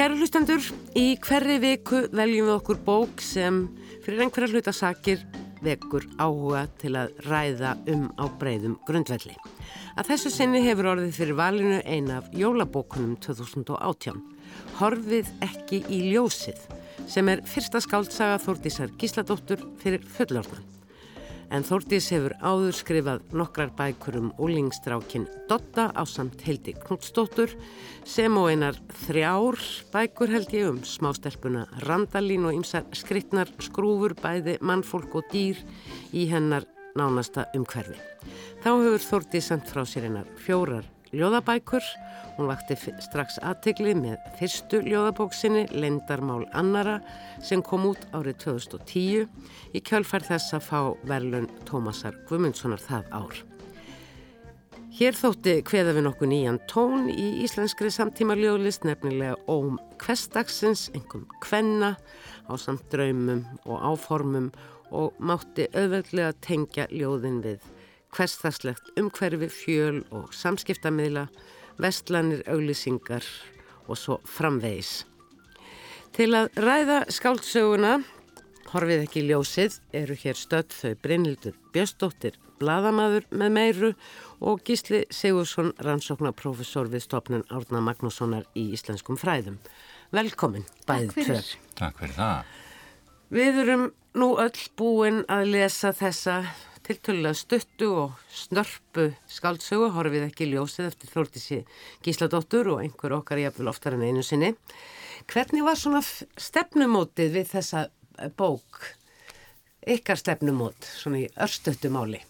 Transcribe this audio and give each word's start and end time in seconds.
Kæra 0.00 0.16
hlustendur, 0.16 0.62
í 0.96 1.18
hverri 1.20 1.58
viku 1.60 1.98
veljum 2.16 2.46
við 2.46 2.54
okkur 2.54 2.78
bók 2.86 3.20
sem 3.20 3.58
fyrir 4.00 4.22
einhverja 4.24 4.54
hlutasakir 4.54 5.26
vekur 5.60 6.06
áhuga 6.16 6.62
til 6.80 6.94
að 6.96 7.20
ræða 7.26 7.74
um 7.92 8.06
á 8.16 8.24
breyðum 8.40 8.78
grundvelli. 8.88 9.36
Að 10.00 10.14
þessu 10.14 10.32
sinni 10.32 10.64
hefur 10.64 10.88
orðið 10.94 11.12
fyrir 11.18 11.36
valinu 11.42 11.82
eina 11.84 12.22
af 12.22 12.32
jólabókunum 12.32 13.20
2018. 13.28 14.24
Horfið 14.80 15.36
ekki 15.50 15.84
í 15.92 16.02
ljósið 16.14 16.64
sem 17.04 17.28
er 17.28 17.44
fyrsta 17.44 17.84
skáldsaga 17.84 18.40
Þórdísar 18.40 18.96
Gísladóttur 18.96 19.68
fyrir 19.84 20.08
fullorðan 20.16 20.79
en 21.50 21.64
Þórtís 21.66 22.08
hefur 22.14 22.34
áður 22.40 22.76
skrifað 22.78 23.34
nokkrar 23.36 23.72
bækur 23.76 24.18
um 24.20 24.28
úlingstrákin 24.42 25.26
Dotta 25.50 25.88
á 25.90 26.02
samt 26.06 26.42
Hildi 26.46 26.76
Knútsdóttur 26.78 27.56
sem 28.06 28.36
og 28.38 28.50
einar 28.52 28.78
þrjár 29.04 29.58
bækur 29.92 30.34
held 30.34 30.54
ég 30.54 30.70
um 30.70 30.80
smástelpuna 30.86 31.66
Randalín 31.86 32.46
og 32.48 32.60
ymsar 32.60 32.86
skrittnar 32.96 33.50
skrúfur 33.62 34.14
bæði 34.18 34.58
mannfólk 34.62 35.18
og 35.18 35.26
dýr 35.34 35.58
í 36.14 36.28
hennar 36.30 36.68
nánasta 36.98 37.48
umhverfi. 37.54 37.98
Þá 38.62 38.70
hefur 38.70 39.04
Þórtís 39.10 39.50
sendt 39.50 39.70
frá 39.70 39.84
sér 39.88 40.08
einar 40.10 40.30
fjórar 40.38 40.86
ljóðabækur. 41.16 41.84
Hún 42.36 42.48
vakti 42.50 42.76
strax 43.02 43.38
aðtegli 43.44 43.92
með 43.98 44.18
fyrstu 44.38 44.80
ljóðabóksinni 44.86 45.66
Lendarmál 45.74 46.46
annara 46.56 47.00
sem 47.44 47.62
kom 47.62 47.88
út 47.90 48.06
árið 48.16 48.40
2010 48.46 49.28
í 49.74 49.82
kjálfær 49.84 50.26
þess 50.30 50.56
að 50.56 50.66
fá 50.70 50.80
verlun 51.10 51.50
Tómasar 51.68 52.16
Gumundssonar 52.30 52.82
það 52.82 53.14
ár. 53.20 53.40
Hér 55.00 55.14
þótti 55.14 55.52
hveða 55.64 55.94
við 55.96 56.04
nokkuð 56.04 56.28
nýjan 56.32 56.56
tón 56.68 57.06
í 57.08 57.26
íslenskri 57.44 57.92
samtíma 57.94 58.34
ljóðlist 58.36 58.82
nefnilega 58.84 59.38
óm 59.48 59.78
kvestagsins, 60.02 60.88
engum 60.98 61.28
kvenna 61.40 61.94
á 62.50 62.52
samt 62.58 62.88
draumum 62.92 63.44
og 63.64 63.78
áformum 63.92 64.50
og 64.90 65.14
mátti 65.22 65.68
auðveldlega 65.70 66.34
tengja 66.42 66.88
ljóðin 66.90 67.38
við 67.44 67.62
hverstagslegt 68.16 68.90
umhverfi, 69.00 69.48
fjöl 69.52 70.02
og 70.14 70.34
samskiptamiðla, 70.34 71.28
vestlanir, 71.80 72.42
auglýsingar 72.50 73.26
og 73.88 73.98
svo 73.98 74.18
framvegis. 74.28 75.04
Til 76.16 76.32
að 76.34 76.50
ræða 76.58 77.04
skáldsöguna, 77.14 78.00
horfið 78.72 79.04
ekki 79.06 79.24
ljósið, 79.28 79.78
eru 79.94 80.16
hér 80.18 80.38
stödd 80.38 80.74
þau 80.74 80.94
Brynhildur 81.02 81.58
Bjöstóttir, 81.74 82.38
bladamadur 82.60 83.26
með 83.30 83.54
meiru 83.56 83.92
og 84.44 84.64
Gísli 84.66 85.04
Sigursson, 85.14 85.72
rannsóknarprofessor 85.80 86.90
við 86.92 87.06
stopnun 87.06 87.46
Árna 87.48 87.82
Magnússonar 87.84 88.48
í 88.58 88.70
Íslenskum 88.76 89.18
fræðum. 89.20 89.60
Velkomin, 90.14 90.66
bæðið 90.88 91.14
tver. 91.22 91.54
Takk 91.78 92.02
fyrir 92.02 92.18
það. 92.18 92.58
Við 93.30 93.60
erum 93.62 93.82
nú 94.18 94.32
öll 94.42 94.62
búin 94.74 95.20
að 95.30 95.52
lesa 95.52 95.92
þessa 95.94 96.40
tiltölulega 96.82 97.38
stuttu 97.38 97.90
og 97.94 98.16
snörpu 98.34 99.04
skaldsögu, 99.30 99.92
horfið 99.94 100.24
ekki 100.26 100.48
ljósið 100.50 100.88
eftir 100.88 101.12
Þórtísi 101.12 101.58
Gísladóttur 102.02 102.72
og 102.72 102.80
einhver 102.82 103.14
okkar 103.20 103.38
jafnvel 103.38 103.70
oftar 103.70 103.94
en 103.94 104.02
einu 104.02 104.24
sinni. 104.26 104.50
Hvernig 105.30 105.62
var 105.62 105.78
svona 105.78 106.00
stefnumótið 106.02 107.38
við 107.38 107.46
þessa 107.52 107.84
eh, 108.18 108.32
bók, 108.34 108.82
ykkar 109.86 110.18
stefnumót, 110.18 110.90
svona 110.90 111.22
í 111.22 111.30
örstuttu 111.38 111.92
máli? 111.94 112.24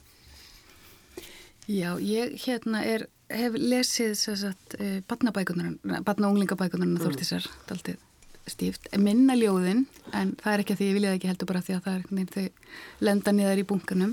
Já, 1.64 1.95
ég 1.97 2.36
hérna 2.45 2.85
er, 2.85 3.07
hef 3.33 3.57
lesið 3.57 4.13
sagt, 4.20 4.77
uh, 4.77 4.98
eh, 4.98 5.03
batna- 5.08 5.33
og 5.33 6.35
unglingabækunar 6.35 6.92
mm. 6.92 7.03
Þórtísar, 7.07 7.48
daldið 7.73 8.10
stíft, 8.52 8.88
minna 8.98 9.36
ljóðin 9.38 9.86
en 10.16 10.34
það 10.40 10.52
er 10.52 10.62
ekki 10.64 10.74
að 10.74 10.80
því 10.80 10.88
ég 10.88 10.96
vilja 10.98 11.12
það 11.12 11.18
ekki 11.18 11.30
heldur 11.30 11.50
bara 11.50 11.62
því 11.66 11.77
að 11.77 11.84
það 11.86 11.94
er 11.94 12.08
veginn 12.11 12.34
þau 12.34 13.06
lenda 13.08 13.34
niðar 13.36 13.62
í 13.62 13.68
bunkanum. 13.70 14.12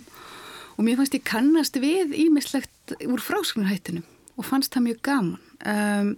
Og 0.77 0.85
mér 0.85 0.99
fannst 0.99 1.17
ég 1.17 1.25
kannast 1.25 1.81
við 1.81 2.13
ímislegt 2.13 2.95
úr 3.07 3.23
frásögnarhættinum 3.23 4.05
og 4.37 4.45
fannst 4.45 4.75
það 4.75 4.87
mjög 4.87 5.03
gaman. 5.07 5.43
Um, 5.65 6.15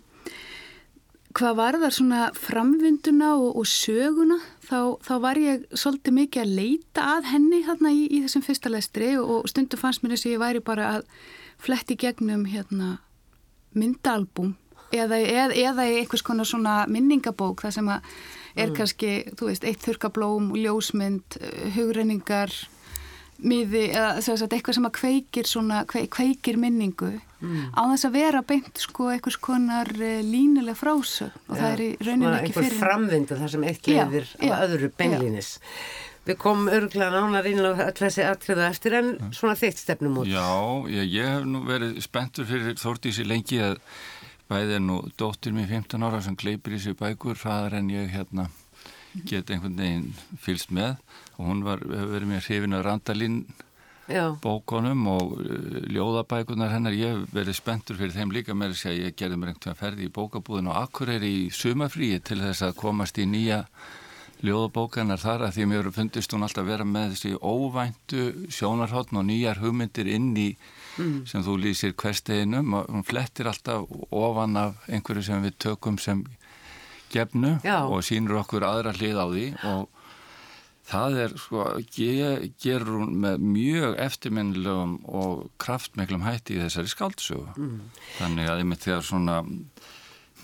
hvað 1.38 1.58
var 1.60 1.78
þar 1.80 1.96
svona 1.96 2.22
framvinduna 2.36 3.34
og, 3.38 3.60
og 3.62 3.68
söguna 3.70 4.40
þá, 4.66 4.98
þá 5.06 5.14
var 5.24 5.40
ég 5.40 5.68
svolítið 5.78 6.16
mikið 6.18 6.44
að 6.44 6.56
leita 6.58 7.06
að 7.16 7.30
henni 7.34 7.62
hérna 7.68 7.94
í, 7.94 8.08
í 8.10 8.24
þessum 8.26 8.46
fyrsta 8.46 8.72
lestri 8.74 9.14
og, 9.20 9.30
og 9.38 9.52
stundu 9.52 9.80
fannst 9.80 10.04
mér 10.04 10.16
þess 10.16 10.28
að 10.28 10.34
ég 10.34 10.42
væri 10.44 10.64
bara 10.66 10.90
að 10.98 11.06
fletti 11.62 11.98
gegnum 12.00 12.48
hérna 12.50 12.98
myndalbum 13.78 14.56
eða, 14.92 15.20
eða, 15.20 15.54
eða 15.54 15.88
einhvers 16.02 16.26
konar 16.26 16.48
svona 16.50 16.82
minningabók 16.92 17.66
það 17.66 17.78
sem 17.78 17.94
að 17.94 18.12
er 18.56 18.72
mm. 18.72 18.76
kannski, 18.76 19.14
þú 19.38 19.52
veist, 19.52 19.66
eitt 19.68 19.86
þurkablóm, 19.86 20.52
ljósmynd, 20.58 21.38
hugrenningar 21.76 22.54
miði 23.40 23.86
eða 23.94 24.20
þess 24.20 24.44
að 24.44 24.56
eitthvað 24.58 24.78
sem 24.78 24.88
að 24.90 24.96
kveikir 24.98 25.48
svona, 25.48 25.80
kveikir 25.88 26.60
minningu 26.60 27.14
mm. 27.16 27.72
á 27.72 27.82
þess 27.94 28.10
að 28.10 28.18
vera 28.18 28.44
beint 28.48 28.84
sko 28.84 29.10
einhvers 29.14 29.40
konar 29.40 29.90
uh, 29.96 30.20
línuleg 30.26 30.78
frásög 30.80 31.32
og 31.48 31.56
ja, 31.56 31.62
það 31.62 31.72
er 31.72 31.86
í 31.86 31.90
rauninni 32.04 32.36
ekki 32.42 32.54
fyrir 32.58 32.68
einhver 32.68 32.84
framvindu 32.84 33.40
þar 33.40 33.56
sem 33.56 33.66
ekki 33.72 33.98
yfir 34.04 34.30
á 34.44 34.56
öðru 34.60 34.92
beinlínis. 35.00 35.56
Við 36.28 36.38
komum 36.38 36.68
örgulega 36.70 37.16
nánar 37.16 37.48
inn 37.50 37.64
á 37.64 37.72
þessi 37.96 38.26
atriða 38.28 38.68
eftir 38.70 38.98
en 39.00 39.14
svona 39.34 39.56
þeitt 39.58 39.80
stefnum 39.80 40.20
út 40.22 40.30
Já, 40.30 40.52
ég, 40.92 41.08
ég 41.16 41.32
hef 41.38 41.48
nú 41.48 41.64
verið 41.66 41.96
spenntur 42.04 42.46
fyrir 42.50 42.76
Þórtísi 42.78 43.26
lengi 43.26 43.62
að 43.64 43.80
bæði 44.50 44.80
er 44.80 44.84
nú 44.84 45.00
dóttir 45.20 45.54
mér 45.54 45.70
15 45.70 46.06
ára 46.08 46.22
sem 46.26 46.38
gleipir 46.40 46.76
í 46.78 46.82
sig 46.82 46.98
bækur, 46.98 47.38
hraðar 47.38 47.80
en 47.80 47.94
ég 47.94 48.10
hérna 48.14 48.50
get 49.30 49.50
einhvern 49.50 49.78
veginn 49.78 50.12
fylst 50.42 50.74
með. 50.74 50.98
Og 51.38 51.50
hún 51.50 51.66
var, 51.66 51.84
hefur 51.86 52.14
verið 52.16 52.32
mér 52.32 52.46
hrifin 52.46 52.78
að 52.78 52.86
Randalín 52.88 53.42
bókonum 54.42 55.06
og 55.12 55.38
uh, 55.38 55.80
ljóðabækunar 55.94 56.74
hennar. 56.74 56.98
Ég 56.98 57.14
hef 57.14 57.34
verið 57.36 57.60
spenntur 57.60 58.00
fyrir 58.00 58.16
þeim 58.16 58.34
líka 58.34 58.58
með 58.58 58.76
þess 58.76 58.90
að 58.90 59.02
ég 59.04 59.18
gerði 59.18 59.40
mér 59.40 59.54
einhvern 59.54 59.70
veginn 59.70 59.82
ferði 59.84 60.08
í 60.08 60.14
bókabúðin 60.18 60.72
og 60.72 60.80
Akureyri 60.82 61.34
í 61.44 61.50
sumafríi 61.54 62.22
til 62.26 62.42
þess 62.42 62.66
að 62.66 62.78
komast 62.82 63.22
í 63.22 63.28
nýja 63.30 63.64
ljóðabókanar 64.46 65.20
þar 65.20 65.46
að 65.50 65.58
því 65.58 65.66
mér 65.68 65.92
fundist 65.94 66.34
hún 66.34 66.46
alltaf 66.48 66.66
vera 66.66 66.86
með 66.88 67.16
þessi 67.16 67.34
óvæntu 67.38 68.28
sjónarhóttn 68.56 69.20
og 69.20 69.28
nýjar 69.28 69.60
hugmyndir 69.60 70.10
inn 70.10 70.32
í 70.40 70.50
mm. 71.00 71.22
sem 71.32 71.46
þú 71.46 71.56
lýsir 71.64 71.96
hversteginum 72.00 72.76
og 72.80 72.90
hún 72.92 73.06
flettir 73.08 73.50
alltaf 73.50 73.88
ofan 74.12 74.60
af 74.60 74.90
einhverju 74.90 75.26
sem 75.30 75.46
við 75.46 75.58
tökum 75.66 75.98
sem 76.02 76.26
gefnu 77.14 77.58
Já. 77.66 77.82
og 77.88 78.04
sínur 78.06 78.42
okkur 78.44 78.68
aðra 78.68 78.94
hlið 78.98 79.18
á 79.18 79.26
því 79.32 79.46
og 79.70 79.88
það 80.90 81.20
er 81.24 81.36
sko, 81.38 81.66
gerur 82.64 82.96
hún 82.98 83.16
með 83.24 83.46
mjög 83.46 83.98
eftirminnilegum 84.06 84.98
og 85.06 85.48
kraftmeglum 85.62 86.26
hætti 86.26 86.58
í 86.58 86.64
þessari 86.64 86.94
skáldsögu 86.94 87.54
mm. 87.56 87.80
þannig 88.18 88.50
að 88.50 88.64
einmitt 88.64 88.86
þegar 88.86 89.06
svona 89.06 89.40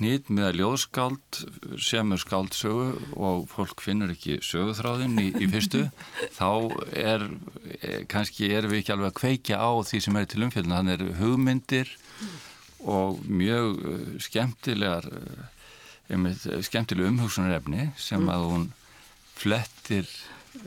nýtt 0.04 0.30
með 0.34 0.48
að 0.50 0.58
ljóðskáld 0.60 1.40
semur 1.82 2.20
skáldsögu 2.20 2.88
og 3.16 3.46
fólk 3.52 3.84
finnur 3.84 4.12
ekki 4.12 4.40
söguþráðin 4.44 5.16
í, 5.22 5.30
í 5.40 5.48
fyrstu 5.52 5.86
þá 6.40 6.50
er 6.92 7.28
e, 7.80 8.02
kannski 8.12 8.52
erum 8.52 8.74
við 8.74 8.84
ekki 8.84 8.96
alveg 8.96 9.12
að 9.12 9.20
kveikja 9.22 9.60
á 9.62 9.72
því 9.88 10.02
sem 10.04 10.20
er 10.20 10.30
til 10.32 10.44
umfjölduna, 10.48 10.82
þannig 10.82 10.96
er 10.98 11.20
hugmyndir 11.22 11.94
og 12.86 13.22
mjög 13.26 13.80
e, 13.80 13.98
skemmtilegar 14.28 15.10
einmitt 16.12 16.44
skemmtileg 16.68 17.10
umhugsunarefni 17.10 17.90
sem 17.98 18.22
mm. 18.22 18.34
að 18.36 18.50
hún 18.52 18.68
flettir 19.36 20.10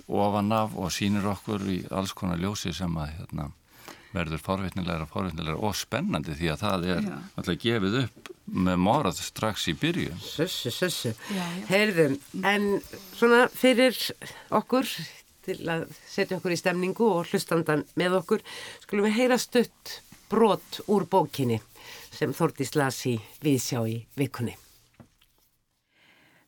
ofan 0.08 0.52
af 0.52 0.75
og 0.76 0.91
sínir 0.93 1.29
okkur 1.31 1.64
í 1.70 1.79
alls 1.94 2.14
konar 2.17 2.41
ljósi 2.41 2.75
sem 2.76 2.97
að 3.00 3.14
hérna, 3.19 3.50
verður 4.12 4.43
forveitnilegra, 4.44 5.06
forveitnilegra 5.08 5.61
og 5.69 5.76
spennandi 5.76 6.37
því 6.37 6.50
að 6.52 6.61
það 6.64 6.91
er 6.94 7.08
alltaf 7.12 7.62
gefið 7.62 8.02
upp 8.02 8.35
með 8.53 8.81
morað 8.81 9.21
strax 9.23 9.69
í 9.73 9.77
byrjun. 9.79 10.19
Sussu, 10.23 10.73
sussu. 10.75 11.15
Heyrðum, 11.69 12.19
en 12.47 12.69
svona 13.17 13.47
fyrir 13.53 13.97
okkur 14.55 14.89
til 15.49 15.59
að 15.73 15.89
setja 16.09 16.39
okkur 16.39 16.55
í 16.55 16.61
stemningu 16.61 17.09
og 17.09 17.31
hlustandan 17.31 17.87
með 17.99 18.21
okkur, 18.23 18.45
skulum 18.85 19.09
við 19.09 19.19
heyra 19.23 19.39
stutt 19.41 19.99
brot 20.29 20.83
úr 20.93 21.06
bókinni 21.09 21.61
sem 22.12 22.35
Þórtís 22.37 22.75
las 22.77 23.00
í 23.09 23.17
viðsjá 23.45 23.83
í 23.89 24.00
vikunni. 24.19 24.56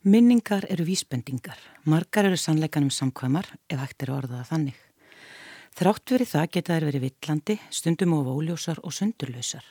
Minningar 0.00 0.64
eru 0.72 0.86
vísbendingar, 0.88 1.58
margar 1.84 2.30
eru 2.30 2.38
sannleikanum 2.40 2.92
samkvæmar 2.92 3.50
ef 3.68 3.82
hægt 3.82 4.06
eru 4.06 4.16
orðaða 4.16 4.46
þannig. 4.48 4.78
Þrátt 5.76 6.12
verið 6.14 6.30
það 6.32 6.46
geta 6.54 6.76
þær 6.76 6.86
verið 6.88 7.04
villandi, 7.06 7.56
stundum 7.70 8.16
og 8.16 8.30
óljósar 8.32 8.80
og 8.82 8.96
sundurlausar. 8.96 9.64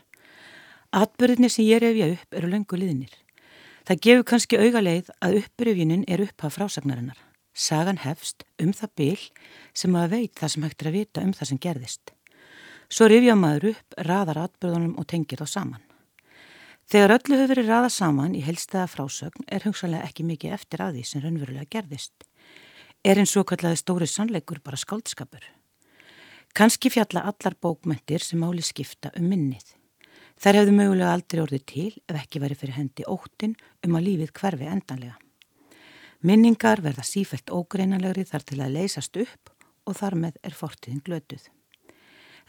Atbyrðinni 0.89 1.51
sem 1.53 1.68
ég 1.68 1.83
reyfja 1.83 2.06
upp 2.15 2.33
eru 2.33 2.47
löngu 2.50 2.77
liðnir. 2.81 3.12
Það 3.86 4.00
gefur 4.06 4.24
kannski 4.31 4.57
auga 4.57 4.81
leið 4.81 5.12
að 5.21 5.36
uppröfjunin 5.44 6.06
er 6.09 6.24
upphaf 6.24 6.56
frásagnarinnar. 6.57 7.19
Sagan 7.53 8.01
hefst 8.01 8.45
um 8.57 8.71
það 8.74 8.95
byl 8.97 9.19
sem 9.77 9.97
að 10.00 10.15
veit 10.15 10.33
það 10.39 10.51
sem 10.53 10.65
hægt 10.65 10.81
er 10.81 10.89
að 10.89 10.97
vita 10.97 11.21
um 11.21 11.36
það 11.38 11.51
sem 11.51 11.62
gerðist. 11.62 12.13
Svo 12.89 13.06
reyfja 13.06 13.38
maður 13.38 13.75
upp, 13.75 13.97
raðar 14.01 14.41
atbyrðunum 14.47 14.97
og 14.97 15.06
tengir 15.13 15.44
þá 15.44 15.53
saman. 15.53 15.86
Þegar 16.89 17.15
öllu 17.19 17.38
hefur 17.38 17.53
verið 17.53 17.69
raða 17.69 17.89
saman 17.94 18.33
í 18.33 18.42
helstaða 18.42 18.89
frásögn 18.89 19.45
er 19.45 19.69
hugsanlega 19.69 20.09
ekki 20.09 20.25
mikið 20.25 20.56
eftir 20.57 20.81
að 20.81 20.97
því 20.97 21.03
sem 21.06 21.21
raunverulega 21.21 21.69
gerðist. 21.69 22.25
Er 23.06 23.21
eins 23.21 23.35
og 23.38 23.45
kallaði 23.51 23.77
stóri 23.77 24.09
sannleikur 24.09 24.63
bara 24.65 24.80
skáldskapur. 24.81 25.45
Kanski 26.57 26.89
fjalla 26.89 27.27
allar 27.30 27.53
bókmyndir 27.62 28.25
sem 28.25 28.42
máli 28.42 28.65
skipta 28.65 29.13
um 29.13 29.30
minnið. 29.30 29.79
Þær 30.39 30.62
hefðu 30.62 30.75
mögulega 30.77 31.13
aldrei 31.13 31.41
orðið 31.44 31.63
til 31.68 31.91
ef 32.07 32.19
ekki 32.21 32.41
verið 32.44 32.62
fyrir 32.63 32.77
hendi 32.80 33.07
óttin 33.12 33.56
um 33.86 33.95
að 34.00 34.06
lífið 34.07 34.33
hverfi 34.39 34.69
endanlega. 34.71 35.15
Minningar 36.24 36.81
verða 36.83 37.06
sífælt 37.07 37.51
ógreinanlegri 37.51 38.25
þar 38.27 38.45
til 38.47 38.59
að 38.59 38.75
leysast 38.75 39.19
upp 39.19 39.53
og 39.88 39.97
þar 40.00 40.19
með 40.24 40.44
er 40.44 40.56
fortiðin 40.56 41.03
glötuð. 41.03 41.47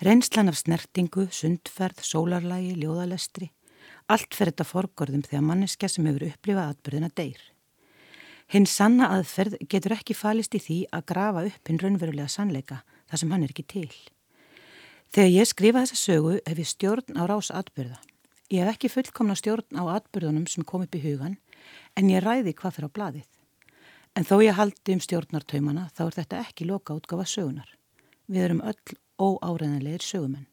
Reynslan 0.00 0.48
af 0.48 0.58
snertingu, 0.58 1.26
sundferð, 1.34 2.02
sólarlægi, 2.06 2.76
ljóðalestri 2.80 3.50
Allt 4.10 4.34
fer 4.34 4.50
þetta 4.50 4.66
forgörðum 4.66 5.22
þegar 5.26 5.44
manneskja 5.46 5.88
sem 5.90 6.06
hefur 6.08 6.26
upplifað 6.26 6.72
atbyrðina 6.72 7.10
deyr. 7.14 7.42
Hinn 8.50 8.66
sanna 8.66 9.12
aðferð 9.14 9.60
getur 9.70 9.94
ekki 9.94 10.16
falist 10.18 10.56
í 10.58 10.62
því 10.62 10.78
að 10.96 11.04
grafa 11.12 11.44
upp 11.46 11.70
hinn 11.70 11.78
raunverulega 11.78 12.32
sannleika 12.32 12.80
þar 13.10 13.22
sem 13.22 13.34
hann 13.34 13.44
er 13.46 13.52
ekki 13.54 13.66
til. 13.70 13.92
Þegar 15.10 15.30
ég 15.34 15.48
skrifa 15.50 15.80
þessa 15.82 15.96
sögu 15.98 16.32
hef 16.38 16.58
ég 16.62 16.68
stjórn 16.70 17.16
á 17.18 17.26
rás 17.26 17.48
atbyrða. 17.50 17.96
Ég 18.54 18.62
hef 18.62 18.76
ekki 18.76 18.88
fullkomna 18.92 19.34
stjórn 19.34 19.74
á 19.74 19.82
atbyrðunum 19.98 20.44
sem 20.46 20.62
kom 20.62 20.84
upp 20.84 20.94
í 20.94 21.00
hugan 21.02 21.32
en 21.98 22.10
ég 22.12 22.22
ræði 22.22 22.52
hvað 22.54 22.76
fyrir 22.76 22.86
á 22.86 22.94
bladið. 22.94 23.24
En 24.14 24.26
þó 24.28 24.36
ég 24.44 24.54
haldi 24.54 24.94
um 24.94 25.00
stjórnartaumana 25.02 25.88
þá 25.96 26.02
er 26.04 26.14
þetta 26.14 26.42
ekki 26.44 26.68
loka 26.68 26.94
útgafa 26.94 27.26
sögunar. 27.26 27.72
Við 28.30 28.44
erum 28.46 28.60
öll 28.62 28.94
óáreðanleir 29.18 30.04
sögumenn. 30.06 30.46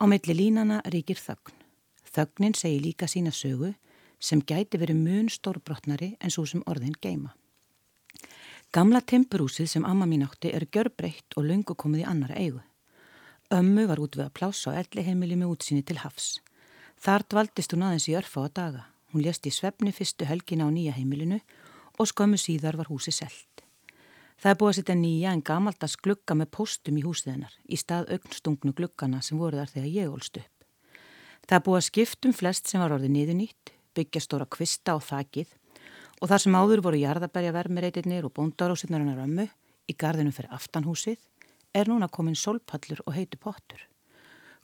Á 0.00 0.04
meilli 0.08 0.36
línana 0.38 0.78
ríkir 0.88 1.20
þögn. 1.20 1.52
Þögnin 2.08 2.56
segir 2.56 2.80
líka 2.80 3.04
sína 3.04 3.28
sögu 3.28 3.74
sem 4.16 4.40
gæti 4.40 4.80
verið 4.80 5.02
mun 5.02 5.28
stórbrotnari 5.28 6.14
en 6.16 6.32
svo 6.32 6.46
sem 6.48 6.64
orðin 6.64 6.96
geima. 6.96 7.34
Gamla 8.72 9.04
tempurúsið 9.04 9.68
sem 9.68 9.84
amma 9.84 10.08
mín 10.08 10.24
átti 10.24 10.54
er 10.56 10.64
görbreytt 10.64 11.36
og 11.36 11.44
lungu 11.44 11.76
komið 11.76 12.06
í 12.06 12.08
annara 12.08 12.40
eigu. 12.40 12.64
Ömmu 13.54 13.84
var 13.86 14.00
út 14.02 14.16
við 14.18 14.24
að 14.24 14.32
plása 14.34 14.72
á 14.74 14.78
elli 14.82 15.04
heimili 15.06 15.36
með 15.38 15.52
útsinni 15.54 15.84
til 15.86 16.00
hafs. 16.02 16.40
Þar 16.98 17.22
dvaldist 17.30 17.74
hún 17.76 17.84
aðeins 17.86 18.08
í 18.10 18.16
örfa 18.18 18.42
á 18.42 18.50
daga. 18.50 18.82
Hún 19.14 19.22
lést 19.22 19.46
í 19.46 19.52
svefni 19.54 19.92
fyrstu 19.94 20.26
helgina 20.26 20.66
á 20.66 20.70
nýja 20.74 20.96
heimilinu 20.96 21.38
og 21.94 22.10
skömmu 22.10 22.40
síðar 22.42 22.74
var 22.74 22.90
húsi 22.90 23.14
selt. 23.14 23.62
Það 24.42 24.50
er 24.50 24.58
búið 24.58 24.72
að 24.72 24.78
setja 24.80 24.96
nýja 24.98 25.30
en 25.30 25.44
gamaldas 25.46 25.94
glugga 25.94 26.34
með 26.34 26.50
postum 26.58 26.98
í 26.98 27.04
húsið 27.06 27.36
hennar 27.36 27.54
í 27.70 27.78
stað 27.78 28.10
augnstungnu 28.16 28.74
gluggana 28.74 29.22
sem 29.22 29.38
voru 29.38 29.62
þar 29.62 29.72
þegar 29.76 29.94
ég 29.94 30.10
ólst 30.10 30.42
upp. 30.42 30.66
Það 31.46 31.64
búið 31.68 31.78
að 31.78 31.86
skiptum 31.86 32.34
flest 32.34 32.66
sem 32.66 32.82
var 32.82 32.96
orðið 32.96 33.14
niðurnýtt, 33.14 33.72
byggja 33.94 34.24
stóra 34.26 34.50
kvista 34.50 34.98
á 34.98 34.98
þakið 34.98 35.54
og 36.18 36.28
þar 36.32 36.42
sem 36.42 36.58
áður 36.58 36.82
voru 36.82 36.98
jarðaberja 36.98 37.54
vermireitirnir 37.54 38.26
og 38.26 38.34
bóndarósirnarinnar 38.34 39.22
ömmu 39.22 39.46
í 39.86 39.94
gardinu 39.94 40.34
fyrir 40.34 40.50
aftanhúsið 40.58 41.22
er 41.76 41.90
núna 41.92 42.08
komin 42.08 42.38
solpallur 42.38 43.02
og 43.06 43.14
heitu 43.18 43.38
pottur. 43.38 43.82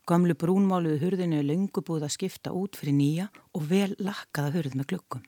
Gamlu 0.08 0.34
brúnmáluðu 0.34 0.98
hurðinu 1.04 1.38
er 1.38 1.46
lengu 1.46 1.84
búið 1.86 2.08
að 2.08 2.14
skipta 2.16 2.54
út 2.58 2.78
fyrir 2.80 2.96
nýja 2.98 3.28
og 3.54 3.68
vel 3.70 3.92
lakkaða 4.00 4.54
hurð 4.56 4.78
með 4.78 4.88
glukkum. 4.92 5.26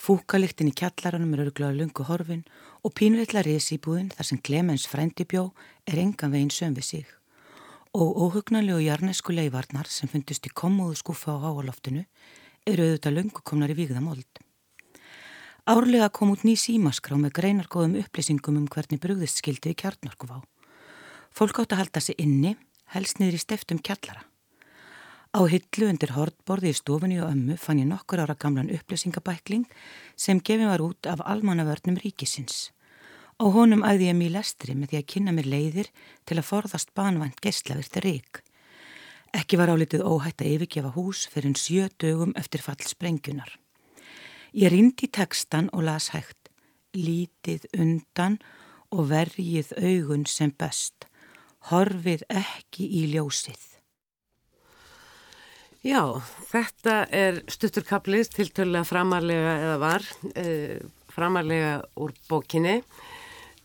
Fúkaliktin 0.00 0.72
í 0.72 0.74
kjallaranum 0.74 1.36
er 1.36 1.44
örglaða 1.46 1.78
lungu 1.78 2.06
horfin 2.08 2.42
og 2.82 2.96
pínveitla 2.98 3.44
resýbúðin 3.46 4.10
þar 4.16 4.30
sem 4.30 4.40
Clemens 4.42 4.88
frændi 4.90 5.28
bjó 5.28 5.52
er 5.86 6.00
engan 6.02 6.34
veginn 6.34 6.50
söm 6.50 6.74
við 6.74 6.88
sig 6.88 7.12
og 7.94 8.16
óhugnanlegu 8.18 8.80
jarnesku 8.82 9.32
leifarnar 9.32 9.86
sem 9.86 10.10
fundist 10.10 10.48
í 10.48 10.50
komúðu 10.50 10.96
skuffa 10.98 11.36
á 11.38 11.42
háaloftinu 11.46 12.02
eru 12.66 12.88
auðvitað 12.88 13.14
löngu 13.14 13.42
komnar 13.46 13.70
í 13.70 13.76
vígðamold. 13.78 14.40
Árlega 15.70 16.08
kom 16.10 16.32
út 16.34 16.42
ný 16.42 16.56
símaskrá 16.58 17.14
með 17.16 17.36
greinargóðum 17.38 17.94
upplýsingum 18.02 18.58
um 18.58 18.66
hvernig 18.66 19.00
brugðist 19.00 19.38
skildi 19.38 19.70
við 19.70 19.78
kjartnorkuvá. 19.84 20.42
Fólk 21.34 21.58
átt 21.58 21.72
að 21.74 21.80
halda 21.82 22.00
sig 22.00 22.20
inni, 22.22 22.52
helst 22.94 23.18
niður 23.18 23.34
í 23.34 23.42
steftum 23.42 23.80
kjallara. 23.82 24.22
Á 25.34 25.42
hillu 25.50 25.88
undir 25.90 26.12
hordborði 26.14 26.70
í 26.70 26.76
stofunni 26.78 27.16
og 27.18 27.32
ömmu 27.32 27.56
fann 27.58 27.80
ég 27.82 27.88
nokkur 27.90 28.20
ára 28.22 28.36
gamlan 28.38 28.70
upplýsingabækling 28.70 29.64
sem 30.14 30.38
gefið 30.38 30.68
var 30.70 30.84
út 30.84 31.08
af 31.10 31.24
almannavörnum 31.26 31.96
ríkisins. 31.98 32.70
Á 33.42 33.50
honum 33.50 33.82
æði 33.82 34.12
ég 34.12 34.14
mjög 34.14 34.30
lestri 34.36 34.76
með 34.78 34.92
því 34.92 35.00
að 35.00 35.08
kynna 35.10 35.34
mér 35.34 35.48
leiðir 35.50 35.88
til 36.22 36.36
að 36.38 36.46
forðast 36.52 36.92
banvænt 36.94 37.42
geyslavirti 37.42 38.02
rík. 38.04 38.38
Ekki 39.34 39.58
var 39.58 39.72
álitið 39.74 40.04
óhætt 40.06 40.38
að 40.44 40.52
yfirgefa 40.52 40.92
hús 40.94 41.24
fyrir 41.32 41.50
en 41.50 41.58
sjö 41.58 41.88
dögum 41.98 42.36
eftir 42.38 42.62
fall 42.62 42.78
sprengjunar. 42.78 43.50
Ég 44.54 44.70
rindi 44.70 45.10
tekstan 45.10 45.66
og 45.74 45.82
las 45.82 46.12
hægt. 46.14 46.38
Lítið 46.94 47.66
undan 47.74 48.38
og 48.94 49.10
vergið 49.10 49.74
augun 49.82 50.22
sem 50.30 50.54
best. 50.54 51.08
Horfið 51.70 52.26
ekki 52.28 52.88
í 53.00 53.06
ljósið. 53.14 53.60
Já, 55.84 56.00
þetta 56.48 57.00
er 57.12 57.42
stutturkaplið 57.52 58.30
til 58.32 58.48
tölulega 58.56 58.88
framarlega 58.88 59.56
eða 59.66 59.78
var, 59.82 60.06
eh, 60.34 60.78
framarlega 61.12 61.82
úr 62.00 62.12
bókinni. 62.28 62.82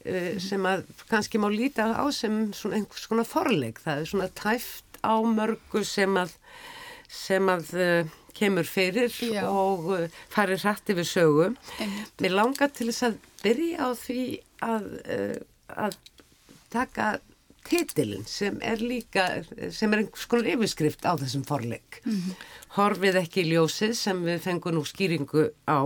Eh, 0.05 0.37
sem 0.39 0.63
að 0.63 0.85
kannski 1.09 1.39
má 1.41 1.49
líta 1.51 1.91
á 1.91 2.07
sem 2.15 2.53
svona 2.55 2.79
einhvers 2.79 3.07
konar 3.11 3.27
forleik 3.27 3.81
það 3.83 3.97
er 3.99 4.05
svona 4.07 4.29
tæft 4.31 4.99
á 5.03 5.19
mörgu 5.19 5.83
sem 5.83 6.13
að 6.15 6.31
sem 7.09 7.49
að 7.51 7.73
uh, 7.75 8.11
kemur 8.37 8.63
fyrir 8.63 9.11
Já. 9.11 9.43
og 9.49 9.89
uh, 9.91 10.05
farir 10.31 10.61
hrætt 10.61 10.91
yfir 10.93 11.07
sögu 11.09 11.49
mér 12.21 12.35
langar 12.37 12.71
til 12.71 12.87
þess 12.91 13.09
að 13.09 13.17
byrja 13.41 13.89
á 13.89 13.89
því 13.97 14.23
að, 14.69 14.87
uh, 15.17 15.35
að 15.87 15.97
taka 16.71 17.09
titilin 17.69 18.25
sem 18.29 18.59
er 18.65 18.81
líka 18.81 19.27
sem 19.75 19.93
er 19.93 20.03
einhvers 20.03 20.29
konar 20.29 20.49
yfirskrift 20.53 21.05
á 21.05 21.13
þessum 21.19 21.45
forleik 21.47 22.01
mm 22.03 22.13
-hmm. 22.13 22.47
horfið 22.77 23.21
ekki 23.23 23.43
í 23.43 23.51
ljósið 23.53 23.93
sem 23.93 24.23
við 24.25 24.39
fengum 24.47 24.75
nú 24.75 24.85
skýringu 24.85 25.51
á 25.69 25.81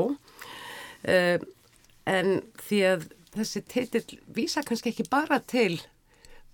en 1.04 2.42
því 2.68 2.80
að 2.92 3.10
þessi 3.34 3.64
titill 3.68 4.20
vísa 4.36 4.64
kannski 4.64 4.94
ekki 4.94 5.10
bara 5.10 5.40
til 5.40 5.82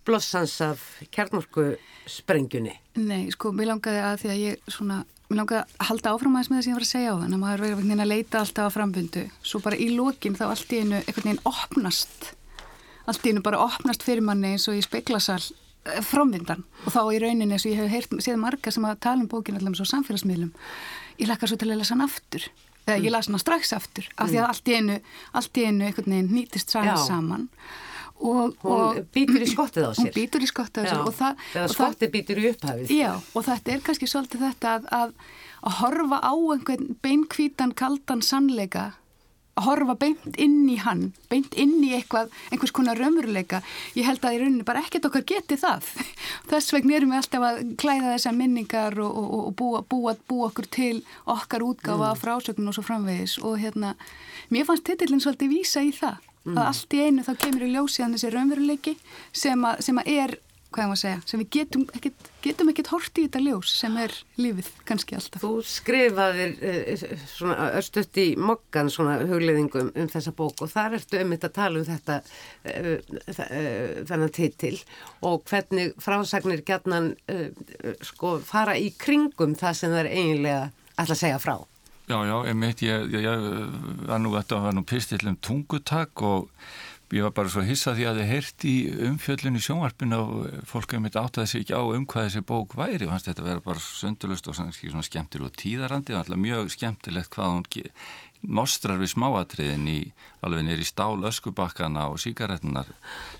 blossans 0.07 0.57
af 0.63 0.81
kjarnorku 1.13 1.75
sprengjunni. 2.09 2.73
Nei, 2.97 3.29
sko, 3.33 3.51
mér 3.55 3.73
langaði 3.73 4.01
að 4.03 4.21
því 4.23 4.31
að 4.31 4.41
ég 4.41 4.71
svona, 4.71 4.99
mér 5.29 5.41
langaði 5.41 5.61
að 5.61 5.89
halda 5.89 6.13
áfram 6.15 6.37
aðeins 6.37 6.49
með 6.49 6.57
það 6.57 6.63
sem 6.65 6.71
ég 6.71 6.79
var 6.79 6.85
að 6.87 6.91
segja 6.93 7.13
á 7.13 7.19
þann 7.21 7.35
að 7.35 7.43
maður 7.43 7.65
verið 7.65 8.03
að 8.05 8.11
leita 8.13 8.41
alltaf 8.41 8.69
á 8.71 8.75
frambundu 8.75 9.25
svo 9.51 9.61
bara 9.65 9.79
í 9.79 9.89
lókin 9.93 10.37
þá 10.39 10.45
allt 10.49 10.73
í 10.73 10.81
einu 10.81 11.01
einhvern 11.01 11.27
veginn 11.27 11.43
opnast 11.51 12.31
allt 13.09 13.25
í 13.25 13.33
einu 13.33 13.43
bara 13.45 13.63
opnast 13.65 14.05
fyrir 14.05 14.25
manni 14.25 14.53
eins 14.53 14.69
og 14.69 14.77
í 14.77 14.85
speiklasal 14.85 15.41
eh, 15.41 15.99
framvindan. 16.05 16.63
Og 16.85 16.95
þá 16.95 17.01
í 17.15 17.21
rauninni 17.25 17.57
eins 17.57 17.65
og 17.65 17.73
ég 17.73 17.83
hef 17.83 17.91
heyrt, 17.93 18.15
séð 18.23 18.39
marga 18.41 18.73
sem 18.73 18.87
að 18.87 19.01
tala 19.05 19.25
um 19.25 19.29
bókin 19.31 19.57
allavega 19.57 19.81
svo 19.81 19.89
samfélagsmiðlum 19.93 20.55
ég 21.19 21.29
lakka 21.29 21.49
svo 21.49 21.59
til 21.59 21.69
að 21.73 21.81
lesa 21.81 21.95
hann 21.95 22.07
aftur. 22.07 22.47
Þegar 22.87 23.05
ég 23.05 23.13
las 23.13 23.29
hana 23.29 23.41
strax 23.41 23.75
aftur 23.75 24.07
af 24.15 24.31
því 24.31 24.39
að 24.39 24.45
mm. 24.45 24.49
allt 24.49 24.69
í 24.69 24.77
einu, 24.79 24.97
allt 25.37 25.59
í 25.59 25.65
einu 25.67 25.85
einhvern 25.85 26.15
veginn 26.15 26.31
nýtist 26.33 26.73
saman 26.73 27.01
saman. 27.03 27.45
Og, 28.19 28.55
hún 28.63 29.03
býtur 29.15 29.43
í 29.45 29.49
skottið 29.49 29.85
á 29.85 29.91
sér. 29.93 30.09
hún 30.09 30.15
býtur 30.15 30.43
í 30.43 30.49
skottið 30.49 30.87
á 30.87 30.89
sér. 30.89 31.03
Og 31.03 31.15
það, 31.15 31.43
eða 31.53 31.67
skottið 31.75 32.13
býtur 32.15 32.41
í 32.41 32.47
upphafið. 32.49 32.95
Já, 32.95 33.11
og 33.19 33.45
þetta 33.47 33.75
er 33.75 33.83
kannski 33.85 34.09
svolítið 34.11 34.45
þetta 34.47 34.73
að, 34.73 34.89
að, 34.97 35.13
að 35.61 35.77
horfa 35.83 36.21
á 36.23 36.33
einhvern 36.33 36.97
beinkvítan 37.05 37.75
kaldan 37.77 38.25
sannleika 38.25 38.89
horfa 39.65 39.95
beint 39.99 40.37
inn 40.41 40.63
í 40.69 40.77
hann, 40.83 41.09
beint 41.31 41.55
inn 41.59 41.77
í 41.85 41.91
eitthvað, 41.97 42.31
einhvers 42.51 42.73
konar 42.75 42.99
raunveruleika. 42.99 43.61
Ég 43.97 44.07
held 44.07 44.23
að 44.23 44.37
í 44.37 44.41
rauninni 44.43 44.67
bara 44.67 44.83
ekkert 44.85 45.09
okkar 45.09 45.25
geti 45.27 45.59
það. 45.59 45.87
Þess 46.51 46.73
vegna 46.75 46.97
erum 46.99 47.13
við 47.13 47.21
alltaf 47.21 47.47
að 47.49 47.61
klæða 47.81 48.15
þessar 48.15 48.37
minningar 48.39 48.99
og, 49.03 49.19
og, 49.21 49.35
og 49.39 49.53
búa, 49.59 49.83
búa, 49.89 50.15
búa 50.29 50.49
okkur 50.49 50.69
til 50.73 50.95
okkar 51.29 51.65
útgáfa 51.65 52.13
mm. 52.13 52.21
frásögnum 52.23 52.71
og 52.71 52.77
svo 52.77 52.85
framvegis 52.87 53.37
og 53.43 53.59
hérna, 53.61 53.95
mér 54.53 54.67
fannst 54.69 54.87
titillin 54.89 55.23
svolítið 55.23 55.55
vísa 55.55 55.85
í 55.85 55.93
það. 55.95 56.19
Mm. 56.47 56.55
Að 56.55 56.67
allt 56.69 56.93
í 56.95 57.01
einu 57.03 57.25
þá 57.25 57.33
kemur 57.41 57.65
í 57.65 57.73
ljósiðan 57.73 58.15
þessi 58.15 58.29
raunveruleiki 58.33 58.93
sem 59.35 59.65
sem 59.83 59.99
að 59.99 60.13
er 60.13 60.37
hvað 60.69 60.83
ég 60.83 60.91
má 60.91 60.99
segja, 61.01 61.21
sem 61.25 61.41
við 61.41 61.49
getum 61.55 61.85
ekkert, 61.97 62.27
getum 62.43 62.71
ekkert 62.71 62.91
hort 62.93 63.19
í 63.19 63.25
þetta 63.25 63.41
ljós 63.43 63.71
sem 63.81 63.95
er 64.01 64.13
lífið 64.39 64.69
kannski 64.89 65.17
alltaf. 65.17 65.43
Þú 65.43 65.51
skrifaðir 65.65 66.53
uh, 66.57 67.05
svona 67.33 67.69
östuðt 67.79 68.21
í 68.21 68.27
mokkan 68.37 68.91
svona 68.93 69.17
hugleðingum 69.23 69.91
um 69.93 70.11
þessa 70.13 70.35
bók 70.37 70.65
og 70.65 70.73
þar 70.73 70.99
ertu 70.99 71.23
um 71.23 71.33
þetta 71.35 71.49
að 71.49 71.57
tala 71.57 71.81
um 71.81 71.89
þetta 71.89 72.19
uh, 72.19 74.03
þennan 74.11 74.35
titil 74.35 74.75
og 75.25 75.43
hvernig 75.49 75.97
frásagnir 76.01 76.63
gætnan 76.67 77.13
sko 78.05 78.37
fara 78.45 78.75
í 78.77 78.91
kringum 78.97 79.55
það 79.57 79.75
sem 79.77 79.93
það 79.93 80.01
er 80.03 80.13
eiginlega 80.13 80.63
alltaf 80.99 81.15
að 81.15 81.21
segja 81.23 81.41
frá. 81.41 81.57
Já, 82.09 82.25
já, 82.25 82.35
ég 82.47 82.55
mitt, 82.57 82.79
ég, 82.81 83.03
ég, 83.13 83.21
ég 83.21 83.43
var 84.09 84.17
nú 84.17 84.31
þetta 84.33 84.55
að 84.57 84.63
vera 84.65 84.77
nú 84.79 84.81
pistil 84.89 85.19
um 85.29 85.35
tungutak 85.45 86.23
og 86.25 86.47
ég 87.15 87.25
var 87.25 87.33
bara 87.33 87.49
svo 87.49 87.63
hissað 87.65 87.99
því 87.99 88.07
að 88.09 88.19
þið 88.19 88.29
heyrti 88.29 88.71
í 88.71 89.05
umfjöllinu 89.09 89.61
sjónvarpinu 89.65 90.19
og 90.19 90.65
fólk 90.69 90.93
hefði 90.93 91.03
mitt 91.07 91.17
átt 91.17 91.39
að 91.39 91.47
þessi 91.47 91.61
ekki 91.63 91.77
á 91.79 91.83
um 91.83 92.05
hvað 92.09 92.27
þessi 92.27 92.43
bók 92.51 92.75
væri. 92.77 93.07
Og 93.07 93.13
hans 93.15 93.25
þetta 93.25 93.45
verður 93.45 93.65
bara 93.65 93.85
söndulust 93.85 94.49
og 94.49 94.57
svona 94.59 95.05
skemmtileg 95.07 95.49
og 95.49 95.57
tíðarandi 95.57 96.13
og 96.13 96.21
alltaf 96.21 96.41
mjög 96.43 96.73
skemmtilegt 96.75 97.33
hvað 97.33 97.55
hún 97.55 97.87
nostrar 98.47 98.99
við 98.99 99.13
smáatriðin 99.15 99.87
í 99.89 99.97
alveg 100.45 100.67
nýri 100.67 100.85
stál 100.87 101.19
öskubakkana 101.27 102.07
og 102.11 102.21
síkaretnar 102.21 102.87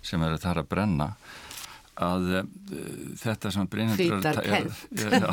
sem 0.01 0.23
eru 0.23 0.39
þar 0.41 0.63
að 0.63 0.73
brenna. 0.73 1.13
Að 1.99 2.29
uh, 2.39 2.43
þetta 3.19 3.49
sem 3.51 3.67
Brynhildur 3.67 4.23
er, 4.23 4.69
er, 5.03 5.25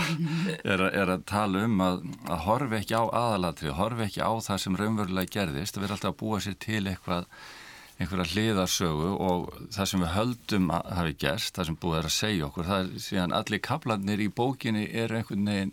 er, 0.67 0.81
er 0.89 1.13
að 1.15 1.23
tala 1.31 1.63
um 1.63 1.77
að, 1.85 2.01
að 2.27 2.41
horfi 2.43 2.81
ekki 2.81 2.99
á 2.99 3.05
aðalatri, 3.07 3.71
horfi 3.71 4.09
ekki 4.09 4.27
á 4.27 4.35
það 4.43 4.63
sem 4.65 4.79
raunverulega 4.81 5.31
gerðist, 5.37 5.77
það 5.77 5.85
verður 5.85 5.97
alltaf 5.97 6.11
að 6.11 6.19
búa 6.25 6.41
sér 6.43 6.57
til 6.67 6.81
eitthvað, 6.91 7.29
einhverja 7.97 8.27
hliðarsögu 8.33 9.13
og 9.27 9.47
það 9.73 9.91
sem 9.91 10.03
við 10.05 10.13
höldum 10.17 10.73
að 10.77 10.91
hafi 10.99 11.15
gerst, 11.25 11.55
það 11.57 11.71
sem 11.71 11.79
búið 11.85 11.99
er 11.99 12.09
að 12.11 12.17
segja 12.17 12.49
okkur, 12.49 12.69
það 12.71 12.83
er 12.83 13.07
síðan 13.07 13.37
allir 13.39 13.63
kaplanir 13.65 14.25
í 14.25 14.29
bókinni 14.41 14.89
er 14.93 15.15
einhvern 15.17 15.49
veginn 15.53 15.73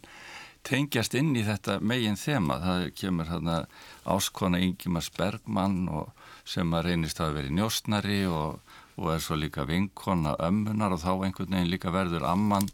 tengjast 0.64 1.18
inn 1.20 1.34
í 1.36 1.44
þetta 1.44 1.82
megin 1.84 2.16
þema, 2.20 2.62
það 2.64 2.86
kemur 2.96 3.28
hérna 3.28 3.58
áskona 4.08 4.62
Ingemars 4.64 5.12
Bergmann 5.18 5.90
og 5.92 6.14
sem 6.48 6.72
að 6.76 6.88
reynist 6.88 7.20
að 7.24 7.42
veri 7.42 7.52
njóstnari 7.58 8.22
og 8.32 8.62
og 8.98 9.14
er 9.14 9.22
svo 9.24 9.38
líka 9.40 9.66
vinkona 9.66 10.36
ömmunar 10.38 10.94
og 10.94 11.02
þá 11.02 11.12
einhvern 11.26 11.56
veginn 11.56 11.72
líka 11.72 11.94
verður 11.94 12.28
amman 12.30 12.70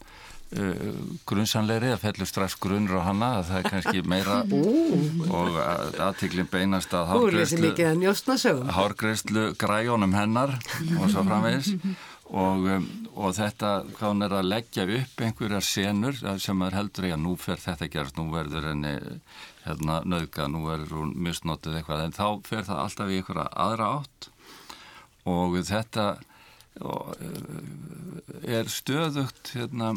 grunnsanleiri 1.29 1.91
það 1.91 2.03
fellur 2.03 2.29
strax 2.29 2.55
grunnur 2.57 2.97
á 2.97 3.05
hanna 3.05 3.27
það 3.45 3.59
er 3.59 3.67
kannski 3.69 4.01
meira 4.13 4.39
og 5.29 5.59
aðtiklinn 6.07 6.49
beinast 6.49 6.93
að 6.97 7.11
hárgreyslu 8.73 9.49
græjónum 9.61 10.15
hennar 10.17 10.55
og 10.97 11.11
svo 11.11 11.25
framvegis. 11.27 11.75
Og, 12.29 12.65
um, 12.69 12.83
og 13.17 13.31
þetta 13.33 13.69
hvað 13.97 14.11
hún 14.11 14.25
er 14.27 14.33
að 14.37 14.49
leggja 14.51 14.83
upp 14.99 15.21
einhverjar 15.25 15.65
senur 15.65 16.19
sem 16.37 16.59
er 16.61 16.75
heldur 16.77 17.07
í 17.07 17.13
að 17.15 17.23
nú 17.23 17.31
fer 17.41 17.57
þetta 17.57 17.87
gerast, 17.89 18.19
nú 18.19 18.29
verður 18.29 18.67
henni 18.69 18.91
hérna 19.63 19.95
nöðga, 20.05 20.45
nú 20.45 20.61
verður 20.67 20.99
hún 20.99 21.15
misnotið 21.25 21.79
eitthvað. 21.79 22.03
En 22.05 22.13
þá 22.13 22.27
fer 22.45 22.67
það 22.67 22.83
alltaf 22.83 23.09
í 23.09 23.17
einhverja 23.17 23.47
aðra 23.65 23.89
átt. 23.97 24.29
Og 25.29 25.57
þetta 25.71 26.05
eh, 26.77 27.41
er 28.59 28.69
stöðugt 28.77 29.53
hérna, 29.57 29.95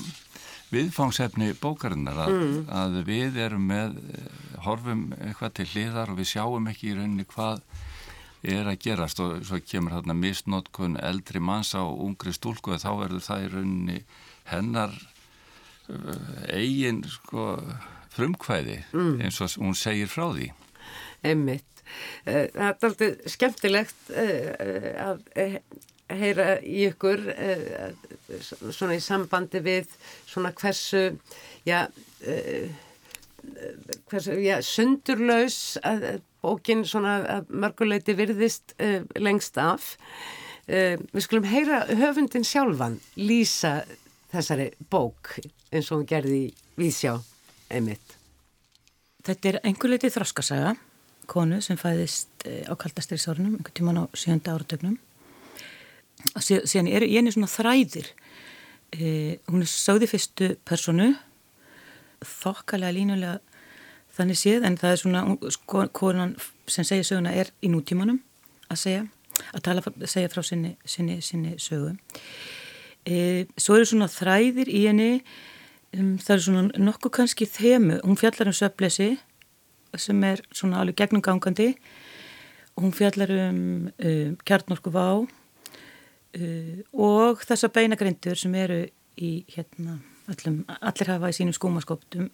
viðfangsefni 0.72 1.52
bókarinnar 1.60 2.24
að, 2.24 2.34
mm. 2.34 2.58
að 2.72 2.98
við 3.08 3.38
erum 3.44 3.64
með 3.68 3.96
eh, 4.00 4.26
horfum 4.64 5.08
eitthvað 5.18 5.56
til 5.58 5.68
hliðar 5.72 6.12
og 6.12 6.20
við 6.20 6.30
sjáum 6.32 6.68
ekki 6.70 6.92
í 6.92 6.96
rauninni 6.98 7.26
hvað 7.28 7.62
er 8.42 8.70
að 8.70 8.80
gerast 8.82 9.20
og 9.22 9.44
svo 9.46 9.60
kemur 9.62 9.94
hérna 9.94 10.16
misnótkun 10.18 10.98
eldri 10.98 11.42
manns 11.42 11.74
á 11.78 11.84
ungri 11.84 12.34
stúlku 12.34 12.74
og 12.74 12.82
þá 12.82 12.90
verður 13.04 13.26
það 13.26 13.44
í 13.44 13.50
rauninni 13.52 13.98
hennar 14.50 14.96
eh, 15.92 16.56
eigin 16.58 17.04
sko, 17.10 17.52
frumkvæði 18.16 18.80
mm. 18.90 19.14
eins 19.22 19.42
og 19.44 19.54
hún 19.60 19.78
segir 19.78 20.10
frá 20.10 20.30
því. 20.32 20.50
Emmitt. 21.22 21.68
Eh, 22.24 22.48
það 22.50 22.66
er 22.66 22.76
alltaf 22.88 23.32
skemmtilegt 23.36 24.12
að 24.16 25.24
heyra 26.18 26.48
í 26.60 26.86
ykkur 26.90 27.24
svona 28.70 28.96
í 28.96 29.02
sambandi 29.02 29.62
við 29.64 29.90
svona 30.26 30.52
hversu 30.56 31.02
já, 31.68 31.86
hversu 34.10 34.38
já, 34.42 34.56
sundurlaus 34.66 35.58
að 35.82 36.22
bókin 36.42 36.86
svona 36.88 37.42
mörguleiti 37.48 38.16
virðist 38.18 38.74
lengst 39.18 39.58
af 39.62 39.92
við 40.66 41.22
skulum 41.24 41.50
heyra 41.50 41.84
höfundin 41.90 42.46
sjálfan 42.46 43.00
lýsa 43.18 43.82
þessari 44.32 44.72
bók 44.90 45.36
eins 45.72 45.90
og 45.90 46.00
hún 46.00 46.08
gerði 46.08 46.42
í 46.46 46.50
Vísjá 46.78 47.18
einmitt 47.70 48.18
Þetta 49.22 49.48
er 49.52 49.60
einhverleiti 49.68 50.10
þroskasaga 50.10 50.72
konu 51.30 51.60
sem 51.62 51.78
fæðist 51.78 52.46
eh, 52.48 52.66
á 52.66 52.74
kaldastriðsárunum, 52.74 53.54
einhvern 53.58 53.76
tíman 53.78 54.00
á 54.02 54.04
sjönda 54.18 54.56
áratögnum. 54.56 54.96
Síðan 56.38 56.90
er 56.90 57.06
ég 57.06 57.22
einu 57.22 57.32
svona 57.34 57.50
þræðir. 57.50 58.10
Eh, 58.92 59.38
hún 59.48 59.64
er 59.64 59.70
sáði 59.70 60.08
fyrstu 60.10 60.52
personu, 60.68 61.12
þokkalega 62.22 62.94
línulega 62.96 63.38
þannig 64.16 64.38
séð, 64.38 64.66
en 64.68 64.76
það 64.80 64.92
er 64.94 65.00
svona 65.00 65.22
sko, 65.54 65.86
konan 65.96 66.34
sem 66.70 66.86
segja 66.86 67.08
söguna 67.08 67.32
er 67.32 67.50
í 67.64 67.70
nútímanum 67.72 68.20
að 68.70 68.82
segja, 68.82 69.06
að 69.56 69.64
tala, 69.64 69.84
segja 70.04 70.30
frá 70.32 70.44
sinni, 70.44 70.74
sinni, 70.84 71.18
sinni 71.24 71.56
sögu. 71.60 71.94
E, 73.08 73.48
svo 73.56 73.78
eru 73.78 73.88
svona 73.88 74.10
þræðir 74.12 74.68
í 74.70 74.84
henni, 74.86 75.10
um, 75.96 76.14
það 76.20 76.34
er 76.36 76.44
svona 76.44 76.84
nokkuð 76.90 77.16
kannski 77.16 77.48
þemu, 77.48 78.02
hún 78.04 78.20
fjallar 78.20 78.52
um 78.52 78.56
söflesi 78.56 79.10
sem 79.98 80.22
er 80.24 80.44
svona 80.54 80.80
alveg 80.80 81.00
gegnumgangandi 81.00 81.72
hún 82.76 82.92
fjallar 82.96 83.30
um, 83.50 83.90
um 83.98 84.36
kjarnorku 84.44 84.92
vá 84.92 85.26
uh, 86.38 86.80
og 86.92 87.44
þessa 87.46 87.70
beinagrindur 87.72 88.38
sem 88.38 88.54
eru 88.58 88.84
í 89.20 89.34
hérna 89.52 90.00
Allum, 90.30 90.60
allir 90.86 91.08
hafa 91.10 91.32
í 91.32 91.34
sínum 91.34 91.54
skómaskóptum 91.56 92.28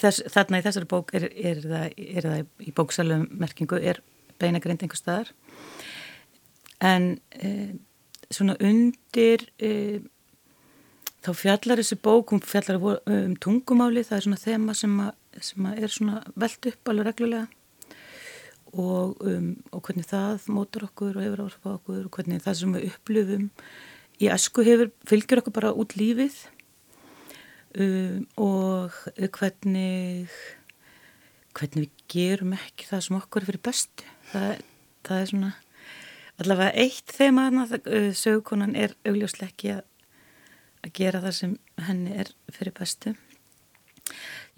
þess, 0.00 0.22
þarna 0.32 0.62
í 0.62 0.64
þessari 0.64 0.88
bók 0.88 1.12
er, 1.14 1.26
er, 1.36 1.60
það, 1.60 1.98
er 2.00 2.26
það 2.26 2.64
í 2.64 2.72
bóksalum 2.72 3.26
merkingu 3.42 3.76
er 3.76 4.00
beinagrind 4.40 4.80
einhver 4.80 4.98
staðar. 4.98 5.28
En 6.80 7.10
eh, 7.36 7.76
svona 8.32 8.56
undir 8.64 9.44
eh, 9.60 10.00
þá 11.20 11.30
fjallar 11.36 11.82
þessi 11.82 12.00
bók 12.00 12.32
fjallar 12.48 12.80
um 12.80 13.36
tungumáli 13.36 14.06
það 14.08 14.16
er 14.16 14.26
svona 14.26 14.44
þema 14.46 14.76
sem 14.80 15.00
að 15.04 15.16
sem 15.40 15.66
er 15.70 15.92
svona 15.92 16.20
veld 16.34 16.66
upp 16.72 16.90
alveg 16.90 17.06
reglulega 17.06 17.59
og, 18.72 19.16
um, 19.26 19.50
og 19.74 19.82
hvernig 19.86 20.06
það 20.06 20.46
mótur 20.54 20.86
okkur 20.86 21.16
og 21.16 21.24
hefur 21.24 21.44
áhrif 21.46 21.66
á 21.66 21.70
okkur 21.74 22.04
og 22.06 22.14
hvernig 22.14 22.44
það 22.44 22.58
sem 22.60 22.76
við 22.76 22.86
upplöfum 22.90 23.50
í 24.20 24.30
esku 24.30 24.64
hefur, 24.66 24.92
fylgjur 25.08 25.42
okkur 25.42 25.56
bara 25.56 25.74
út 25.74 25.96
lífið 25.98 26.36
um, 27.80 28.26
og 28.38 28.94
hvernig 29.18 30.30
hvernig 31.56 31.86
við 31.88 32.04
gerum 32.10 32.54
ekki 32.54 32.86
það 32.88 33.04
sem 33.06 33.18
okkur 33.18 33.42
er 33.42 33.50
fyrir 33.50 33.64
bestu. 33.66 34.06
Það, 34.30 34.50
það 35.06 35.22
er 35.22 35.30
svona 35.32 35.52
allavega 36.40 36.84
eitt 36.84 37.14
þeim 37.16 37.40
að 37.42 37.74
uh, 37.80 38.10
sögukonan 38.16 38.76
er 38.78 38.94
augljóslega 39.04 39.50
ekki 39.50 39.72
að, 39.74 39.82
að 40.86 40.94
gera 41.00 41.24
það 41.24 41.36
sem 41.40 41.56
henni 41.88 42.14
er 42.22 42.32
fyrir 42.54 42.76
bestu. 42.76 43.16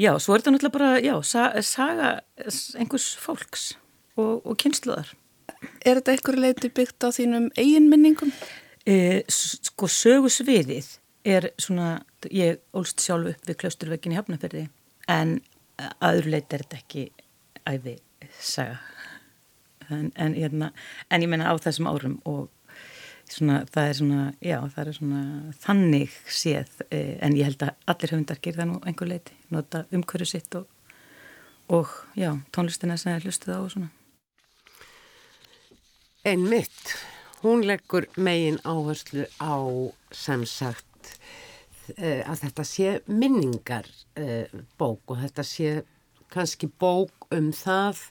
Já, 0.00 0.14
svo 0.20 0.34
er 0.34 0.42
þetta 0.42 0.54
náttúrulega 0.54 0.76
bara, 0.78 0.92
já, 1.04 1.14
saga 1.66 2.12
einhvers 2.80 3.12
fólks 3.20 3.72
og, 4.16 4.42
og 4.44 4.56
kynsluðar. 4.60 5.12
Er 5.84 5.98
þetta 5.98 6.14
einhverju 6.16 6.42
leiti 6.42 6.70
byggt 6.74 7.06
á 7.06 7.08
þínum 7.14 7.48
eigin 7.58 7.88
minningum? 7.90 8.32
E, 8.86 9.22
sko, 9.30 9.88
sögusviðið 9.90 10.88
er 11.28 11.50
svona, 11.60 12.02
ég 12.34 12.62
ólst 12.74 13.02
sjálf 13.02 13.34
upp 13.34 13.46
við 13.48 13.60
klausturveikin 13.62 14.14
í 14.14 14.18
Hafnarferði, 14.18 14.64
en 15.10 15.38
aður 16.02 16.32
leiti 16.34 16.56
er 16.56 16.64
þetta 16.64 16.80
ekki 16.80 17.04
æfi 17.68 17.98
saga. 18.40 18.80
En, 19.90 20.10
en, 20.16 20.34
hérna, 20.34 20.72
en 21.12 21.22
ég 21.24 21.30
menna 21.30 21.52
á 21.52 21.54
þessum 21.60 21.90
árum 21.90 22.18
og 22.28 22.48
Svona, 23.32 23.62
það 23.72 23.86
er 23.88 23.94
svona, 23.96 24.22
já, 24.44 24.56
það 24.74 24.88
er 24.90 24.96
svona 24.98 25.20
þannig 25.62 26.16
séð, 26.28 26.72
eh, 26.92 27.14
en 27.24 27.32
ég 27.38 27.46
held 27.48 27.62
að 27.64 27.86
allir 27.88 28.12
höfundar 28.12 28.40
gerða 28.44 28.66
nú 28.68 28.74
einhver 28.84 29.08
leiti, 29.08 29.32
nota 29.54 29.86
umhverju 29.88 30.26
sitt 30.28 30.56
og, 30.58 30.66
og 31.72 31.94
já, 32.18 32.34
tónlistina 32.52 32.98
sem 33.00 33.14
er 33.14 33.24
hlustið 33.24 33.54
á 33.56 33.60
og 33.62 33.70
svona. 33.72 33.88
En 36.24 36.44
mitt, 36.46 36.92
hún 37.42 37.64
leggur 37.66 38.04
megin 38.14 38.60
áherslu 38.62 39.24
á 39.42 39.58
sem 40.14 40.44
sagt 40.46 41.08
eh, 41.96 42.22
að 42.22 42.44
þetta 42.44 42.66
sé 42.68 42.92
minningar 43.10 43.88
eh, 44.14 44.46
og 44.78 45.16
þetta 45.18 45.42
sé 45.42 45.72
kannski 46.30 46.68
bók 46.78 47.26
um 47.34 47.48
það 47.50 48.04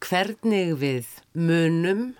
hvernig 0.00 0.72
við 0.80 1.10
munum 1.36 2.14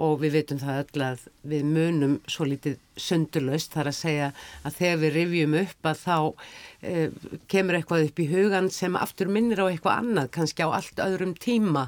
og 0.00 0.16
við 0.24 0.38
veitum 0.38 0.62
það 0.64 0.80
öll 0.86 1.04
að 1.10 1.28
við 1.52 1.68
munum 1.76 2.16
svo 2.24 2.48
litið 2.48 2.80
sundurlaust 2.96 3.76
þar 3.76 3.92
að 3.92 3.98
segja 4.00 4.32
að 4.64 4.80
þegar 4.80 5.04
við 5.04 5.14
rivjum 5.18 5.58
upp 5.60 5.92
að 5.92 6.02
þá 6.06 6.18
eh, 6.80 7.20
kemur 7.52 7.82
eitthvað 7.82 8.08
upp 8.08 8.24
í 8.24 8.30
hugan 8.32 8.72
sem 8.72 8.96
aftur 8.96 9.28
minnir 9.28 9.60
á 9.60 9.68
eitthvað 9.68 10.00
annað, 10.00 10.32
kannski 10.40 10.64
á 10.64 10.72
allt 10.72 11.04
öðrum 11.04 11.36
tíma 11.36 11.84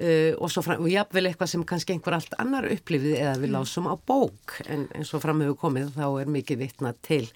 eh, 0.00 0.32
og 0.36 0.52
svo 0.52 0.64
fram, 0.66 0.84
og 0.84 0.90
jáfnvel 0.90 1.30
eitthvað 1.30 1.52
sem 1.52 1.66
kannski 1.68 1.94
einhver 1.94 2.16
allt 2.16 2.34
annar 2.42 2.68
upplifið 2.70 3.18
eða 3.18 3.36
við 3.38 3.50
mm. 3.50 3.56
lásum 3.58 3.90
á 3.90 3.94
bók 3.94 4.56
en 4.66 4.88
eins 4.96 5.12
og 5.14 5.24
fram 5.24 5.44
hefur 5.44 5.60
komið 5.66 5.92
þá 5.98 6.06
er 6.22 6.32
mikið 6.38 6.64
vittna 6.64 6.94
til, 7.06 7.26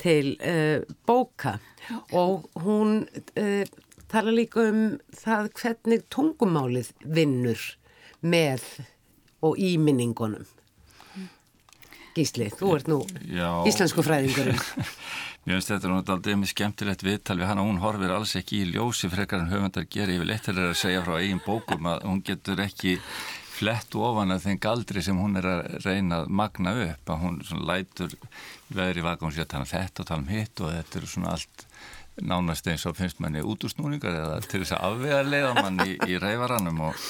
til 0.00 0.36
eh, 0.38 0.86
bóka 1.08 1.58
okay. 1.58 2.18
og 2.18 2.48
hún 2.64 3.02
tala 4.08 4.32
líka 4.32 4.64
um 4.70 4.84
það 5.16 5.50
hvernig 5.60 6.06
tungumálið 6.12 6.94
vinnur 7.04 7.64
með 8.20 8.64
og 9.44 9.58
íminningunum. 9.60 10.46
Gísli, 12.16 12.48
þú 12.50 12.72
ert 12.74 12.88
nú 12.90 12.98
Já. 13.30 13.62
íslensku 13.68 14.02
fræðingurinn. 14.02 14.58
Mér 15.48 15.62
finnst 15.62 15.70
þetta 15.72 16.12
aldrei 16.12 16.34
með 16.36 16.50
skemmtilegt 16.50 17.02
viðtal 17.06 17.38
við 17.38 17.48
hana, 17.48 17.62
hún 17.64 17.78
horfir 17.80 18.10
alls 18.12 18.34
ekki 18.36 18.58
í 18.60 18.66
ljósi 18.74 19.08
frekar 19.08 19.40
en 19.40 19.48
höfundar 19.48 19.86
gerir 19.88 20.18
yfir 20.18 20.28
leitt 20.28 20.48
að 20.52 20.74
segja 20.76 21.00
frá 21.06 21.14
eigin 21.22 21.40
bókum 21.40 21.88
að 21.88 22.04
hún 22.04 22.18
getur 22.26 22.60
ekki 22.60 22.98
flett 23.48 23.96
ofan 23.96 24.34
að 24.34 24.44
þeim 24.44 24.58
galdri 24.66 25.04
sem 25.06 25.16
hún 25.16 25.40
er 25.40 25.48
að 25.48 25.78
reyna 25.86 26.18
að 26.20 26.28
magna 26.42 26.74
upp, 26.82 27.14
að 27.14 27.22
hún 27.22 27.40
lætur 27.64 28.12
veðri 28.68 29.06
vaka 29.06 29.24
hún 29.24 29.32
sé 29.38 29.46
að 29.46 29.50
tala 29.54 29.64
um 29.64 29.72
þetta 29.72 30.04
og 30.04 30.10
tala 30.10 30.26
um 30.26 30.30
hitt 30.34 30.60
og 30.60 30.76
þetta 30.76 31.00
eru 31.00 31.10
svona 31.14 31.32
allt 31.38 31.66
nánast 32.28 32.68
eins 32.68 32.84
og 32.84 33.00
finnst 33.00 33.24
manni 33.24 33.40
út 33.40 33.64
úr 33.64 33.72
snúningar 33.72 34.20
eða 34.20 34.38
til 34.44 34.60
þess 34.66 34.76
að 34.76 34.86
afvega 34.90 35.24
leiða 35.24 35.56
manni 35.62 35.88
í, 35.94 35.98
í 36.12 36.20
reyfaranum 36.20 36.84
og, 36.90 37.08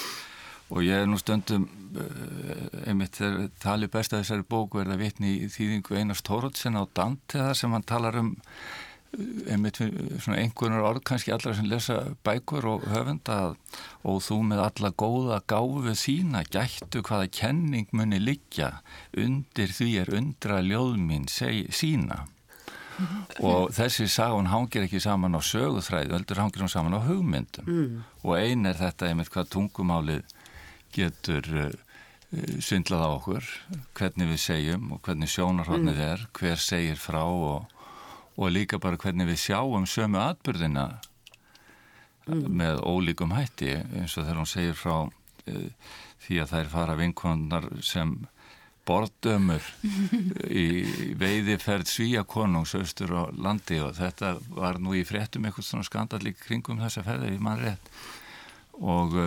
og 0.69 0.83
ég 0.85 1.01
er 1.03 1.09
nú 1.09 1.17
stundum 1.21 1.65
uh, 1.97 2.83
einmitt 2.85 3.17
þegar 3.19 3.49
tali 3.61 3.89
best 3.91 4.13
að 4.13 4.23
þessari 4.23 4.45
bóku 4.49 4.81
er 4.81 4.91
það 4.91 5.01
vitni 5.05 5.33
í 5.39 5.49
þýðingu 5.53 5.97
Einars 5.97 6.25
Tórótsen 6.25 6.77
á 6.77 6.83
Dante 6.93 7.41
þar 7.41 7.57
sem 7.57 7.73
hann 7.73 7.87
talar 7.89 8.19
um 8.21 8.35
uh, 8.35 8.53
einmitt 9.49 9.79
svona 9.81 10.37
einhverjum 10.37 10.85
orð 10.85 11.03
kannski 11.09 11.33
allra 11.33 11.55
sem 11.57 11.69
lesa 11.69 11.97
bækur 12.25 12.67
og 12.69 12.87
höfunda 12.93 13.39
og 14.05 14.19
þú 14.21 14.41
með 14.51 14.65
alla 14.67 14.91
góða 14.93 15.39
gáfu 15.49 15.95
þína 15.97 16.43
gættu 16.53 17.01
hvaða 17.01 17.31
kenning 17.33 17.89
muni 17.91 18.19
liggja. 18.21 18.75
Undir 19.17 19.73
því 19.73 19.89
er 20.03 20.13
undra 20.13 20.61
ljóðmín 20.65 21.25
seg, 21.31 21.71
sína 21.73 22.27
og 23.39 23.69
þessi 23.71 24.09
sagun 24.11 24.49
hangir 24.51 24.83
ekki 24.83 24.99
saman 24.99 25.37
á 25.37 25.41
söguþræði, 25.43 26.11
öldur 26.17 26.41
hangir 26.41 26.65
hún 26.65 26.71
saman 26.71 26.97
á 26.99 27.01
hugmyndum. 27.05 27.69
Mm. 27.69 28.01
og 28.23 28.33
ein 28.35 28.65
er 28.67 28.75
þetta 28.75 29.07
einmitt 29.07 29.31
hvað 29.31 29.53
tungumálið 29.55 30.25
getur 30.95 31.49
uh, 31.65 31.69
svindlað 32.61 33.05
á 33.05 33.09
okkur 33.09 33.51
hvernig 33.97 34.31
við 34.33 34.41
segjum 34.43 34.91
og 34.95 35.03
hvernig 35.05 35.31
sjónarhóttnið 35.33 35.97
mm. 35.97 36.07
er, 36.07 36.25
hver 36.39 36.61
segir 36.61 36.99
frá 37.01 37.23
og, 37.25 37.69
og 38.37 38.51
líka 38.53 38.81
bara 38.81 38.99
hvernig 39.01 39.31
við 39.31 39.41
sjáum 39.47 39.87
sömu 39.89 40.21
atbyrðina 40.21 40.87
mm. 42.27 42.43
með 42.61 42.83
ólíkum 42.85 43.33
hætti 43.37 43.79
eins 43.79 44.17
og 44.17 44.27
þegar 44.27 44.41
hún 44.43 44.51
segir 44.53 44.77
frá 44.77 44.95
uh, 45.05 45.95
því 46.25 46.43
að 46.43 46.53
þær 46.53 46.75
fara 46.75 46.99
vinkonar 46.99 47.71
sem 47.85 48.19
borðdömur 48.89 49.65
í 50.49 50.65
veiðiferð 51.19 51.89
svíakonungs 51.91 52.75
austur 52.79 53.13
á 53.13 53.23
landi 53.37 53.77
og 53.83 53.93
þetta 53.99 54.35
var 54.55 54.79
nú 54.81 54.95
í 54.97 55.03
fréttum 55.07 55.45
eitthvað 55.45 55.67
svona 55.67 55.87
skandalík 55.87 56.39
kringum 56.45 56.81
þessa 56.81 57.05
ferði 57.05 57.35
í 57.35 57.43
mann 57.43 57.61
rétt 57.61 57.91
og, 58.79 59.17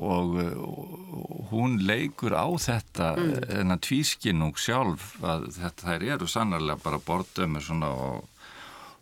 og, 0.00 0.36
og 0.64 1.48
hún 1.50 1.78
leikur 1.84 2.34
á 2.36 2.48
þetta 2.60 3.10
mm. 3.16 3.32
en 3.60 3.74
að 3.74 3.82
tvískinnung 3.88 4.56
sjálf 4.60 5.16
að 5.22 5.50
þetta 5.58 5.88
þær 5.88 6.06
eru 6.14 6.30
sannarlega 6.30 6.84
bara 6.84 7.02
borðdömur 7.04 7.64
svona 7.64 7.90
og, 7.90 8.46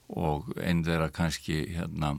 og 0.08 0.50
einn 0.58 0.82
þeirra 0.86 1.10
kannski 1.14 1.62
hérna 1.76 2.16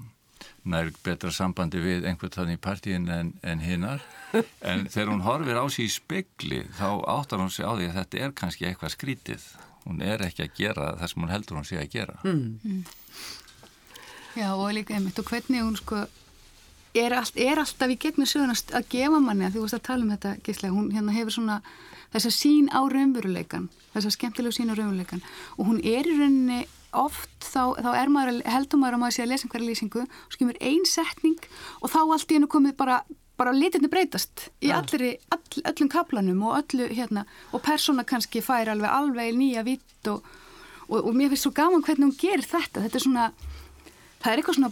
nær 0.70 0.92
betra 1.04 1.32
sambandi 1.34 1.82
við 1.82 2.06
einhvern 2.08 2.34
þannig 2.34 2.60
í 2.60 2.62
partíin 2.62 3.08
en, 3.12 3.34
en 3.44 3.64
hinnar 3.64 4.04
en 4.36 4.86
þegar 4.92 5.12
hún 5.14 5.26
horfir 5.26 5.60
á 5.60 5.66
sig 5.72 5.88
í 5.88 5.94
spekli 5.94 6.62
þá 6.78 7.02
áttar 7.10 7.42
hún 7.42 7.52
sig 7.54 7.66
á 7.66 7.74
því 7.74 7.90
að 7.90 8.00
þetta 8.00 8.24
er 8.24 8.36
kannski 8.38 8.68
eitthvað 8.70 8.96
skrítið 8.96 9.50
hún 9.86 10.04
er 10.06 10.24
ekki 10.28 10.46
að 10.46 10.56
gera 10.60 10.94
það 11.00 11.12
sem 11.12 11.24
hún 11.24 11.34
heldur 11.34 11.60
hún 11.60 11.68
sé 11.68 11.80
að 11.82 11.94
gera 11.96 12.18
mm. 12.24 12.48
Mm. 12.64 12.84
Já 14.38 14.50
og 14.54 14.70
líka 14.76 14.96
einmitt 14.96 15.20
og 15.20 15.32
hvernig 15.32 15.66
hún 15.66 15.80
sko 15.80 16.04
er, 16.94 17.14
all, 17.14 17.32
er 17.36 17.62
alltaf 17.62 17.94
í 17.94 18.00
gegnum 18.02 18.30
sögurnast 18.30 18.74
að 18.76 18.90
gefa 18.96 19.22
manni 19.22 19.48
að 19.48 19.58
þú 19.58 19.66
veist 19.66 19.78
að 19.78 19.86
tala 19.90 20.06
um 20.06 20.12
þetta 20.16 20.34
gíslega, 20.46 20.74
hún 20.76 20.90
hérna 20.96 21.16
hefur 21.16 21.38
svona 21.38 21.62
þessa 22.14 22.34
sín 22.34 22.68
á 22.74 22.82
raunveruleikan 22.90 23.70
þessa 23.94 24.14
skemmtilegu 24.16 24.56
sín 24.56 24.74
á 24.74 24.78
raunveruleikan 24.78 25.24
og 25.58 25.70
hún 25.70 25.80
er 25.84 26.10
í 26.10 26.18
rauninni 26.18 26.66
oft 26.98 27.46
þá, 27.46 27.78
þá 27.78 27.90
er 27.94 28.10
maður, 28.10 28.42
heldur 28.50 28.82
maður 28.82 28.98
að 28.98 29.02
maður 29.04 29.16
sé 29.16 29.24
að 29.26 29.32
lesa 29.34 29.46
einhverja 29.46 29.70
lýsingu 29.70 30.06
og 30.06 30.34
skimur 30.34 30.62
ein 30.62 30.86
setning 30.90 31.50
og 31.84 31.92
þá 31.94 32.00
allt 32.02 32.32
í 32.32 32.40
hennu 32.40 32.50
komið 32.50 32.78
bara 32.80 33.04
bara 33.40 33.56
litinni 33.56 33.90
breytast 33.92 34.50
í 34.66 34.72
allri, 34.76 35.14
all, 35.32 35.62
öllum 35.72 35.90
kaplanum 35.92 36.42
og 36.48 36.58
öllu 36.60 36.90
hérna 36.92 37.26
og 37.56 37.64
persóna 37.64 38.04
kannski 38.08 38.42
fær 38.44 38.72
alveg 38.74 38.92
alveg 38.92 39.38
nýja 39.38 39.64
vitt 39.68 40.10
og, 40.12 40.26
og, 40.90 41.00
og 41.00 41.14
mér 41.16 41.32
finnst 41.32 41.48
svo 41.48 41.54
gaman 41.56 41.86
hvernig 41.86 42.10
hún 42.10 42.18
gerir 42.20 42.44
þetta. 42.44 42.84
Þetta 42.84 43.00
er 43.00 43.06
svona, 43.06 43.28
það 44.20 44.32
er 44.32 44.42
eitthvað 44.42 44.60
svona 44.60 44.72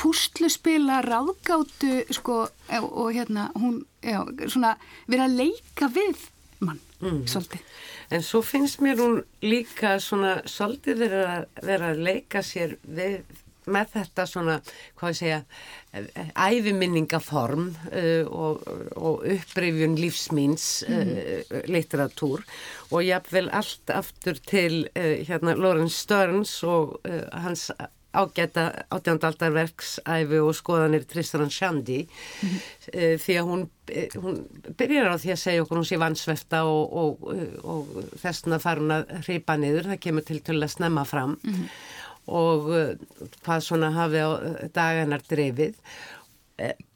pústluspila 0.00 1.02
ráðgáttu 1.06 2.02
sko 2.10 2.40
og, 2.48 2.88
og 2.88 3.12
hérna 3.14 3.48
hún, 3.54 3.84
já, 4.02 4.24
svona 4.48 4.74
verið 5.06 5.24
að 5.26 5.38
leika 5.38 5.90
við 5.94 6.26
mann, 6.58 6.80
mm. 7.00 7.22
svolítið 7.30 7.62
En 8.08 8.24
svo 8.24 8.40
finnst 8.40 8.80
mér 8.80 9.02
hún 9.02 9.18
líka 9.44 9.98
svona 10.00 10.38
svolítið 10.48 11.02
verið 11.04 11.84
að 11.90 11.98
leika 12.00 12.40
sér 12.40 12.78
við, 12.80 13.18
með 13.68 13.90
þetta 13.98 14.24
svona, 14.30 14.54
hvað 14.96 15.12
ég 15.12 15.18
segja, 15.18 15.40
æfiminningaform 16.32 17.66
uh, 17.90 18.24
og, 18.32 18.64
og 18.96 19.26
upprifjun 19.28 19.98
lífsmýns 20.00 20.66
uh, 20.88 21.02
mm. 21.02 21.68
litteratúr 21.68 22.46
og 22.88 23.04
jáfnvel 23.04 23.52
allt 23.52 23.92
aftur 23.92 24.40
til 24.48 24.80
uh, 24.94 25.20
hérna 25.28 25.56
Lawrence 25.58 26.00
Stearns 26.00 26.56
og 26.64 26.96
hans 27.32 27.68
ágæta 28.16 28.64
átjándarverksæfi 28.94 30.40
og 30.40 30.54
skoðanir 30.56 31.04
Tristan 31.08 31.50
Shandy 31.50 32.06
mm 32.06 32.48
-hmm. 32.48 33.18
því 33.24 33.34
að 33.40 33.48
hún, 33.50 33.68
hún 34.16 34.36
byrjar 34.78 35.12
á 35.12 35.16
því 35.18 35.30
að 35.32 35.42
segja 35.44 35.62
okkur 35.62 35.78
hún 35.78 35.90
sé 35.90 35.98
vansvefta 35.98 36.64
og, 36.64 36.92
og, 36.92 37.18
og 37.64 37.86
þessna 38.22 38.58
farin 38.58 38.90
að 38.90 39.04
hripa 39.26 39.56
niður, 39.56 39.90
það 39.90 40.00
kemur 40.00 40.24
til 40.24 40.40
til 40.40 40.62
að 40.62 40.68
snemma 40.68 41.04
fram 41.04 41.38
mm 41.42 41.54
-hmm. 41.54 41.68
og 42.26 42.60
hvað 43.44 43.60
svona 43.60 43.90
hafi 43.90 44.16
á 44.16 44.30
dagannar 44.74 45.22
drefið 45.28 45.74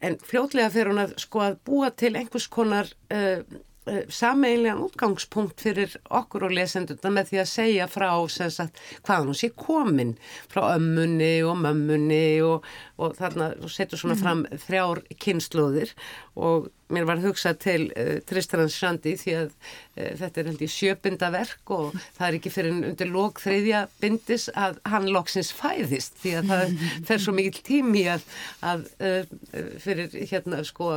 en 0.01 0.17
fljótlega 0.17 0.69
fyrir 0.69 0.91
hún 0.91 1.03
að 1.05 1.13
sko 1.17 1.39
að 1.39 1.57
búa 1.65 1.89
til 1.89 2.15
einhvers 2.15 2.47
konar 2.47 2.87
uh, 3.13 3.17
Eh, 3.17 3.72
sameinlegan 4.09 4.83
útgangspunkt 4.85 5.63
fyrir 5.63 5.95
okkur 6.13 6.47
og 6.47 6.55
lesenduna 6.55 7.11
með 7.13 7.31
því 7.31 7.41
að 7.43 7.49
segja 7.51 7.87
frá 7.91 8.09
sagt, 8.31 8.79
hvaðan 9.03 9.31
hún 9.31 9.39
sé 9.39 9.49
komin 9.55 10.13
frá 10.51 10.75
ömmunni 10.75 11.33
og 11.47 11.59
mömmunni 11.63 12.41
og, 12.45 12.63
og 12.97 13.17
þarna 13.19 13.53
setur 13.71 13.99
svona 13.99 14.19
fram 14.19 14.45
þrjár 14.67 15.03
kynnslóðir 15.19 15.91
og 16.39 16.71
mér 16.93 17.07
var 17.09 17.21
hugsað 17.23 17.59
til 17.63 17.85
uh, 17.97 18.17
Tristan 18.27 18.69
Sjöndi 18.71 19.15
því 19.19 19.35
að 19.39 19.51
uh, 19.51 20.11
þetta 20.19 20.41
er 20.41 20.49
held 20.51 20.63
í 20.63 20.69
sjöbindaverk 20.71 21.73
og 21.73 21.95
það 22.17 22.25
er 22.27 22.37
ekki 22.39 22.53
fyrir 22.53 22.75
undir 22.91 23.11
lók 23.11 23.41
þriðja 23.43 23.85
bindis 24.01 24.49
að 24.53 24.79
hann 24.89 25.09
loksins 25.13 25.53
fæðist 25.55 26.19
því 26.23 26.35
að 26.39 26.51
það 26.53 26.75
fer 27.09 27.23
svo 27.23 27.35
mikil 27.37 27.63
tími 27.65 28.05
að, 28.13 28.27
að 28.73 28.85
uh, 28.99 29.41
fyrir 29.83 30.19
hérna 30.31 30.63
sko 30.67 30.95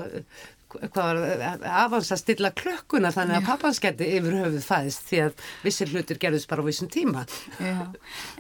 afans 0.67 2.11
að 2.13 2.21
stilla 2.21 2.51
klökkuna 2.57 3.13
þannig 3.15 3.39
að 3.39 3.47
pappans 3.47 3.81
geti 3.83 4.09
yfir 4.19 4.39
höfuð 4.41 4.65
fæðist 4.67 5.05
því 5.09 5.21
að 5.27 5.45
vissir 5.65 5.93
hlutir 5.93 6.21
gerðist 6.23 6.49
bara 6.51 6.65
á 6.65 6.69
vissum 6.69 6.91
tíma. 6.93 7.23
Já, 7.63 7.87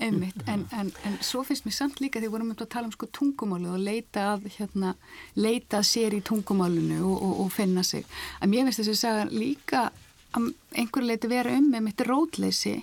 einmitt. 0.02 0.42
En, 0.50 0.66
en, 0.74 0.90
en 1.06 1.18
svo 1.24 1.44
finnst 1.46 1.68
mér 1.68 1.76
samt 1.78 2.02
líka 2.02 2.22
því 2.22 2.32
vorum 2.32 2.50
við 2.52 2.66
að 2.66 2.72
tala 2.74 2.90
um 2.90 2.96
sko 2.96 3.08
tungumálu 3.14 3.76
og 3.76 3.84
leita 3.86 4.32
að 4.34 4.50
hérna, 4.58 4.96
leita 5.38 5.82
sér 5.86 6.18
í 6.18 6.24
tungumálunu 6.26 6.98
og, 7.04 7.16
og, 7.16 7.38
og 7.46 7.54
finna 7.54 7.86
sig. 7.86 8.04
Að 8.40 8.52
mér 8.52 8.68
finnst 8.68 8.84
þess 8.84 9.08
að 9.12 9.36
líka 9.36 9.88
að 10.36 10.52
einhverju 10.76 11.08
leiti 11.08 11.30
vera 11.30 11.54
um 11.56 11.70
með 11.72 11.88
mitt 11.88 12.06
rótleysi 12.06 12.76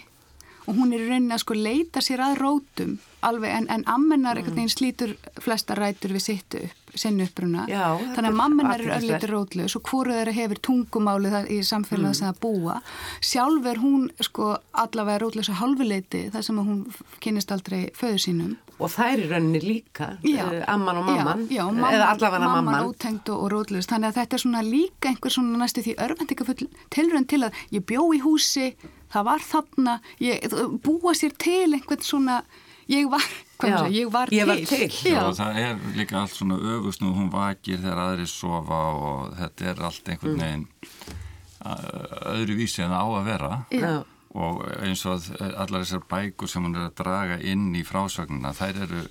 og 0.65 0.77
hún 0.77 0.93
er 0.93 1.03
í 1.03 1.09
rauninni 1.09 1.35
að 1.35 1.43
sko 1.43 1.57
leita 1.57 2.03
sér 2.03 2.23
að 2.23 2.39
rótum 2.41 2.95
alveg 3.23 3.51
en, 3.57 3.67
en 3.71 3.83
ammennar 3.87 4.35
mm. 4.35 4.39
einhvern 4.41 4.57
veginn 4.59 4.73
slítur 4.73 5.13
flesta 5.41 5.75
rætur 5.77 6.15
við 6.15 6.25
sittu 6.27 6.63
upp 6.67 6.83
sinnu 6.99 7.25
uppbruna. 7.25 7.65
Þannig 8.13 8.29
að 8.29 8.35
mammenar 8.37 8.81
er 8.83 8.91
öllítið 8.99 9.31
rótlaus 9.31 9.75
og 9.79 9.87
hvoru 9.89 10.13
þeirra 10.13 10.33
hefur 10.35 10.59
tungumálið 10.67 11.37
í 11.49 11.59
samfélagið 11.65 12.11
mm. 12.11 12.17
sem 12.19 12.27
það 12.29 12.41
búa. 12.43 12.75
Sjálf 13.23 13.69
er 13.71 13.81
hún 13.81 14.03
sko 14.21 14.51
allavega 14.83 15.23
rótlaus 15.23 15.49
að 15.49 15.59
halvuleiti 15.63 16.27
þar 16.33 16.45
sem 16.45 16.61
hún 16.61 16.83
kynist 17.23 17.53
aldrei 17.55 17.79
föðu 17.97 18.21
sínum. 18.27 18.53
Og 18.83 18.93
er 19.05 19.21
í 19.21 19.27
rauninni 19.29 19.61
líka, 19.63 20.15
já, 20.25 20.43
uh, 20.43 20.63
amman 20.73 20.99
og 20.99 21.05
mamman, 21.07 21.43
já, 21.47 21.61
já, 21.61 21.65
mamman 21.69 21.97
eða 21.97 22.07
allavega 22.13 22.45
mamman. 22.45 22.65
Mamman 22.67 22.89
ótengt 22.89 23.29
og, 23.31 23.43
og 23.45 23.51
rótlaus. 23.53 23.87
Þannig 23.89 24.11
að 24.11 24.17
þetta 24.19 24.37
er 24.37 24.43
svona 24.43 24.63
líka 24.65 25.11
einhver 25.11 25.33
svona 25.33 25.61
næstu 25.61 25.85
því 25.85 25.95
örfendikafull 26.03 26.67
tilrönd 26.93 27.29
til 27.31 27.43
að 27.47 27.61
ég 27.73 27.85
bjó 27.89 28.09
í 28.17 28.21
húsi, 28.25 28.73
það 29.13 29.25
var 29.29 29.47
þarna, 29.47 29.97
ég, 30.23 30.59
búa 30.83 31.15
sér 31.17 31.35
til 31.41 31.71
einhvern 31.71 32.05
svona 32.05 32.43
ég 32.91 33.09
var, 33.11 33.25
já, 33.63 33.77
ég 33.93 34.09
var 34.11 34.31
ég 34.33 34.43
til, 34.43 34.49
var 34.49 34.63
til. 34.67 34.87
Já. 35.07 35.19
Já, 35.19 35.25
það 35.39 35.59
er 35.63 35.83
líka 35.97 36.19
allt 36.19 36.35
svona 36.35 36.57
öfust 36.75 37.03
nú, 37.03 37.13
hún 37.15 37.29
vakir 37.33 37.79
þegar 37.79 38.01
aðri 38.07 38.27
sofa 38.29 38.81
og 38.97 39.35
þetta 39.39 39.69
er 39.71 39.85
allt 39.89 40.09
einhvern 40.11 40.35
mm. 40.35 40.43
veginn 40.43 40.67
öðru 41.63 42.57
vísi 42.59 42.83
en 42.83 42.91
á 42.91 43.03
að 43.07 43.29
vera 43.29 43.51
og 44.33 44.63
eins 44.81 45.05
og 45.07 45.27
allar 45.39 45.83
þessar 45.83 46.03
bækur 46.09 46.49
sem 46.49 46.65
hún 46.65 46.75
er 46.75 46.89
að 46.89 46.97
draga 46.99 47.37
inn 47.39 47.69
í 47.77 47.83
frásögnuna, 47.87 48.51
þær 48.57 48.81
eru 48.87 49.03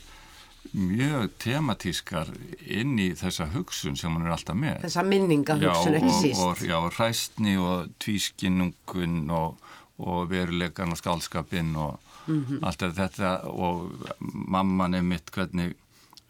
mjög 0.72 1.32
tematískar 1.42 2.30
inn 2.60 2.96
í 3.00 3.10
þessa 3.18 3.48
hugsun 3.52 3.96
sem 3.98 4.12
hún 4.14 4.26
er 4.26 4.34
alltaf 4.36 4.56
með. 4.58 4.80
Þessa 4.86 5.04
minningahugsun 5.06 5.98
ekki 5.98 6.12
síst. 6.16 6.42
Og, 6.42 6.62
já, 6.66 6.76
hræstni 6.96 7.56
og 7.60 7.90
tvískinnungun 8.02 9.30
og, 9.34 9.72
og 10.02 10.30
veruleikan 10.30 10.92
og 10.92 10.98
skálskapinn 10.98 11.76
og 11.76 12.00
mm 12.26 12.44
-hmm. 12.44 12.58
allt 12.62 12.82
þetta 12.82 13.44
og 13.44 13.92
mamman 14.20 14.94
er 14.94 15.02
mitt 15.02 15.30
hvernig 15.30 15.74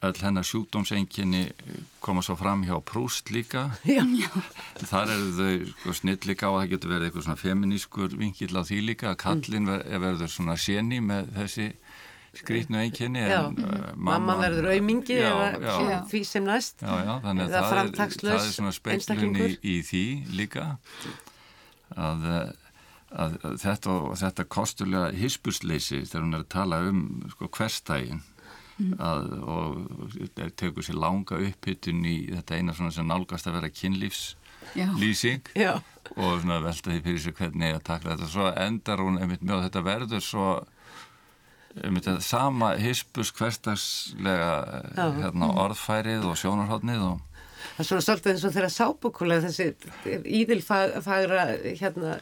öll 0.02 0.22
hennar 0.22 0.42
sjúkdómsenginni 0.42 1.52
koma 2.00 2.22
svo 2.22 2.34
fram 2.36 2.64
hjá 2.64 2.80
Prúst 2.82 3.30
líka. 3.30 3.70
Já. 3.86 4.28
þar 4.90 5.12
eru 5.14 5.30
þau 5.36 5.66
sko, 5.70 5.92
snill 5.92 6.18
líka 6.26 6.46
á 6.46 6.50
að 6.50 6.60
það 6.60 6.70
getur 6.72 6.92
verið 6.92 7.08
eitthvað 7.08 7.26
svona 7.26 7.42
feminískur 7.42 8.16
vinkill 8.18 8.56
á 8.58 8.62
því 8.66 8.80
líka 8.80 9.12
að 9.12 9.20
kallin 9.22 9.66
ver, 9.70 9.84
verður 10.02 10.32
svona 10.32 10.56
séni 10.58 10.98
með 11.00 11.30
þessi 11.36 11.68
skrítnu 12.32 12.80
enginni 12.80 13.22
en 13.28 13.58
uh, 13.60 13.92
mamma 13.94 14.38
verður 14.40 14.70
auðmingi 14.72 15.18
eða 15.20 16.00
því 16.10 16.22
sem 16.24 16.46
næst. 16.48 16.80
Já, 16.80 16.94
já, 17.04 17.14
þannig 17.26 17.44
að 17.44 17.52
það 17.52 17.80
er, 17.82 17.92
það 18.24 18.36
er 18.38 18.52
svona 18.56 18.74
speiklun 18.74 19.36
í, 19.36 19.48
í 19.62 19.76
því 19.86 20.04
líka 20.40 20.66
að, 21.92 22.26
að, 23.12 23.38
að 23.44 23.56
þetta, 23.62 23.96
þetta 24.24 24.48
kostulega 24.56 25.12
hispursleysi 25.16 26.02
þegar 26.04 26.26
hún 26.26 26.36
er 26.36 26.44
að 26.44 26.52
tala 26.56 26.82
um 26.88 27.02
sko, 27.32 27.48
hverstægin 27.56 28.22
að, 28.98 29.26
og 29.46 30.14
tegur 30.58 30.84
sér 30.84 30.98
langa 30.98 31.38
upphittun 31.38 32.04
í 32.08 32.16
þetta 32.32 32.58
eina 32.58 32.74
svona 32.76 32.94
sem 32.94 33.08
nálgast 33.08 33.46
að 33.46 33.58
vera 33.58 33.72
kynlífslýsing 33.78 35.50
og 36.16 36.40
svona 36.42 36.60
velta 36.64 36.90
því 36.90 37.02
fyrir 37.04 37.24
sig 37.26 37.36
hvernig 37.38 37.76
að 37.76 37.84
takla 37.88 38.14
þetta. 38.16 38.30
Svo 38.32 38.48
endar 38.64 39.02
hún 39.04 39.20
einmitt 39.20 39.44
mjög 39.44 39.66
þetta 39.68 39.84
verður 39.86 40.24
svo 40.24 40.46
einmitt 41.80 42.08
þetta 42.08 42.24
sama 42.24 42.72
hispus 42.80 43.32
hverstagslega 43.36 44.54
hérna, 45.20 45.52
orðfærið 45.64 46.26
og 46.28 46.40
sjónarhóttnið 46.40 47.06
og 47.06 47.20
Það 47.62 47.82
er 47.84 47.88
svona 47.88 48.04
svolítið 48.06 48.32
eins 48.32 48.44
og 48.48 48.54
þeirra 48.56 48.72
sábúkulega 48.76 49.48
þessi 49.48 49.66
íðilfagra 50.42 51.46
hérna, 51.80 52.18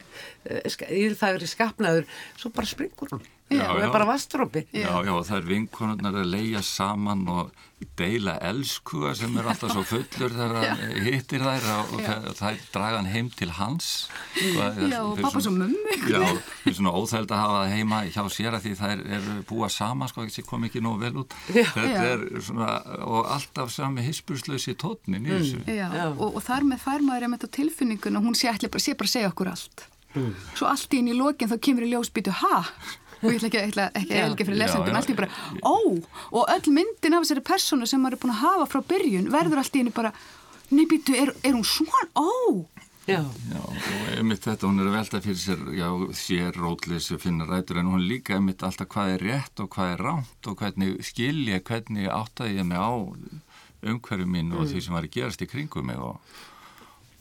íðilfagri 0.87 1.49
skapnaður 1.49 2.09
svo 2.39 2.53
bara 2.55 2.69
springur 2.69 3.15
hún 3.15 3.25
Já, 3.51 3.65
það 3.67 3.83
er 3.85 3.91
bara 3.93 4.07
vastrópi. 4.09 4.65
Já, 4.71 4.91
já, 5.03 5.13
það 5.27 5.35
er 5.37 5.49
vinkonurnar 5.49 6.21
að 6.21 6.31
leia 6.31 6.63
saman 6.65 7.27
og 7.31 7.51
deila 7.97 8.35
elskuga 8.45 9.11
sem 9.17 9.33
er 9.41 9.47
alltaf 9.49 9.71
svo 9.73 9.81
fullur 9.87 10.33
þegar 10.35 10.81
hittir 11.05 11.41
þær 11.41 11.65
og 11.73 11.93
það 12.37 12.59
draga 12.73 12.99
hann 12.99 13.09
heim 13.09 13.29
til 13.33 13.49
hans. 13.57 13.89
Já, 14.37 14.99
og 15.01 15.19
pappa 15.21 15.41
svo 15.41 15.53
mummi. 15.55 15.97
Já, 16.05 16.21
það 16.21 16.69
er 16.71 16.77
svona 16.77 16.93
óþægild 16.97 17.33
að 17.33 17.41
hafa 17.41 17.59
það 17.61 17.73
heima 17.75 18.01
hjá 18.07 18.21
sér 18.37 18.57
að 18.57 18.67
því 18.67 18.73
þær 18.81 19.05
eru 19.17 19.37
búa 19.49 19.71
saman, 19.73 20.11
sko, 20.11 20.27
það 20.29 20.49
kom 20.49 20.67
ekki 20.69 20.83
nógu 20.85 21.01
vel 21.05 21.23
út. 21.23 21.37
Já, 21.49 21.65
Þetta 21.73 22.05
er 22.11 22.25
svona, 22.45 22.69
og 23.07 23.31
alltaf 23.37 23.73
sami 23.73 24.05
hispurslösi 24.05 24.77
tótnin 24.79 25.25
í 25.25 25.33
þessu. 25.33 25.63
Mm, 25.65 25.73
já, 25.81 25.89
og, 26.13 26.27
og 26.29 26.45
þar 26.45 26.69
með 26.69 26.85
fær 26.85 27.07
maður 27.07 27.27
er 27.27 27.33
með 27.33 27.41
þetta 27.41 27.55
tilfinningun 27.57 28.21
og 28.21 28.29
hún 28.29 28.37
sé, 28.37 28.53
bara, 28.53 28.85
sé 28.85 28.95
bara 28.97 29.09
að 29.09 29.15
segja 29.17 29.33
okkur 29.33 29.51
allt. 29.55 29.87
Mm. 30.11 30.33
Svo 30.59 30.67
allt 30.67 30.91
í 30.93 30.99
inn 30.99 31.11
í 31.11 31.15
lokin 31.15 31.49
þá 31.49 31.57
kemur 31.63 31.85
í 31.87 31.91
ljósbyttu, 31.93 32.33
ha? 32.43 32.65
Og 33.21 33.29
ég 33.29 33.37
ætla 33.37 33.49
ekki, 33.49 33.63
ætla, 33.69 33.87
ekki 34.01 34.17
að 34.17 34.25
elga 34.25 34.47
fyrir 34.47 34.61
lesendum 34.61 34.99
allt 34.99 35.13
í 35.13 35.17
bara, 35.17 35.31
ó, 35.61 35.77
og 36.31 36.53
öll 36.57 36.75
myndin 36.75 37.17
af 37.17 37.25
þessari 37.25 37.45
personu 37.51 37.89
sem 37.89 38.01
maður 38.01 38.17
er 38.17 38.23
búin 38.25 38.35
að 38.35 38.43
hafa 38.43 38.69
frá 38.73 38.83
byrjun 38.93 39.31
verður 39.33 39.63
allt 39.63 39.75
í 39.75 39.83
henni 39.83 39.95
bara 39.95 40.13
nefnir, 40.71 41.17
er, 41.17 41.33
er 41.43 41.57
hún 41.57 41.67
svona, 41.67 42.07
ó 42.15 42.29
Já. 43.09 43.25
já, 43.49 43.57
og 43.57 44.09
einmitt 44.13 44.43
þetta, 44.45 44.67
hún 44.69 44.79
er 44.79 44.87
að 44.91 44.93
velta 44.93 45.19
fyrir 45.25 45.39
sér, 45.41 45.61
já, 45.73 45.87
sér 46.13 46.53
rótleysi 46.53 47.17
finna 47.19 47.47
rætur, 47.49 47.79
en 47.81 47.89
hún 47.89 48.03
líka 48.05 48.35
einmitt 48.37 48.61
alltaf 48.63 48.91
hvað 48.93 49.15
er 49.15 49.23
rétt 49.25 49.63
og 49.63 49.71
hvað 49.73 49.93
er 49.95 50.03
rámt 50.05 50.49
og 50.51 50.61
hvernig 50.61 51.01
skilja, 51.03 51.63
hvernig 51.65 52.11
áttaði 52.13 52.59
ég 52.59 52.69
mig 52.69 52.77
á 52.77 52.93
umhverju 53.81 54.29
mín 54.29 54.53
og 54.53 54.61
mm. 54.61 54.69
því 54.69 54.83
sem 54.85 54.93
var 54.93 55.07
að 55.07 55.15
gerast 55.17 55.41
í 55.41 55.49
kringum 55.49 55.89
mig 55.89 55.97
og 55.97 56.21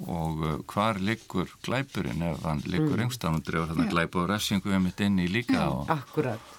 og 0.07 0.45
uh, 0.45 0.55
hvar 0.71 1.01
liggur 1.03 1.51
glæpurinn? 1.67 2.23
Ef 2.31 2.47
hann 2.47 2.63
liggur 2.67 2.97
mm. 2.97 3.05
yngstanundur 3.09 3.61
og 3.63 3.69
þannig 3.73 3.89
að 3.89 3.93
glæpa 3.97 4.23
og 4.23 4.33
refsingu 4.33 4.73
er 4.73 4.83
mitt 4.85 5.03
inn 5.05 5.21
í 5.21 5.29
líka 5.31 5.67
og... 5.69 5.85
Akkurat. 5.93 6.57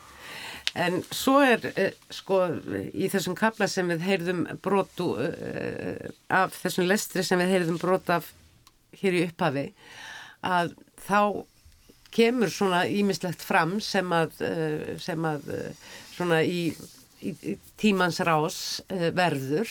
En 0.77 1.01
svo 1.11 1.41
er 1.43 1.65
eh, 1.75 1.95
sko 2.13 2.45
í 2.95 3.09
þessum 3.11 3.35
kapla 3.35 3.67
sem 3.67 3.89
við 3.91 4.05
heyrðum 4.07 4.45
brotu 4.63 5.09
eh, 5.19 6.11
af 6.31 6.55
þessum 6.61 6.87
lestri 6.87 7.25
sem 7.27 7.41
við 7.41 7.57
heyrðum 7.57 7.79
brotu 7.81 8.15
af 8.15 8.29
hér 9.01 9.17
í 9.17 9.25
upphafi 9.27 9.65
að 10.47 10.71
þá 11.03 11.43
kemur 12.15 12.51
svona 12.51 12.85
ímislegt 12.87 13.43
fram 13.43 13.79
sem 13.83 14.15
að, 14.15 14.39
eh, 14.47 14.95
sem 14.99 15.27
að 15.27 15.51
svona 16.15 16.41
í 16.47 16.71
tímans 17.81 18.19
rás 18.25 18.57
verður 18.89 19.69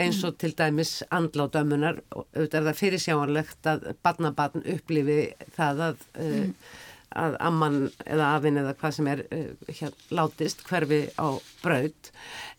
eins 0.00 0.22
og 0.26 0.38
til 0.40 0.54
dæmis 0.58 1.02
andláðdömmunar 1.14 2.00
auðvitað 2.14 2.58
er 2.60 2.66
það 2.68 2.80
fyrirsjáanlegt 2.80 3.70
að 3.70 3.86
badnabatn 4.04 4.66
upplifi 4.74 5.20
það 5.56 5.82
að, 5.88 6.04
mm. 6.18 6.48
uh, 6.48 6.82
að 7.24 7.38
amman 7.48 7.80
eða 8.04 8.30
afinn 8.38 8.60
eða 8.62 8.74
hvað 8.80 8.96
sem 8.98 9.10
er 9.12 9.24
uh, 9.28 9.72
hér, 9.80 9.96
látist 10.14 10.64
hverfi 10.66 11.00
á 11.14 11.28
braud 11.62 12.12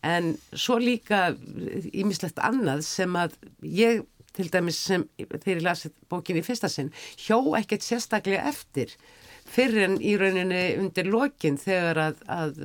en 0.06 0.34
svo 0.52 0.78
líka 0.80 1.28
ímislegt 1.92 2.40
annað 2.40 2.84
sem 2.88 3.20
að 3.20 3.36
ég 3.60 4.04
til 4.36 4.48
dæmis 4.52 4.78
sem 4.80 5.04
þegar 5.16 5.54
ég 5.54 5.64
lasið 5.64 5.94
bókin 6.12 6.40
í 6.40 6.44
fyrsta 6.44 6.68
sinn 6.72 6.92
hjó 7.20 7.38
ekkert 7.58 7.84
sérstaklega 7.84 8.48
eftir. 8.50 8.92
Fyrir 9.46 9.84
en 9.86 10.00
í 10.02 10.16
rauninni 10.18 10.74
undir 10.80 11.06
lokin 11.06 11.56
þegar 11.60 12.00
að, 12.08 12.22
að 12.26 12.56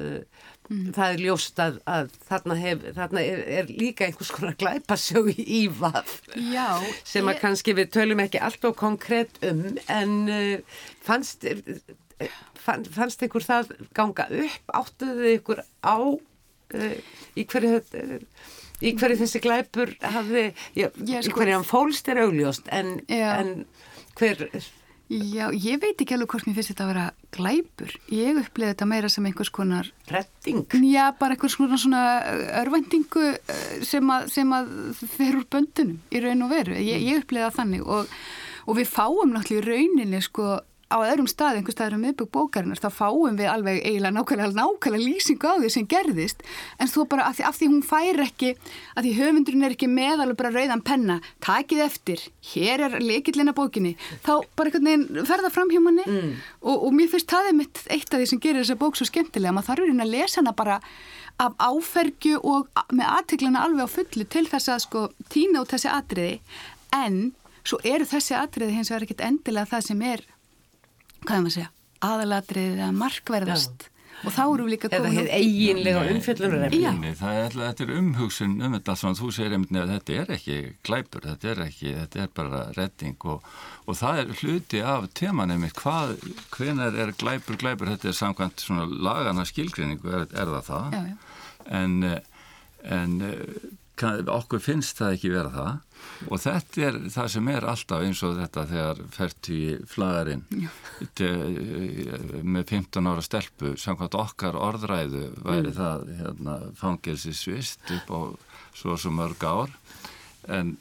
Mm. 0.72 0.92
Það 0.96 1.14
er 1.14 1.22
ljóst 1.26 1.58
að, 1.60 1.80
að 1.90 2.14
þarna, 2.30 2.56
hef, 2.62 2.84
þarna 2.96 3.24
er, 3.28 3.42
er 3.60 3.72
líka 3.76 4.06
einhvers 4.08 4.30
konar 4.32 4.56
glæpasjói 4.62 5.34
í 5.36 5.66
vað 5.76 6.14
sem 7.04 7.28
að 7.28 7.36
ég... 7.36 7.42
kannski 7.42 7.76
við 7.76 7.90
tölum 7.92 8.22
ekki 8.24 8.40
alltaf 8.40 8.78
konkrétt 8.80 9.42
um 9.44 9.66
en 9.92 10.16
uh, 10.32 10.80
fannst, 11.04 11.44
uh, 11.44 12.32
fannst 12.64 13.28
ykkur 13.28 13.44
það 13.44 13.76
ganga 13.98 14.30
upp, 14.46 14.74
áttuðu 14.80 15.36
ykkur 15.36 15.64
á 15.84 15.98
uh, 16.00 16.98
í 17.36 17.48
hverju 17.52 17.82
í 18.82 18.96
hverju 18.96 19.20
þessi 19.26 19.42
glæpur 19.44 19.92
hafði, 20.02 20.46
já, 20.72 20.88
já, 21.04 21.20
sko, 21.20 21.34
í 21.34 21.36
hverju 21.36 21.58
hann 21.58 21.68
fólst 21.68 22.08
er 22.14 22.24
augljóst 22.24 22.72
en, 22.72 22.96
en 23.12 23.58
hver 24.16 24.48
Já, 25.12 25.50
ég 25.52 25.82
veit 25.82 26.00
ekki 26.00 26.16
alveg 26.16 26.32
hvort 26.32 26.46
mér 26.48 26.56
finnst 26.56 26.72
þetta 26.72 26.86
að 26.86 26.92
vera 26.94 27.06
glæpur. 27.36 27.90
Ég 28.16 28.38
upplýði 28.40 28.70
þetta 28.70 28.88
meira 28.88 29.10
sem 29.12 29.26
einhvers 29.28 29.52
konar... 29.52 29.90
Retting? 30.08 30.62
Já, 30.88 31.10
bara 31.20 31.36
einhvers 31.36 31.58
konar 31.60 31.82
svona 31.82 32.04
örvendingu 32.62 33.26
eh, 33.36 33.82
sem 33.88 34.14
að, 34.16 34.30
sem 34.32 34.54
að 34.56 34.72
fer 35.02 35.36
úr 35.36 35.48
böndunum 35.52 36.00
í 36.08 36.24
raun 36.24 36.46
og 36.48 36.54
veru. 36.54 36.78
Ég, 36.80 37.04
ég 37.10 37.26
upplýði 37.26 37.44
það 37.44 37.58
þannig 37.60 37.92
og, 37.98 38.16
og 38.64 38.80
við 38.80 38.94
fáum 38.94 39.36
náttúrulega 39.36 39.76
í 39.76 39.84
rauninni 39.84 40.24
sko 40.24 40.54
á 40.92 40.98
öðrum 41.00 41.30
stað, 41.30 41.60
einhver 41.60 41.76
staður 41.76 41.96
um 41.98 42.04
miðbúk 42.06 42.32
bókarinnar, 42.36 42.80
þá 42.82 42.90
fáum 42.94 43.38
við 43.40 43.48
alveg 43.50 43.80
eiginlega 43.86 44.16
nákvæmlega, 44.18 44.56
nákvæmlega 44.58 45.08
lýsingu 45.08 45.48
á 45.48 45.56
því 45.62 45.72
sem 45.72 45.88
gerðist, 45.90 46.44
en 46.78 46.92
þú 46.92 47.06
bara, 47.12 47.28
af 47.30 47.38
því, 47.38 47.46
af 47.48 47.58
því 47.58 47.70
hún 47.72 47.86
fær 47.88 48.22
ekki, 48.26 48.52
af 48.96 49.06
því 49.06 49.14
höfundurinn 49.20 49.68
er 49.68 49.76
ekki 49.78 49.90
með 49.92 50.26
alveg 50.26 50.40
bara 50.42 50.54
rauðan 50.58 50.84
penna, 50.86 51.18
takið 51.46 51.86
eftir, 51.88 52.26
hér 52.52 52.86
er 52.90 53.00
lekillina 53.00 53.56
bókinni, 53.58 53.96
þá 54.26 54.34
bara 54.60 54.72
einhvern 54.72 54.92
veginn 54.92 55.32
ferða 55.32 55.54
fram 55.54 55.72
hjá 55.72 55.82
manni. 55.82 56.06
Mm. 56.12 56.36
og, 56.62 56.86
og 56.88 56.94
mér 56.98 57.10
finnst 57.12 57.32
það 57.32 57.50
er 57.50 57.58
mitt 57.62 57.84
eitt 57.88 58.12
af 58.12 58.22
því 58.22 58.30
sem 58.30 58.44
gerir 58.44 58.64
þessa 58.64 58.80
bók 58.82 59.00
svo 59.00 59.08
skemmtilega, 59.08 59.56
maður 59.56 59.72
þarf 59.72 60.06
að 60.06 60.12
lesa 60.12 60.42
hana 60.42 60.56
bara 60.58 60.80
af 61.42 61.56
áfergju 61.58 62.42
og 62.46 62.68
með 62.94 63.08
aðteglana 63.16 63.64
alveg 63.66 63.88
á 63.88 63.94
fullu 63.96 64.26
til 64.30 64.46
þess 64.50 64.70
að 64.70 64.84
sko 64.86 65.06
tína 65.32 65.64
út 65.64 65.74
þessi 65.74 65.90
atriði, 65.90 66.36
en 66.94 67.32
svo 67.64 67.80
eru 67.88 68.08
þessi 68.10 68.36
atriði 68.38 68.78
hins 68.78 68.92
vegar 68.92 69.08
ekkit 69.08 69.26
endilega 69.26 69.72
það 69.74 69.88
sem 69.88 70.06
er 70.06 70.24
hvað 71.26 71.38
er 71.38 71.46
maður 71.46 71.52
að 71.52 71.58
segja, 71.58 71.72
aðalatrið 72.08 72.76
eða 72.76 72.92
markverðast. 72.98 73.88
Já. 73.88 73.88
og 74.22 74.34
þá 74.36 74.42
eru 74.44 74.66
við 74.68 74.72
líka 74.76 74.90
komin 74.92 75.16
Eða 75.18 75.38
eiginlega 75.40 76.02
er, 77.42 77.56
þetta 77.58 77.86
er 77.86 77.94
umhugsun 77.98 78.56
um 78.62 78.76
þetta 78.78 78.96
svona, 79.02 79.18
þú 79.18 79.30
segir 79.34 79.56
einmitt 79.56 79.74
nefn 79.74 79.94
þetta 79.96 80.18
er 80.22 80.34
ekki 80.36 80.58
glæpur, 80.86 81.26
þetta 81.26 81.52
er 81.54 81.62
ekki, 81.66 81.94
þetta 81.98 82.22
er 82.22 82.34
bara 82.38 82.64
redding 82.78 83.28
og, 83.34 83.48
og 83.88 83.98
það 83.98 84.22
er 84.22 84.34
hluti 84.42 84.84
af 84.94 85.08
temanum 85.18 85.66
hvað 85.80 86.14
hvenar 86.54 87.00
er 87.02 87.16
glæpur, 87.18 87.58
glæpur, 87.62 87.90
þetta 87.96 88.12
er 88.12 88.20
samkvæmt 88.20 88.66
svona 88.66 88.86
lagana 89.10 89.48
skilgrinningu, 89.50 90.14
er, 90.14 90.28
er 90.30 90.54
það 90.58 90.70
það? 90.70 91.00
Já, 91.00 91.02
já. 91.10 91.18
en 91.82 92.22
en 92.84 93.18
okkur 94.32 94.62
finnst 94.64 95.00
það 95.02 95.18
ekki 95.18 95.32
vera 95.34 95.52
það 95.54 95.74
og 96.28 96.42
þetta 96.42 96.86
er 96.88 97.00
það 97.14 97.30
sem 97.36 97.50
er 97.54 97.68
alltaf 97.72 98.06
eins 98.06 98.22
og 98.28 98.38
þetta 98.38 98.66
þegar 98.70 99.02
fært 99.16 99.50
í 99.54 99.62
flagarinn 99.90 100.44
með 102.42 102.64
15 102.76 103.12
ára 103.12 103.26
stelpu 103.26 103.74
samkvæmt 103.82 104.18
okkar 104.20 104.60
orðræðu 104.60 105.28
væri 105.42 105.72
mm. 105.72 105.76
það 105.80 106.08
hérna, 106.22 106.58
fangelsi 106.78 107.36
svist 107.38 107.94
upp 107.98 108.14
á 108.14 108.20
svo 108.78 108.98
svo 108.98 109.14
mörg 109.16 109.44
ár 109.46 109.74
en 110.50 110.74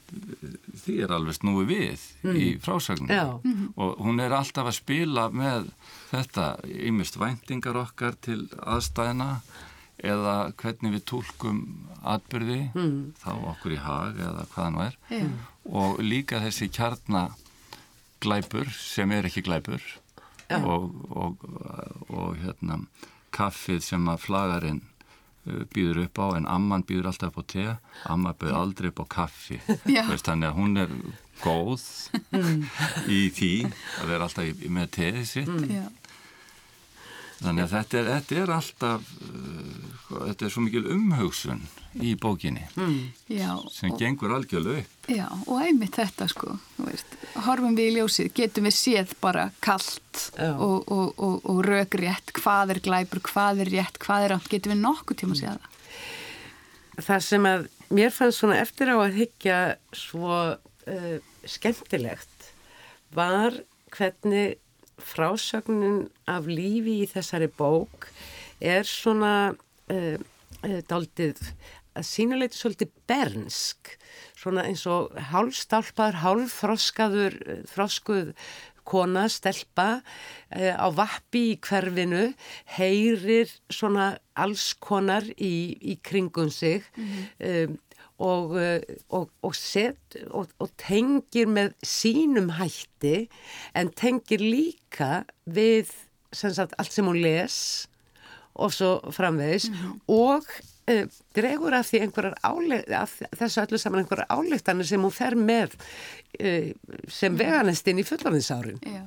því 0.81 0.95
er 1.05 1.13
alveg 1.13 1.37
snúi 1.37 1.65
við 1.69 2.05
mm. 2.25 2.37
í 2.37 2.47
frásagnum 2.61 3.11
mm. 3.11 3.65
og 3.81 3.99
hún 4.01 4.21
er 4.23 4.33
alltaf 4.33 4.71
að 4.71 4.79
spila 4.79 5.27
með 5.33 5.69
þetta 6.11 6.47
ímist 6.89 7.19
væntingar 7.21 7.77
okkar 7.83 8.17
til 8.25 8.43
aðstæðina 8.57 9.35
eða 10.01 10.35
hvernig 10.57 10.95
við 10.97 11.03
tólkum 11.11 11.61
atbyrði 12.01 12.59
mm. 12.73 12.99
þá 13.21 13.31
okkur 13.53 13.75
í 13.75 13.81
hag 13.81 14.21
eða 14.21 14.45
hvaða 14.53 14.69
nú 14.73 14.83
er 14.87 14.95
Já. 15.13 15.25
og 15.81 16.01
líka 16.01 16.41
þessi 16.41 16.69
kjarnaglæpur 16.73 18.71
sem 18.73 19.13
er 19.13 19.29
ekki 19.29 19.45
glæpur 19.45 19.83
og, 20.59 20.89
og, 21.15 21.43
og 22.09 22.39
hérna 22.41 22.81
kaffið 23.31 23.83
sem 23.85 24.09
að 24.11 24.23
flagarinn 24.25 24.81
uh, 24.81 25.63
býður 25.71 26.05
upp 26.05 26.19
á 26.19 26.27
en 26.39 26.49
amman 26.49 26.85
býður 26.87 27.11
alltaf 27.11 27.31
upp 27.31 27.45
á 27.45 27.51
te 27.53 27.67
amma 28.11 28.33
býður 28.35 28.57
aldrei 28.59 28.89
upp 28.91 29.03
á 29.05 29.07
kaffi. 29.21 29.61
Veist, 29.85 30.27
þannig 30.27 30.49
að 30.49 30.57
hún 30.57 30.81
er 30.81 30.95
góð 31.41 31.85
í 33.07 33.23
því 33.33 33.53
að 34.01 34.11
vera 34.11 34.27
alltaf 34.27 34.49
í, 34.49 34.69
með 34.73 34.93
teðið 34.97 35.27
sitt 35.29 35.71
Já. 35.71 35.85
Þannig 37.41 37.63
að 37.65 37.71
þetta 37.73 37.97
er, 37.97 38.09
þetta 38.15 38.35
er 38.41 38.51
alltaf, 38.53 39.13
uh, 39.25 39.85
sko, 40.03 40.19
þetta 40.27 40.45
er 40.45 40.53
svo 40.53 40.65
mikil 40.65 40.83
umhugsun 40.93 41.63
í 41.99 42.13
bókinni 42.15 42.63
Já. 43.27 43.57
sem 43.73 43.91
gengur 43.99 44.31
algjörlega 44.35 44.83
upp. 44.83 45.09
Já, 45.11 45.25
og 45.27 45.57
einmitt 45.59 45.97
þetta 45.99 46.27
sko, 46.31 46.55
þú 46.77 46.85
veist, 46.87 47.17
horfum 47.47 47.75
við 47.75 47.89
í 47.89 47.95
ljósið, 47.97 48.29
getum 48.37 48.69
við 48.69 48.75
séð 48.77 49.15
bara 49.23 49.49
kallt 49.63 50.21
og, 50.37 50.85
og, 50.85 51.11
og, 51.17 51.35
og 51.51 51.59
rökrétt, 51.67 52.31
hvað 52.37 52.75
er 52.75 52.81
glæpur, 52.85 53.23
hvað 53.31 53.65
er 53.65 53.73
rétt, 53.73 53.99
hvað 54.05 54.27
er 54.27 54.35
átt, 54.37 54.49
getum 54.53 54.75
við 54.75 54.83
nokkuð 54.85 55.21
tíma 55.23 55.35
að 55.35 55.41
séð 55.41 55.51
það. 55.51 55.67
Það 57.01 57.25
sem 57.25 57.49
að 57.49 57.67
mér 57.91 58.15
fannst 58.15 58.39
svona 58.39 58.61
eftir 58.61 58.93
á 58.93 58.97
að 59.01 59.19
higgja 59.19 59.59
svo 59.95 60.39
uh, 60.53 61.17
skemmtilegt 61.49 62.51
var 63.15 63.57
hvernig 63.91 64.60
frásögnin 65.05 66.05
af 66.29 66.47
lífi 66.49 67.01
í 67.03 67.09
þessari 67.09 67.49
bók 67.57 68.09
er 68.61 68.87
svona 68.87 69.53
uh, 69.53 70.17
uh, 70.17 70.81
daldið 70.89 71.41
að 71.97 72.07
sínuleiti 72.07 72.57
svolítið 72.57 72.91
bernsk 73.09 73.95
svona 74.41 74.65
eins 74.69 74.85
og 74.89 75.11
hálfstálpaður, 75.31 76.19
hálfþroskaður 76.23 77.39
eh, 77.45 77.63
þroskuð 77.69 78.31
kona, 78.91 79.27
stelpa 79.29 80.01
uh, 80.01 80.73
á 80.73 80.87
vappi 80.89 81.43
í 81.51 81.57
hverfinu 81.61 82.31
heyrir 82.75 83.51
svona 83.71 84.15
alls 84.33 84.71
konar 84.81 85.27
í, 85.37 85.77
í 85.77 85.99
kringum 86.01 86.49
sig 86.51 86.87
um, 86.97 87.77
og, 88.21 88.55
uh, 88.55 88.97
og, 89.17 89.29
og, 89.41 89.55
set, 89.57 90.17
og, 90.29 90.51
og 90.61 90.71
tengir 90.81 91.49
með 91.49 91.73
sínum 91.85 92.51
hætti 92.59 93.27
en 93.77 93.91
tengir 93.97 94.43
líka 94.43 95.23
við 95.45 95.93
sem 96.31 96.53
sagt, 96.55 96.75
allt 96.79 96.93
sem 96.93 97.07
hún 97.07 97.19
les 97.21 97.55
og 98.61 98.73
svo 98.75 98.91
framvegis 99.15 99.69
og 100.11 100.45
uh, 100.91 101.05
dregur 101.35 101.75
af 101.75 101.87
því 101.89 102.03
einhverjar 102.05 102.37
áleik, 102.45 102.87
af 102.91 103.17
þessu 103.39 103.63
öllu 103.65 103.79
saman 103.81 104.03
einhverjar 104.03 104.31
álíktanir 104.31 104.87
sem 104.87 105.03
hún 105.03 105.15
fer 105.15 105.37
með 105.39 105.75
uh, 106.39 106.71
sem 107.11 107.37
veganestinn 107.39 108.01
í 108.01 108.07
fullorðinsárin. 108.07 108.79
Já. 108.85 109.03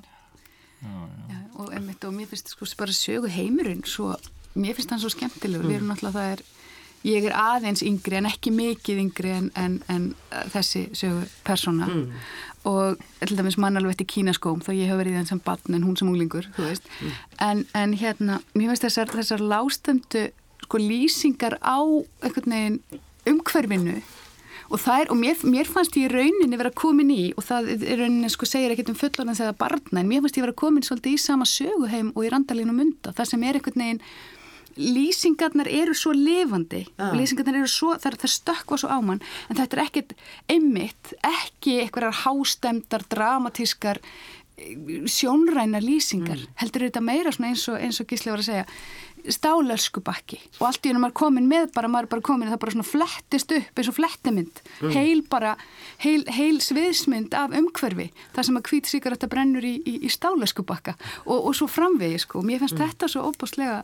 Já, 0.85 1.39
og 1.57 1.71
einmitt 1.73 2.05
og 2.05 2.13
mér 2.13 2.29
finnst 2.29 2.51
sko 2.53 2.67
bara 2.77 2.93
sögu 2.93 3.31
heimurinn 3.33 3.85
svo, 3.89 4.13
mér 4.53 4.77
finnst 4.77 4.93
hann 4.93 5.01
svo 5.01 5.13
skemmtilegur, 5.13 5.69
við 5.71 5.79
erum 5.79 5.93
náttúrulega 5.93 6.19
það 6.19 6.33
er, 6.35 6.43
ég 7.05 7.29
er 7.29 7.37
aðeins 7.37 7.85
yngri 7.85 8.19
en 8.19 8.29
ekki 8.31 8.53
mikið 8.55 9.03
yngri 9.05 9.35
en, 9.35 9.51
en, 9.61 9.79
en 9.93 10.09
uh, 10.33 10.43
þessi 10.55 10.87
sögu 10.97 11.25
persóna. 11.47 11.91
Og 12.65 12.97
til 13.21 13.37
dæmis 13.37 13.59
mann 13.61 13.77
alveg 13.77 13.93
eftir 13.93 14.09
kínaskóm 14.15 14.63
þá 14.65 14.73
ég 14.73 14.89
hef 14.89 15.01
verið 15.03 15.13
í 15.13 15.19
þeim 15.21 15.31
sem 15.35 15.43
barn 15.45 15.77
en 15.77 15.85
hún 15.85 15.99
sem 16.01 16.09
unglingur, 16.09 16.49
þú 16.57 16.65
veist, 16.71 16.89
en, 17.45 17.67
en 17.77 17.93
hérna, 18.01 18.41
mér 18.57 18.73
finnst 18.73 18.87
þessar, 18.87 19.13
þessar 19.13 19.45
lástömdu 19.45 20.31
sko 20.65 20.81
lýsingar 20.81 21.59
á 21.61 21.77
umhverfinu 23.29 23.99
og 24.73 24.81
er, 24.89 25.11
og 25.13 25.19
mér, 25.21 25.37
mér 25.45 25.69
fannst 25.69 25.97
ég 26.01 26.11
rauninni 26.13 26.57
vera 26.59 26.73
komin 26.75 27.11
í, 27.13 27.33
og 27.37 27.45
það 27.45 27.69
er 27.75 28.01
rauninni 28.01 28.31
sko 28.33 28.49
segir 28.49 28.73
ekkert 28.73 28.95
um 28.95 28.99
fullorðan 28.99 29.39
þegar 29.39 29.59
barna, 29.61 30.01
en 30.01 30.09
mér 30.09 30.25
fannst 30.25 30.39
ég 30.39 30.47
vera 30.47 30.57
komin 30.57 30.87
svolítið 30.87 31.19
í 31.19 31.21
sama 31.21 31.47
söguheim 31.49 32.15
og 32.15 32.25
í 32.25 32.31
randalínu 32.33 32.75
munda, 32.75 33.13
það 33.13 33.31
sem 33.31 33.45
er 33.45 33.59
einhvern 33.59 33.85
veginn 33.85 34.01
lýsingarnar 34.77 35.69
eru 35.71 35.95
svo 35.95 36.13
lifandi 36.17 36.85
Ah. 36.99 37.13
lýsingarnar 37.15 37.61
eru 37.63 37.71
svo, 37.71 37.95
það, 37.99 38.19
það 38.25 38.35
stökkva 38.35 38.79
svo 38.81 38.89
á 38.91 38.99
mann 39.03 39.23
en 39.49 39.57
þetta 39.57 39.77
er 39.79 39.85
ekkert 39.87 40.15
einmitt 40.49 41.15
ekki 41.23 41.81
einhverjar 41.85 42.21
hástemdar 42.25 43.05
dramatískar 43.11 44.01
eh, 44.59 45.03
sjónrænar 45.11 45.83
lýsingar. 45.83 46.39
Heldur 46.61 46.87
þetta 46.89 47.01
meira 47.03 47.31
eins 47.31 47.69
og, 47.69 47.79
eins 47.81 48.01
og 48.01 48.07
Gísli 48.07 48.31
var 48.31 48.39
að 48.43 48.51
segja 48.51 48.67
stálörsku 49.25 50.03
bakki 50.05 50.37
og 50.61 50.67
allt 50.69 50.85
í 50.85 50.91
hennu 50.91 51.01
maður 51.01 51.15
komin 51.17 51.47
með 51.49 51.71
bara, 51.73 51.89
maður 51.89 52.05
er 52.05 52.11
bara 52.13 52.25
komin 52.27 52.51
það 52.53 52.61
bara 52.61 52.75
svona 52.75 52.85
flettist 52.89 53.55
upp 53.57 53.81
eins 53.81 53.89
og 53.89 53.97
flettimynd. 53.97 54.61
Heil 54.93 55.23
bara, 55.33 55.55
heil, 56.05 56.27
heil 56.29 56.59
sviðsmynd 56.61 57.33
af 57.39 57.55
umhverfi 57.57 58.11
það 58.35 58.45
sem 58.51 58.61
að 58.61 58.69
hvít 58.69 58.91
sigaretta 58.91 59.31
brennur 59.33 59.65
í, 59.65 59.79
í, 59.81 59.95
í 60.05 60.13
stálörsku 60.13 60.67
bakka 60.69 60.97
og, 61.25 61.39
og 61.41 61.57
svo 61.57 61.71
framvegi 61.73 62.21
sko. 62.27 62.43
Mér 62.45 62.61
finnst 62.67 62.77
þetta 62.77 63.09
svo 63.09 63.25
óbúslega 63.33 63.81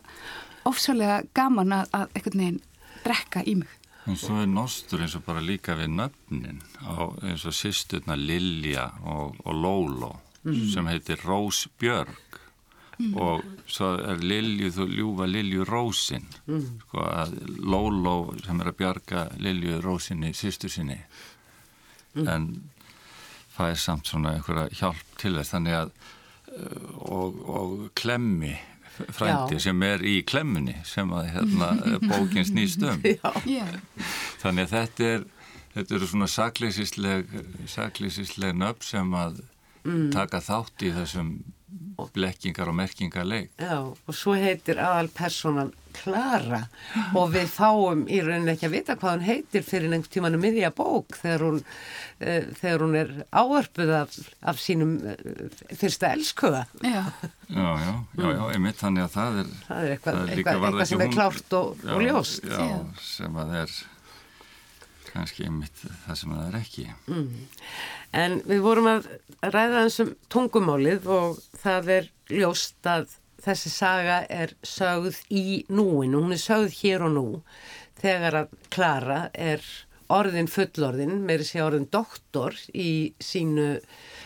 ofsalega 0.69 1.21
gaman 1.37 1.73
að, 1.81 1.93
að 1.93 2.17
einhvern 2.17 2.43
veginn 2.43 2.59
drekka 3.05 3.45
í 3.45 3.55
mig. 3.61 3.77
En 4.09 4.17
svo 4.17 4.39
er 4.41 4.49
nostur 4.49 5.01
eins 5.03 5.13
og 5.17 5.25
bara 5.27 5.43
líka 5.45 5.75
við 5.77 5.93
nöfnin 5.93 6.61
á 6.81 7.13
eins 7.21 7.45
og 7.45 7.53
sýsturna 7.53 8.17
Lilja 8.17 8.87
og, 9.05 9.37
og 9.45 9.53
Lóló 9.53 10.11
sem 10.41 10.87
heitir 10.89 11.21
Rós 11.21 11.67
Björg. 11.77 12.39
Og 13.17 13.45
svo 13.69 13.93
er 13.97 14.21
Lilju 14.21 14.71
þú 14.73 14.87
ljúfa 14.89 15.27
Lilju 15.29 15.65
Rósin. 15.69 16.25
Sko 16.85 17.05
að 17.05 17.37
Lóló 17.61 18.15
sem 18.41 18.61
er 18.61 18.71
að 18.71 18.79
bjarga 18.81 19.27
Lilju 19.41 19.81
Rósinni 19.85 20.33
sýstur 20.37 20.73
sinni. 20.73 20.97
En 22.17 22.49
það 23.55 23.69
er 23.69 23.79
samt 23.85 24.09
svona 24.09 24.35
einhverja 24.35 24.67
hjálp 24.81 25.15
til 25.21 25.37
þess. 25.37 25.53
Þannig 25.53 25.77
að 25.77 25.93
uh, 26.57 26.89
og, 27.05 27.39
og 27.45 27.77
klemmi 27.97 28.55
frændi 29.11 29.57
Já. 29.57 29.63
sem 29.67 29.83
er 29.87 30.03
í 30.05 30.17
klemmunni 30.27 30.75
sem 30.87 31.11
að 31.15 31.29
hérna 31.35 31.71
bókin 32.11 32.47
snýst 32.47 32.83
um. 32.87 33.01
Já, 33.47 33.65
Þannig 34.41 34.67
að 34.67 34.75
þetta 34.75 35.09
er 35.15 35.25
þetta 35.75 35.95
eru 35.95 36.09
svona 36.11 36.27
sakleysisleg 36.31 37.35
sakleysisleg 37.71 38.57
nöfn 38.59 38.87
sem 38.87 39.13
að 39.15 39.41
taka 40.13 40.41
þátt 40.45 40.87
í 40.87 40.93
þessum 40.99 41.33
blekkingar 42.15 42.67
og 42.67 42.75
merkingar 42.75 43.23
leik. 43.29 43.51
Já, 43.61 43.77
og 43.85 44.15
svo 44.17 44.33
heitir 44.35 44.79
aðal 44.81 45.07
personan 45.13 45.69
Klara 45.91 46.63
og 47.19 47.33
við 47.33 47.49
fáum 47.51 48.05
í 48.09 48.21
rauninni 48.23 48.53
ekki 48.55 48.65
að 48.69 48.73
vita 48.73 48.95
hvað 48.97 49.13
hún 49.17 49.25
heitir 49.27 49.63
fyrir 49.67 49.91
einhvern 49.91 50.11
tímanu 50.13 50.39
miðja 50.41 50.69
bók 50.75 51.17
þegar 51.19 51.43
hún, 51.45 51.59
uh, 51.61 52.47
þegar 52.61 52.83
hún 52.85 52.95
er 53.01 53.11
áörpuð 53.35 53.91
af, 53.99 54.15
af 54.51 54.61
sínum 54.63 54.95
uh, 55.03 55.15
fyrsta 55.77 56.13
elskuða. 56.15 56.63
já, 56.81 57.03
Já, 57.51 57.67
já, 57.83 57.93
já, 58.17 58.27
já, 58.31 58.43
einmitt 58.55 58.79
þannig 58.81 59.05
að 59.09 59.15
það 59.17 59.39
er 59.43 59.49
Það 59.67 59.81
er 59.85 59.93
eitthvað, 59.97 60.19
líka 60.21 60.35
eitthvað, 60.35 60.61
var 60.63 60.69
eitthvað 60.71 60.91
sem 60.93 61.01
er 61.01 61.07
hún- 61.11 61.15
klárt 61.19 61.57
og, 61.59 61.83
já, 61.85 61.93
og 61.97 62.05
ljóst. 62.07 62.47
Já, 62.49 62.61
Já. 62.71 62.79
sem 63.11 63.41
að 63.45 63.55
er 63.61 63.75
kannski 65.11 65.45
einmitt 65.47 65.83
það 66.05 66.19
sem 66.19 66.33
það 66.35 66.47
er 66.47 66.59
ekki. 66.61 66.85
En 68.23 68.39
við 68.47 68.63
vorum 68.65 68.89
að 68.91 69.09
ræða 69.41 69.85
þessum 69.85 70.15
tungumálið 70.31 71.07
og 71.11 71.41
það 71.61 71.93
er 71.97 72.09
ljóst 72.31 72.89
að 72.89 73.17
þessi 73.41 73.71
saga 73.73 74.17
er 74.29 74.53
sögð 74.63 75.21
í 75.33 75.45
núinu, 75.69 76.21
hún 76.21 76.35
er 76.35 76.41
sögð 76.41 76.75
hér 76.81 77.07
og 77.07 77.15
nú 77.15 77.27
þegar 78.01 78.37
að 78.43 78.53
Klara 78.73 79.21
er 79.33 79.65
orðin 80.11 80.49
fullorðin, 80.51 81.21
meiri 81.25 81.45
sé 81.47 81.61
orðin 81.63 81.87
doktor 81.91 82.55
í 82.75 83.13
sínu 83.23 83.79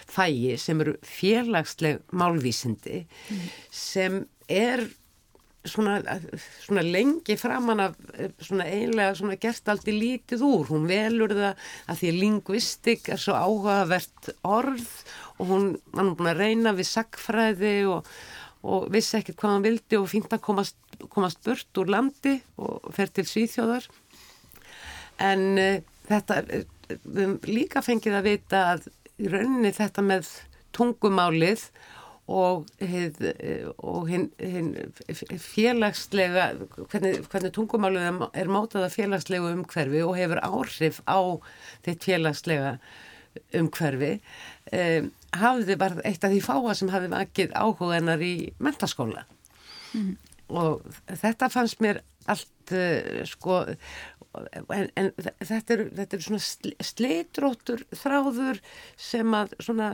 fæi 0.10 0.56
sem 0.62 0.82
eru 0.82 0.96
félagsleg 1.06 2.02
málvísindi 2.16 3.06
sem 3.74 4.24
er 4.50 4.88
svona, 5.70 6.20
svona 6.64 6.84
lengi 6.86 7.36
framan 7.40 7.84
af 7.88 7.98
eh, 8.14 8.32
svona 8.40 8.68
eiginlega 8.70 9.16
svona 9.18 9.38
gert 9.42 9.72
aldrei 9.72 9.96
lítið 9.96 10.46
úr, 10.46 10.72
hún 10.72 10.88
velur 10.90 11.34
það 11.36 11.68
að 11.92 12.02
því 12.02 12.14
lingvistik 12.20 13.12
er 13.14 13.22
svo 13.22 13.38
áhugavert 13.38 14.32
orð 14.48 14.88
og 15.40 15.52
hún 15.52 15.68
var 15.94 16.08
nú 16.08 16.16
búin 16.18 16.32
að 16.32 16.42
reyna 16.44 16.76
við 16.78 16.90
sagfræði 16.92 17.76
og, 17.92 18.12
og 18.66 18.88
vissi 18.94 19.20
ekkert 19.20 19.40
hvað 19.42 19.56
hann 19.56 19.68
vildi 19.68 20.00
og 20.00 20.10
fínt 20.12 20.36
að 20.36 20.44
komast, 20.46 20.78
komast 21.12 21.42
burt 21.46 21.82
úr 21.82 21.92
landi 21.92 22.38
og 22.62 22.92
fer 22.96 23.12
til 23.14 23.28
Svíþjóðar. 23.30 23.90
En 25.24 25.46
uh, 25.60 25.82
þetta 26.10 26.42
uh, 26.44 26.64
við 27.04 27.22
höfum 27.26 27.38
líka 27.50 27.84
fengið 27.86 28.20
að 28.20 28.30
vita 28.30 28.64
að 28.74 28.90
í 29.20 29.30
rauninni 29.32 29.72
þetta 29.76 30.04
með 30.06 30.32
tungumálið 30.76 31.70
og, 32.28 32.66
eh, 32.82 33.68
og 33.78 34.08
hinn 34.10 34.30
hin 34.42 34.72
félagslega 35.10 36.48
hvernig, 36.90 37.20
hvernig 37.30 37.52
tungumálið 37.54 38.08
er- 38.34 38.50
mótað 38.50 38.88
af 38.88 38.96
félagslegu 38.98 39.52
umhverfi 39.54 40.02
og 40.02 40.16
hefur 40.18 40.42
áhrif 40.42 41.02
á 41.06 41.20
þitt 41.86 42.08
félagslega 42.10 42.80
umhverfi 43.54 44.14
um, 44.74 45.12
hafði 45.36 45.76
bara 45.78 46.02
eitt 46.08 46.24
af 46.24 46.32
því 46.32 46.42
fáa 46.42 46.74
sem 46.74 46.90
hafði 46.90 47.12
vakið 47.14 47.54
áhuga 47.54 47.98
hennar 48.00 48.22
í 48.24 48.54
mentaskóla 48.60 49.26
og 50.50 50.82
þetta 51.08 51.50
fannst 51.52 51.80
mér 51.84 52.02
allt 52.28 52.72
uh, 52.74 53.22
sko 53.26 53.62
en, 54.74 54.90
en 54.96 55.12
þetta 55.46 55.74
er, 55.78 55.84
þetta 55.96 56.18
er 56.18 56.24
svona 56.26 56.42
slitróttur 56.84 57.86
þráður 57.96 58.60
sem 58.98 59.30
að 59.38 59.54
svona 59.64 59.92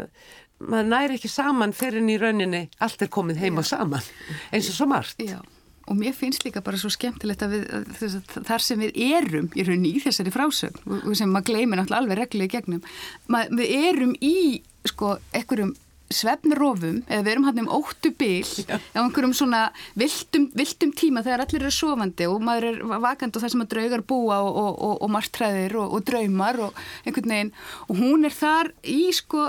maður 0.68 0.92
næri 0.92 1.18
ekki 1.18 1.32
saman 1.32 1.74
fyrir 1.76 2.02
en 2.02 2.12
í 2.12 2.20
rauninni 2.22 2.62
allt 2.84 3.02
er 3.02 3.12
komið 3.12 3.42
heima 3.46 3.66
saman 3.66 4.06
eins 4.52 4.70
og 4.70 4.78
svo 4.78 4.90
margt. 4.92 5.20
Já 5.22 5.42
og 5.90 5.98
mér 5.98 6.14
finnst 6.16 6.46
líka 6.46 6.62
bara 6.64 6.80
svo 6.80 6.92
skemmtilegt 6.94 7.42
að, 7.44 7.56
við, 7.58 8.16
að 8.16 8.42
þar 8.48 8.64
sem 8.64 8.82
við 8.82 8.98
erum 9.12 9.48
í 9.58 9.66
rauninni 9.66 9.96
í 9.98 10.02
þessari 10.04 10.34
frásögn 10.34 11.00
og 11.02 11.14
sem 11.18 11.32
maður 11.32 11.52
gleymir 11.52 11.82
náttúrulega 11.82 12.04
alveg 12.04 12.20
reglulega 12.22 12.60
gegnum 12.60 12.84
Mað, 13.32 13.56
við 13.60 13.74
erum 13.90 14.14
í 14.22 14.36
sko 14.88 15.16
ekkurum 15.36 15.74
svefnrofum 16.12 17.02
eða 17.08 17.24
við 17.26 17.32
erum 17.34 17.46
hann 17.48 17.62
um 17.64 17.70
óttu 17.80 18.12
bil 18.20 18.44
á 18.68 19.00
einhverjum 19.00 19.36
svona 19.36 19.62
viltum, 20.00 20.50
viltum 20.58 20.92
tíma 20.98 21.24
þegar 21.26 21.46
allir 21.46 21.64
eru 21.64 21.76
sofandi 21.76 22.28
og 22.28 22.44
maður 22.44 22.68
er 22.72 22.82
vakand 23.04 23.36
og 23.36 23.46
það 23.46 23.54
sem 23.54 23.64
að 23.66 23.72
draugar 23.76 24.04
búa 24.08 24.42
og, 24.44 24.60
og, 24.64 24.82
og, 24.88 24.98
og 25.06 25.14
margtræðir 25.16 25.78
og 25.82 26.04
draumar 26.08 26.60
og 26.68 26.84
einhvern 27.06 27.32
veginn. 27.36 27.54
Og 27.88 28.02
hún 28.02 28.28
er 28.28 28.36
þar 28.36 28.74
í 28.84 29.06
sko 29.16 29.48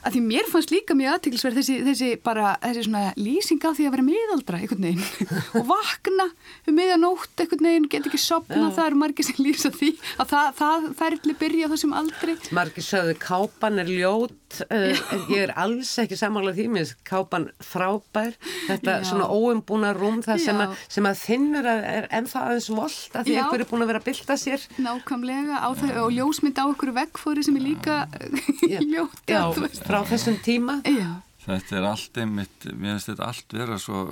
að 0.00 0.16
því 0.16 0.22
mér 0.26 0.48
fannst 0.50 0.72
líka 0.74 0.96
mjög 0.98 1.16
aðtilsverð 1.16 1.60
þessi, 1.60 1.76
þessi 1.88 2.10
bara, 2.24 2.54
þessi 2.62 2.84
svona 2.86 3.02
lýsing 3.20 3.62
á 3.64 3.70
því 3.76 3.88
að 3.88 3.94
vera 3.96 4.06
miðaldra 4.06 4.60
einhvern 4.60 4.86
veginn 4.88 5.32
og 5.60 5.68
vakna 5.70 6.28
um 6.66 6.78
miðanótt 6.78 7.44
einhvern 7.44 7.68
veginn, 7.70 7.88
get 7.92 8.08
ekki 8.10 8.20
sopna, 8.20 8.68
Já. 8.68 8.74
það 8.78 8.86
eru 8.86 9.00
margir 9.04 9.28
sem 9.28 9.40
lýsa 9.44 9.72
því 9.74 9.92
að 10.16 10.34
það, 10.34 10.50
það 10.60 10.88
ferli 11.00 11.36
byrja 11.44 11.68
á 11.68 11.72
þessum 11.74 11.96
aldri. 12.00 12.36
Margir 12.56 12.86
sögðu 12.86 13.16
kápan 13.20 13.82
er 13.84 13.92
ljót, 13.92 14.36
uh, 14.66 15.00
ég 15.30 15.44
er 15.44 15.52
alls 15.60 15.92
ekki 16.02 16.18
samanlega 16.18 16.58
því, 16.58 16.66
mér 16.72 16.84
finnst 16.84 17.04
kápan 17.08 17.46
frábær, 17.64 18.34
þetta 18.66 18.96
Já. 18.98 19.06
svona 19.10 19.28
óumbúna 19.30 19.92
rúm 19.96 20.20
það 20.26 20.44
sem 20.46 20.60
að, 20.64 20.76
sem 20.96 21.08
að 21.10 21.22
finnur 21.22 21.70
að 21.70 21.86
er 21.92 22.10
ennþá 22.20 22.44
aðeins 22.48 22.68
volt 22.74 23.16
að 23.20 23.30
því 23.30 23.38
einhver 23.38 23.64
er 23.64 23.70
búin 23.70 23.86
að 23.86 23.92
vera 23.92 24.02
að 24.02 24.10
bylta 24.10 24.38
sér. 24.40 24.68
Nákvæmlega, 24.82 25.62
þau, 25.80 25.88
og 26.04 26.12
ljósmynd 26.18 26.60
á 26.60 26.64
okkur 26.66 26.94
vekkfóri 27.00 27.46
sem 27.46 27.58
er 27.60 27.66
líka 27.66 28.02
ljót 28.92 29.82
frá 29.86 30.00
þessum 30.10 30.38
tíma. 30.44 30.80
Já. 30.86 31.18
Þetta 31.46 31.78
er 31.78 31.88
allt 31.88 32.20
einmitt, 32.20 32.70
mér 32.76 32.96
finnst 32.96 33.12
þetta 33.14 33.32
allt 33.32 33.56
vera 33.56 33.80
svo 33.80 34.04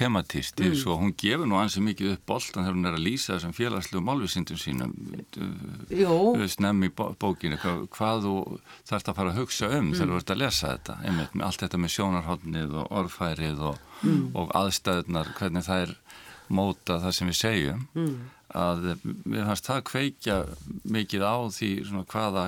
tematísti, 0.00 0.70
mm. 0.70 0.78
svo 0.80 0.96
hún 1.00 1.12
gefur 1.18 1.48
nú 1.48 1.58
ansið 1.60 1.84
mikið 1.90 2.12
upp 2.14 2.24
boltan 2.30 2.64
þegar 2.64 2.76
hún 2.78 2.88
er 2.88 2.96
að 2.96 3.04
lýsa 3.04 3.34
þessum 3.34 3.54
félagslegu 3.56 4.02
málvísindum 4.06 4.60
sínum 4.60 4.94
uh, 5.44 6.44
snemmi 6.48 6.88
í 6.88 6.94
bókinu 6.96 7.60
hvað, 7.60 7.84
hvað 7.96 8.26
þú 8.26 8.34
þarfst 8.88 9.12
að 9.12 9.20
fara 9.20 9.34
að 9.34 9.40
hugsa 9.42 9.70
um 9.70 9.90
mm. 9.90 9.94
þegar 9.98 10.12
þú 10.12 10.20
ert 10.22 10.34
að 10.34 10.42
lesa 10.42 10.72
þetta, 10.72 10.98
einmitt 11.04 11.36
með 11.36 11.46
allt 11.48 11.64
þetta 11.66 11.82
með 11.84 11.94
sjónarhóttnið 11.96 12.76
og 12.80 12.98
orðfærið 13.02 13.64
og, 13.70 13.86
mm. 14.00 14.26
og 14.40 14.52
aðstæðunar, 14.62 15.32
hvernig 15.38 15.66
það 15.68 15.86
er 15.86 15.96
móta 16.50 16.98
það 17.04 17.16
sem 17.16 17.30
við 17.30 17.38
segjum 17.38 17.86
mm. 17.94 18.12
að 18.60 18.84
við 18.90 19.40
fannst 19.46 19.70
það 19.70 19.82
kveikja 19.92 20.38
mikið 20.96 21.26
á 21.28 21.36
því 21.54 21.72
svona 21.86 22.06
hvaða 22.10 22.46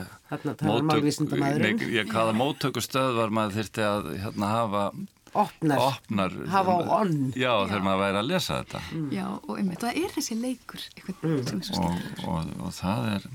mótök, 0.66 2.06
hvaða 2.10 2.36
móttökustöð 2.40 3.18
var 3.20 3.34
maður 3.34 3.60
þurfti 3.60 3.86
að 3.86 4.14
hérna, 4.24 4.54
hafa 4.56 4.86
opnar, 5.32 5.80
opnar 5.80 6.34
hafa 6.52 6.76
á 6.76 6.80
onn 7.00 7.32
já, 7.32 7.46
já, 7.46 7.52
þegar 7.70 7.84
maður 7.86 8.02
væri 8.04 8.20
að 8.22 8.30
lesa 8.30 8.58
þetta. 8.60 8.82
Mm. 8.92 9.08
Já, 9.16 9.26
og 9.40 9.54
einmitt, 9.56 9.84
það 9.84 10.00
er 10.02 10.16
þessi 10.16 10.38
leikur 10.40 10.86
mm. 11.22 11.38
og, 11.82 12.26
og, 12.26 12.52
og 12.66 12.74
það 12.76 13.10
er 13.16 13.30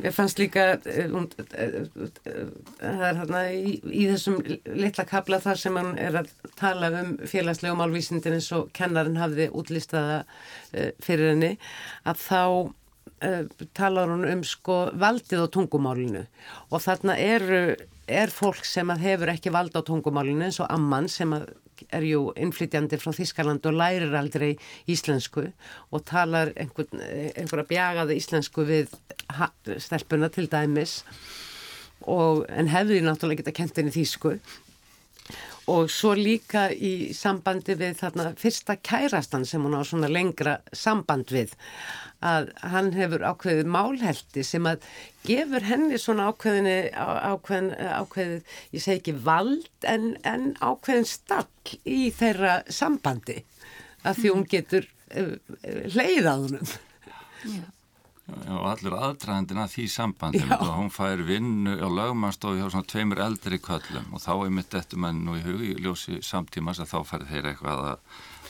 Ég 0.00 0.14
fannst 0.16 0.38
líka 0.40 0.62
eh, 0.88 1.04
eh, 1.04 1.74
eh, 2.24 2.46
það 2.80 3.02
er 3.08 3.18
hérna 3.18 3.40
í, 3.52 3.74
í 3.84 4.06
þessum 4.08 4.38
litla 4.80 5.04
kabla 5.04 5.36
þar 5.44 5.58
sem 5.60 5.76
hann 5.76 5.98
er 6.00 6.16
að 6.22 6.30
tala 6.56 6.88
um 7.02 7.10
félagslega 7.28 7.76
málvísindin 7.76 8.38
eins 8.38 8.48
og 8.56 8.70
kennarinn 8.76 9.20
hafði 9.20 9.50
útlistaða 9.52 10.22
fyrir 10.72 11.34
henni 11.34 11.50
að 12.08 12.24
þá 12.24 12.42
talar 13.76 14.10
hún 14.10 14.24
um 14.26 14.40
sko 14.46 14.78
valdið 14.98 15.44
á 15.44 15.52
tungumálinu. 15.54 16.24
Og 16.72 16.82
þarna 16.82 17.18
eru, 17.20 17.60
er 18.10 18.32
fólk 18.32 18.64
sem 18.66 18.90
að 18.90 19.04
hefur 19.06 19.32
ekki 19.32 19.52
vald 19.54 19.76
á 19.78 19.80
tungumálinu 19.86 20.46
eins 20.46 20.60
og 20.62 20.70
amman 20.72 21.08
sem 21.10 21.32
að 21.36 21.50
er 21.90 22.04
jú 22.06 22.26
innflytjandi 22.38 22.98
frá 23.00 23.10
Þískaland 23.16 23.64
og 23.66 23.74
lærir 23.74 24.14
aldrei 24.14 24.52
íslensku 24.90 25.48
og 25.90 26.04
talar 26.06 26.52
einhver, 26.54 26.86
einhverja 27.34 27.68
bjagaði 27.70 28.18
íslensku 28.20 28.66
við 28.68 28.92
stelpuna 29.82 30.30
til 30.32 30.46
dæmis. 30.52 31.00
Og, 32.02 32.44
en 32.50 32.70
hefði 32.70 33.00
náttúrulega 33.02 33.42
geta 33.42 33.54
kent 33.54 33.78
henni 33.78 33.94
þýsku 33.94 34.36
og 35.70 35.90
svo 35.92 36.12
líka 36.18 36.66
í 36.74 37.12
sambandi 37.14 37.76
við 37.78 37.98
þarna 38.00 38.32
fyrsta 38.38 38.76
kærastan 38.82 39.44
sem 39.46 39.62
hún 39.62 39.76
á 39.78 39.82
svona 39.86 40.10
lengra 40.10 40.56
samband 40.74 41.30
við 41.34 41.54
að 42.22 42.50
hann 42.72 42.92
hefur 42.94 43.24
ákveðið 43.26 43.70
málhelti 43.74 44.44
sem 44.46 44.66
að 44.66 44.86
gefur 45.26 45.66
henni 45.66 45.98
svona 45.98 46.28
ákveðinni 46.30 46.76
ákveðin, 46.94 47.70
ákveðið, 47.78 48.56
ég 48.74 48.84
segi 48.84 49.02
ekki 49.02 49.16
vald 49.26 49.86
en, 49.86 50.16
en 50.26 50.52
ákveðin 50.62 51.08
stall 51.08 51.76
í 51.86 52.10
þeirra 52.14 52.62
sambandi 52.70 53.42
að 54.02 54.18
því 54.22 54.34
hún 54.34 54.48
getur 54.50 54.88
uh, 55.14 55.36
leiðað 55.94 56.46
húnum 56.46 56.74
Já 57.42 57.62
og 58.52 58.66
allur 58.72 58.96
aðdraðandin 58.98 59.62
að 59.62 59.72
því 59.76 59.86
sambandin 59.92 60.52
og 60.56 60.74
hún 60.78 60.92
fær 60.92 61.22
vinnu 61.28 61.76
á 61.78 61.88
lögmanstofi 61.88 62.60
hjá 62.60 62.68
svona 62.68 62.88
tveimur 62.90 63.22
eldri 63.24 63.60
köllum 63.62 64.12
og 64.12 64.22
þá 64.24 64.32
er 64.34 64.52
mitt 64.58 64.76
eftir 64.78 65.00
menn 65.02 65.24
og 65.30 65.40
í 65.40 65.46
hugi 65.46 65.72
ljósi 65.82 66.20
samtímas 66.24 66.82
að 66.82 66.92
þá 66.92 66.98
fær 67.10 67.26
þeir 67.30 67.50
eitthvað 67.52 67.88
að 67.92 67.98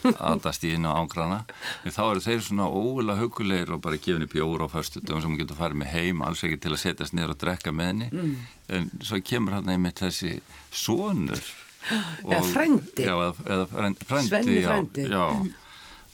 aðast 0.02 0.64
í 0.66 0.72
inn 0.76 0.86
á 0.88 0.92
ángrana 0.98 1.42
þá 1.84 2.02
eru 2.08 2.22
þeir 2.24 2.44
svona 2.46 2.66
óvila 2.66 3.16
hugulegir 3.20 3.74
og 3.76 3.82
bara 3.84 4.00
gefni 4.02 4.26
bjóru 4.30 4.66
á 4.66 4.72
förstutum 4.72 5.20
sem 5.22 5.30
hún 5.30 5.38
getur 5.40 5.58
farið 5.58 5.82
með 5.82 5.92
heim 5.94 6.24
alls 6.26 6.42
ekki 6.46 6.58
til 6.62 6.74
að 6.74 6.82
setjast 6.82 7.16
niður 7.16 7.34
og 7.36 7.40
drekka 7.42 7.74
með 7.74 7.90
henni. 7.92 8.08
Mm. 8.12 8.32
en 8.78 8.90
svo 9.02 9.20
kemur 9.22 9.58
hann 9.58 9.70
einmitt 9.72 10.02
þessi 10.02 10.40
sonur 10.70 11.42
eða 12.32 12.42
frendi 12.50 13.06
já, 13.06 13.14
eða 13.46 13.66
frendi, 13.70 14.10
Svenni 14.26 14.58
frendi 14.66 15.06
já, 15.10 15.24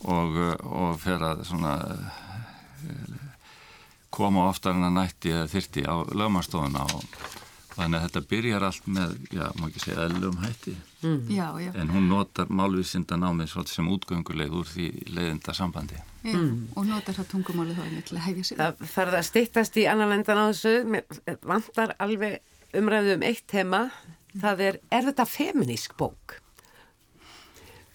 og, 0.04 0.38
og 0.64 1.00
fer 1.02 1.24
að 1.32 1.44
svona 1.48 1.74
koma 4.18 4.48
oftar 4.50 4.76
en 4.76 4.88
að 4.90 4.96
nætti 4.98 5.34
eða 5.34 5.50
þyrti 5.54 5.84
á 5.86 5.96
lögmannstofuna 6.12 6.86
og 6.86 7.04
þannig 7.78 7.98
að 7.98 8.04
þetta 8.06 8.22
byrjar 8.32 8.66
allt 8.66 8.86
með, 8.90 9.14
já, 9.30 9.44
má 9.54 9.66
ekki 9.68 9.82
segja 9.82 10.06
eðlum 10.08 10.38
hætti 10.42 10.74
mm. 11.04 11.18
já, 11.30 11.46
já. 11.62 11.70
en 11.78 11.92
hún 11.94 12.08
notar 12.10 12.50
málvísindan 12.50 13.26
á 13.26 13.30
mig 13.36 13.52
sem 13.70 13.90
útgönguleið 13.94 14.56
úr 14.58 14.68
því 14.72 14.88
leiðinda 15.14 15.54
sambandi 15.54 16.00
mm. 16.26 16.74
og 16.74 16.88
notar 16.88 17.18
það 17.18 17.30
tungumáli 17.34 17.76
þá 17.78 17.84
einmitt 17.86 18.10
til 18.10 18.18
að 18.18 18.26
hefja 18.26 18.48
sig 18.48 18.60
Það 18.60 18.84
farið 18.96 19.18
að 19.20 19.28
stittast 19.30 19.78
í 19.78 19.86
annan 19.90 20.12
lendan 20.14 20.42
á 20.42 20.44
þessu 20.50 20.74
vantar 21.46 21.94
alveg 22.02 22.40
umræðu 22.78 23.16
um 23.18 23.26
eitt 23.30 23.46
tema 23.50 23.86
það 24.34 24.66
er, 24.66 24.82
er 24.90 25.08
þetta 25.10 25.28
feminísk 25.28 25.96
bók? 26.00 26.40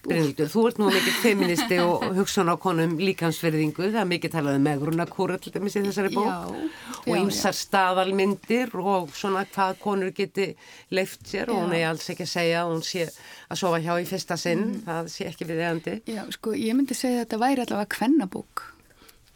Brynhildur, 0.04 0.50
þú 0.52 0.64
ert 0.68 0.80
nú 0.80 0.88
mikið 0.92 1.16
feministi 1.22 1.78
og 1.82 2.04
hugsun 2.18 2.52
á 2.52 2.54
konum 2.60 2.96
líkansverðingu, 3.00 3.88
það 3.88 4.00
er 4.02 4.10
mikið 4.10 4.34
talað 4.34 4.58
um 4.58 4.66
megruna 4.68 5.06
kúra 5.10 5.38
til 5.40 5.54
dæmis 5.54 5.78
í 5.78 5.84
þessari 5.86 6.12
bók 6.14 6.28
já, 6.28 6.68
og 7.04 7.14
ymsar 7.18 7.56
staðalmyndir 7.56 8.74
og 8.80 9.14
svona 9.16 9.46
hvað 9.54 9.80
konur 9.84 10.12
geti 10.16 10.50
leift 10.94 11.24
sér 11.30 11.48
já. 11.48 11.54
og 11.54 11.64
hún 11.64 11.76
er 11.78 11.88
alls 11.92 12.10
ekki 12.12 12.26
að 12.26 12.34
segja 12.34 12.62
að 12.64 12.74
hún 12.74 12.84
sé 12.90 13.08
að 13.08 13.62
sofa 13.62 13.80
hjá 13.84 13.94
í 13.96 14.06
fyrsta 14.12 14.40
sinn, 14.40 14.68
mm. 14.68 14.84
það 14.90 15.10
sé 15.16 15.30
ekki 15.30 15.48
við 15.48 15.64
eðandi. 15.64 15.98
Já, 16.12 16.22
sko, 16.36 16.54
ég 16.58 16.76
myndi 16.76 16.98
segja 16.98 17.22
að 17.22 17.26
þetta 17.26 17.42
væri 17.46 17.66
allavega 17.66 17.92
kvennabók 17.96 18.68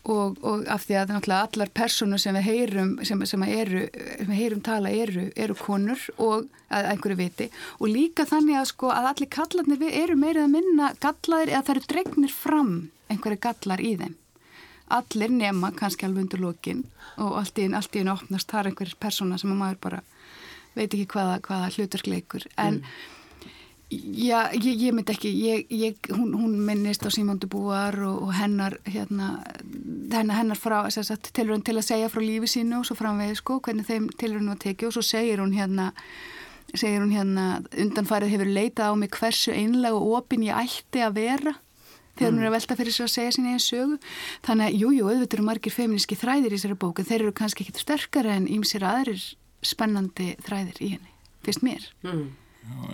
og, 0.08 0.38
og 0.42 0.64
af 0.72 0.86
því 0.86 0.96
að 0.98 1.10
náttúrulega 1.12 1.48
allar 1.48 1.72
personur 1.76 2.20
sem 2.22 2.36
við 2.38 2.46
heyrum, 2.48 2.92
sem, 3.06 3.24
sem 3.28 3.44
eru, 3.44 3.82
sem 4.20 4.32
heyrum 4.32 4.62
tala 4.64 4.92
eru, 4.92 5.26
eru 5.36 5.56
konur 5.58 6.04
og 6.16 6.46
að 6.72 6.88
einhverju 6.92 7.18
viti. 7.18 7.48
Og 7.80 7.92
líka 7.92 8.26
þannig 8.28 8.60
að 8.60 8.70
sko 8.72 8.92
að 8.94 9.10
allir 9.12 9.30
kallarnir 9.36 9.82
við 9.82 9.98
eru 10.02 10.16
meirið 10.20 10.46
að 10.46 10.54
minna 10.54 10.92
gallaðir 11.02 11.52
eða 11.52 11.66
það 11.66 11.74
eru 11.74 11.90
dregnir 11.92 12.34
fram 12.34 12.72
einhverju 13.12 13.42
gallar 13.48 13.84
í 13.84 13.92
þeim. 14.00 14.16
Allir 14.98 15.34
nema 15.34 15.72
kannski 15.76 16.08
alveg 16.08 16.24
undir 16.24 16.40
lókin 16.40 16.86
og 17.20 17.36
allt 17.42 17.58
í 17.60 17.68
einu 17.68 18.14
opnast 18.14 18.48
þar 18.48 18.70
einhverjir 18.70 18.96
persóna 19.00 19.36
sem 19.40 19.52
maður 19.52 19.82
bara 19.84 20.02
veit 20.76 20.92
ekki 20.92 21.08
hvaða, 21.12 21.40
hvaða 21.44 21.72
hlutverkleikur 21.74 22.48
en 22.56 22.80
mm 22.80 23.14
Já, 23.88 24.50
ég, 24.52 24.74
ég 24.82 24.92
myndi 24.92 25.14
ekki, 25.14 25.30
ég, 25.32 25.70
ég, 25.72 26.08
hún, 26.12 26.34
hún 26.36 26.56
minnist 26.60 27.06
á 27.06 27.08
Símondu 27.08 27.48
Búar 27.48 27.96
og, 28.04 28.18
og 28.26 28.32
hennar, 28.36 28.74
hérna, 28.84 29.38
hennar, 30.12 30.36
hennar 30.42 30.58
frá, 30.60 30.82
sagt, 30.92 31.30
tilurinn 31.32 31.62
til 31.64 31.78
að 31.78 31.86
segja 31.86 32.10
frá 32.12 32.20
lífi 32.20 32.50
sínu 32.52 32.82
og 32.82 32.84
svo 32.84 32.98
framvegið 32.98 33.38
sko, 33.40 33.56
hvernig 33.64 33.86
þeim 33.88 34.10
tilurinn 34.20 34.50
var 34.52 34.58
tekið 34.60 34.90
og 34.90 34.98
svo 34.98 35.04
segir 35.08 35.40
hún 35.40 35.54
hérna, 35.56 35.86
segir 36.74 37.00
hún 37.00 37.14
hérna, 37.16 37.46
undanfarið 37.80 38.34
hefur 38.34 38.50
leitað 38.58 38.92
á 38.92 38.94
mig 39.00 39.16
hversu 39.16 39.54
einlega 39.56 39.96
og 39.96 40.18
opin 40.18 40.44
ég 40.44 40.60
ætti 40.60 41.00
að 41.06 41.16
vera 41.22 41.54
þegar 42.18 42.28
mm. 42.28 42.36
hún 42.36 42.42
er 42.42 42.50
að 42.50 42.56
velta 42.58 42.76
fyrir 42.76 42.96
sig 42.96 43.06
að 43.06 43.14
segja 43.14 43.36
sín 43.38 43.48
einn 43.48 43.62
sögu. 43.62 43.96
Þannig 44.44 44.66
að, 44.66 44.76
jújú, 44.82 44.98
jú, 44.98 45.06
auðvitað 45.08 45.38
eru 45.38 45.46
margir 45.46 45.72
feministki 45.72 46.18
þræðir 46.18 46.52
í 46.52 46.58
þessari 46.58 46.76
bóku, 46.82 47.06
þeir 47.08 47.22
eru 47.22 47.32
kannski 47.40 47.64
ekki 47.64 47.80
sterkara 47.80 48.36
en 48.36 48.50
ímsir 48.52 48.84
aðrir 48.84 49.24
spennandi 49.64 50.34
þræðir 50.44 50.82
í 50.84 50.90
henni, 50.96 51.14
fyrst 51.46 51.64
mér. 51.64 51.88
Mm. 52.04 52.28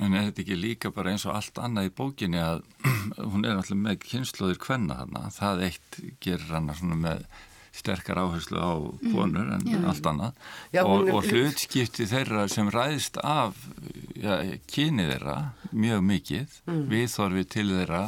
En 0.02 0.14
er 0.14 0.28
þetta 0.28 0.44
ekki 0.44 0.58
líka 0.58 0.92
bara 0.94 1.14
eins 1.14 1.24
og 1.28 1.34
allt 1.38 1.58
annað 1.62 1.88
í 1.88 1.94
bókinni 1.96 2.40
að 2.42 2.62
hún 3.32 3.44
er 3.46 3.56
alltaf 3.56 3.78
með 3.78 3.98
kynnslóðir 4.04 4.60
kvenna 4.62 5.00
þarna, 5.02 5.26
það 5.34 5.66
eitt 5.68 5.98
gerir 6.24 6.52
hana 6.52 6.76
svona 6.78 7.00
með 7.00 7.26
sterkar 7.74 8.20
áherslu 8.22 8.60
á 8.62 8.72
konur 9.10 9.50
en 9.56 9.64
já. 9.66 9.80
allt 9.90 10.06
annað. 10.06 10.36
Já, 10.70 10.82
og, 10.86 11.08
og 11.10 11.26
hlutskipti 11.26 12.06
þeirra 12.06 12.46
sem 12.52 12.70
ræðist 12.70 13.18
af 13.18 13.58
ja, 14.14 14.38
kyni 14.70 15.08
þeirra 15.10 15.38
mjög 15.72 16.04
mikið 16.10 16.58
mm. 16.68 16.84
viðþorfi 16.92 17.46
til 17.56 17.66
þeirra 17.72 18.04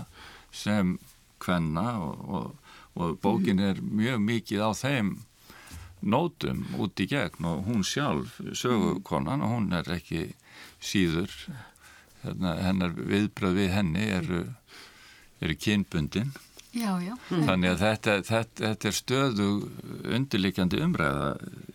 sem 0.54 0.94
kvenna 1.42 1.88
og, 1.98 2.28
og, 2.38 2.76
og 2.94 3.18
bókin 3.22 3.62
er 3.62 3.82
mjög 3.82 4.22
mikið 4.22 4.62
á 4.62 4.70
þeim 4.78 5.16
nótum 6.06 6.62
út 6.78 7.02
í 7.02 7.08
gegn 7.10 7.48
og 7.48 7.66
hún 7.66 7.82
sjálf 7.86 8.38
sögukonan 8.54 9.42
og 9.42 9.54
hún 9.56 9.72
er 9.74 9.88
ekki 9.96 10.28
síður. 10.82 11.32
Hérna, 12.24 12.56
hennar 12.64 12.96
viðbröð 12.96 13.60
við 13.60 13.70
henni 13.76 14.08
eru, 14.16 14.42
eru 15.40 15.56
kynbundin. 15.62 16.34
Já, 16.76 16.98
já. 17.00 17.14
þannig 17.30 17.70
að 17.70 17.78
þetta, 17.80 18.14
þetta, 18.26 18.62
þetta 18.66 18.88
er 18.88 18.96
stöðu 18.96 19.46
undirlikjandi 20.12 20.80
umræða 20.84 21.28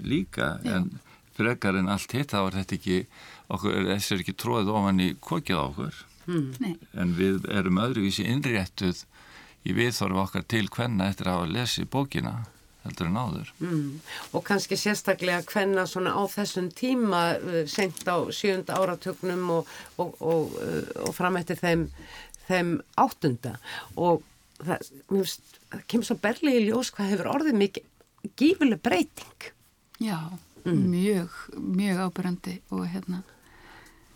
líka 0.06 0.52
en 0.68 0.92
frekar 1.34 1.80
en 1.80 1.90
allt 1.90 2.14
hitt 2.14 2.36
þá 2.36 2.42
er 2.44 2.58
þetta 2.60 2.78
ekki 2.78 2.98
okkur, 3.50 3.80
þessi 3.88 4.14
er 4.14 4.22
ekki 4.22 4.36
tróðið 4.38 4.74
ofan 4.78 5.02
í 5.02 5.10
kokið 5.18 5.58
á 5.58 5.64
okkur. 5.64 6.02
Nei. 6.62 6.76
en 6.94 7.16
við 7.18 7.48
erum 7.50 7.80
öðruvísi 7.82 8.28
innréttuð 8.30 9.02
í 9.66 9.74
viðþorf 9.76 10.20
okkar 10.28 10.46
til 10.54 10.68
hvenna 10.70 11.10
eftir 11.10 11.28
að 11.28 11.40
hafa 11.40 11.54
lesið 11.56 11.90
bókina 11.92 12.34
heldur 12.86 13.12
en 13.12 13.20
áður. 13.20 13.54
Mm. 13.62 14.02
Og 14.34 14.46
kannski 14.48 14.78
sérstaklega 14.80 15.44
hvenna 15.52 15.86
svona 15.90 16.16
á 16.18 16.24
þessum 16.32 16.72
tíma 16.74 17.22
uh, 17.38 17.62
sent 17.70 18.04
á 18.10 18.18
sjönda 18.34 18.80
áratögnum 18.80 19.48
og, 19.60 19.72
og, 20.02 20.18
og, 20.20 20.58
uh, 20.58 20.84
og 21.06 21.16
fram 21.18 21.40
eftir 21.42 21.60
þeim, 21.62 21.88
þeim 22.48 22.76
áttunda. 23.02 23.58
Og 23.96 24.24
það, 24.66 24.92
finnst, 25.10 25.60
það 25.72 25.88
kemur 25.94 26.10
svo 26.10 26.20
berlið 26.24 26.60
í 26.60 26.64
ljós 26.70 26.94
hvað 26.96 27.14
hefur 27.16 27.34
orðið 27.36 27.60
mikið 27.62 28.32
gífileg 28.38 28.82
breyting. 28.82 29.52
Já, 30.02 30.18
mjög, 30.66 31.30
mjög 31.58 32.02
ábyrrandi 32.08 32.56
og 32.74 32.88
hérna, 32.90 33.22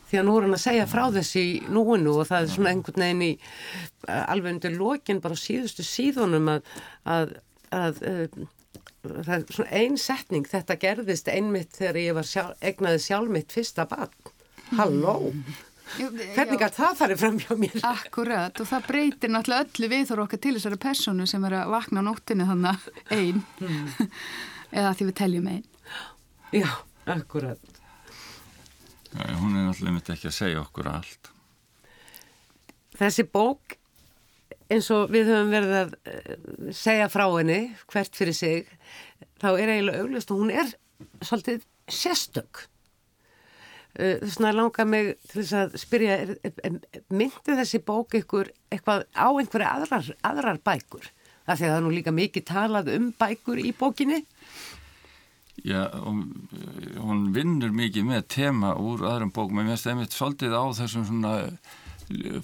því 0.09 0.20
að 0.20 0.28
nú 0.28 0.36
er 0.38 0.45
hann 0.45 0.57
að 0.57 0.63
segja 0.63 0.88
frá 0.89 1.03
þessi 1.13 1.43
í 1.45 1.53
núinu 1.74 2.20
og 2.20 2.30
það 2.30 2.43
er 2.43 2.51
svona 2.53 2.74
einhvern 2.74 3.05
veginn 3.05 3.24
í 3.26 3.32
alveg 4.05 4.55
undir 4.55 4.78
lokin 4.78 5.22
bara 5.24 5.38
síðustu 5.39 5.86
síðunum 5.86 6.51
að, 6.55 6.70
að, 7.16 7.34
að 7.74 8.03
uh, 8.09 8.45
það 9.25 9.35
er 9.35 9.45
svona 9.57 9.79
ein 9.81 9.99
setning 10.01 10.47
þetta 10.49 10.77
gerðist 10.81 11.29
einmitt 11.31 11.77
þegar 11.77 12.01
ég 12.01 12.17
var 12.17 12.27
sjálf, 12.29 12.57
egnaði 12.61 13.03
sjálf 13.05 13.31
mitt 13.35 13.55
fyrsta 13.55 13.85
barn. 13.89 14.33
Halló, 14.75 15.15
hvernig 15.97 16.63
Já. 16.63 16.65
að 16.65 16.77
það 16.79 16.97
farið 17.01 17.21
fram 17.21 17.37
hjá 17.43 17.53
mér? 17.61 17.77
Akkurat 17.85 18.59
og 18.61 18.69
það 18.71 18.87
breytir 18.89 19.33
náttúrulega 19.33 19.67
öllu 19.67 19.91
viðþór 19.93 20.23
okkar 20.25 20.41
til 20.41 20.55
þessari 20.57 20.81
personu 20.87 21.29
sem 21.29 21.45
er 21.45 21.57
að 21.61 21.71
vakna 21.75 22.01
á 22.01 22.07
nóttinu 22.07 22.49
þannig 22.49 22.89
einn 23.13 23.43
eða 24.79 24.95
því 24.97 25.09
við 25.11 25.15
teljum 25.21 25.47
einn. 25.53 25.63
já, 26.55 26.69
akkurat. 27.05 27.71
Já, 29.15 29.31
hún 29.39 29.55
er 29.55 29.69
náttúrulega 29.69 29.95
myndi 29.95 30.15
ekki 30.17 30.31
að 30.31 30.37
segja 30.39 30.61
okkur 30.65 30.91
allt. 30.91 31.31
Þessi 32.95 33.25
bók 33.27 33.77
eins 34.72 34.88
og 34.93 35.11
við 35.13 35.30
höfum 35.32 35.51
verið 35.53 35.76
að 35.80 35.97
eh, 36.09 36.38
segja 36.74 37.09
frá 37.11 37.26
henni 37.28 37.59
hvert 37.91 38.18
fyrir 38.18 38.38
sig 38.38 38.70
þá 39.41 39.49
er 39.53 39.74
eiginlega 39.74 40.05
auglust 40.05 40.32
og 40.34 40.41
hún 40.41 40.53
er 40.53 40.72
svolítið 41.22 41.66
sérstök. 41.91 42.66
Uh, 43.95 44.18
þess 44.20 44.39
vegna 44.39 44.55
langar 44.57 44.88
mig 44.91 45.13
til 45.30 45.39
þess 45.39 45.53
að 45.55 45.76
spyrja 45.80 46.16
myndi 47.16 47.55
þessi 47.55 47.80
bók 47.86 48.18
ykkur 48.20 48.49
eitthvað 48.74 49.05
á 49.16 49.28
einhverja 49.32 49.70
aðrar, 49.78 50.09
aðrar 50.28 50.59
bækur? 50.66 51.05
Af 51.45 51.59
því 51.59 51.68
að 51.68 51.70
það 51.70 51.78
er 51.78 51.86
nú 51.86 51.93
líka 51.93 52.16
mikið 52.16 52.47
talað 52.49 52.89
um 52.95 53.11
bækur 53.16 53.61
í 53.61 53.72
bókinni. 53.78 54.24
Já, 55.63 55.88
hún, 56.03 56.26
hún 56.99 57.22
vinnur 57.36 57.72
mikið 57.72 58.09
með 58.09 58.26
tema 58.34 58.74
úr 58.76 59.05
öðrum 59.07 59.32
bókum 59.32 59.61
en 59.61 59.70
mér 59.70 59.88
einmitt 59.88 60.16
svolítið 60.16 60.57
á 60.57 60.63
þessum 60.76 61.05
svona 61.07 61.36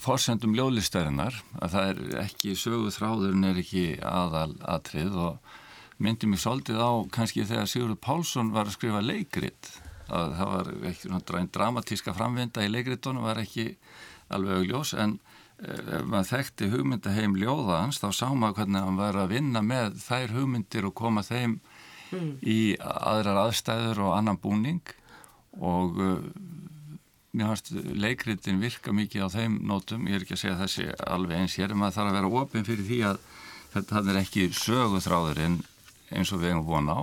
forsendum 0.01 0.55
ljóðlistarinnar 0.57 1.35
að 1.61 1.73
það 1.75 1.89
er 1.91 2.21
ekki 2.23 2.55
sögu 2.57 2.93
þráðurinn 2.95 3.49
er 3.51 3.59
ekki 3.61 3.85
aðal 4.01 4.55
atrið 4.73 5.17
og 5.21 5.57
myndi 6.01 6.29
mig 6.29 6.41
svolítið 6.41 6.81
á 6.81 6.91
kannski 7.13 7.45
þegar 7.45 7.69
Sigurður 7.69 7.99
Pálsson 8.01 8.49
var 8.55 8.69
að 8.69 8.77
skrifa 8.79 9.03
leikrit 9.05 9.69
að 10.11 10.33
það 10.39 10.53
var 10.53 10.71
dræn 11.27 11.51
dramatíska 11.53 12.15
framvinda 12.17 12.65
í 12.65 12.71
leikritunum 12.71 13.27
var 13.27 13.41
ekki 13.43 13.75
alveg 14.33 14.63
augljós 14.63 14.95
en 14.97 15.19
eh, 15.61 15.77
ef 15.99 16.07
maður 16.09 16.31
þekkti 16.31 16.71
hugmyndaheim 16.73 17.37
ljóða 17.37 17.83
hans 17.83 18.01
þá 18.01 18.09
sá 18.17 18.27
maður 18.33 18.63
hvernig 18.63 18.87
hann 18.87 18.99
var 18.99 19.19
að 19.21 19.35
vinna 19.35 19.61
með 19.61 20.01
þær 20.01 20.35
hugmyndir 20.39 20.89
og 20.89 20.97
koma 20.97 21.23
þeim 21.27 21.59
í 22.43 22.75
aðrar 22.81 23.45
aðstæður 23.45 24.07
og 24.07 24.17
annan 24.17 24.39
búning 24.41 24.81
og 25.59 25.99
uh, 26.01 26.17
mér 27.31 27.51
fannst 27.51 27.71
leikritin 27.71 28.59
virka 28.59 28.91
mikið 28.95 29.23
á 29.23 29.29
þeim 29.31 29.59
nótum, 29.67 30.07
ég 30.09 30.19
er 30.19 30.25
ekki 30.25 30.35
að 30.35 30.41
segja 30.41 30.59
þessi 30.59 30.87
alveg 31.07 31.39
eins 31.39 31.55
hér, 31.59 31.71
en 31.71 31.79
maður 31.79 31.97
þarf 31.97 32.11
að 32.11 32.17
vera 32.17 32.31
opinn 32.41 32.67
fyrir 32.67 32.87
því 32.89 32.99
að 33.07 33.21
þetta 33.75 34.03
er 34.11 34.19
ekki 34.21 34.47
söguþráðurinn 34.59 35.57
eins 36.11 36.33
og 36.35 36.41
við 36.41 36.51
hefum 36.51 36.67
von 36.67 36.91
á. 36.91 36.99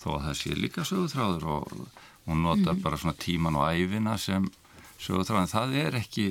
Þó 0.00 0.08
að 0.14 0.24
það 0.24 0.38
sé 0.40 0.56
líka 0.56 0.86
söguþráður 0.88 1.46
og 1.58 1.76
hún 2.24 2.42
notar 2.44 2.80
bara 2.80 3.00
svona 3.00 3.20
tíman 3.20 3.60
og 3.60 3.68
æfina 3.68 4.16
sem 4.20 4.48
söguþráður, 4.96 5.44
en 5.44 5.52
það 5.52 5.78
er 5.82 6.00
ekki 6.00 6.26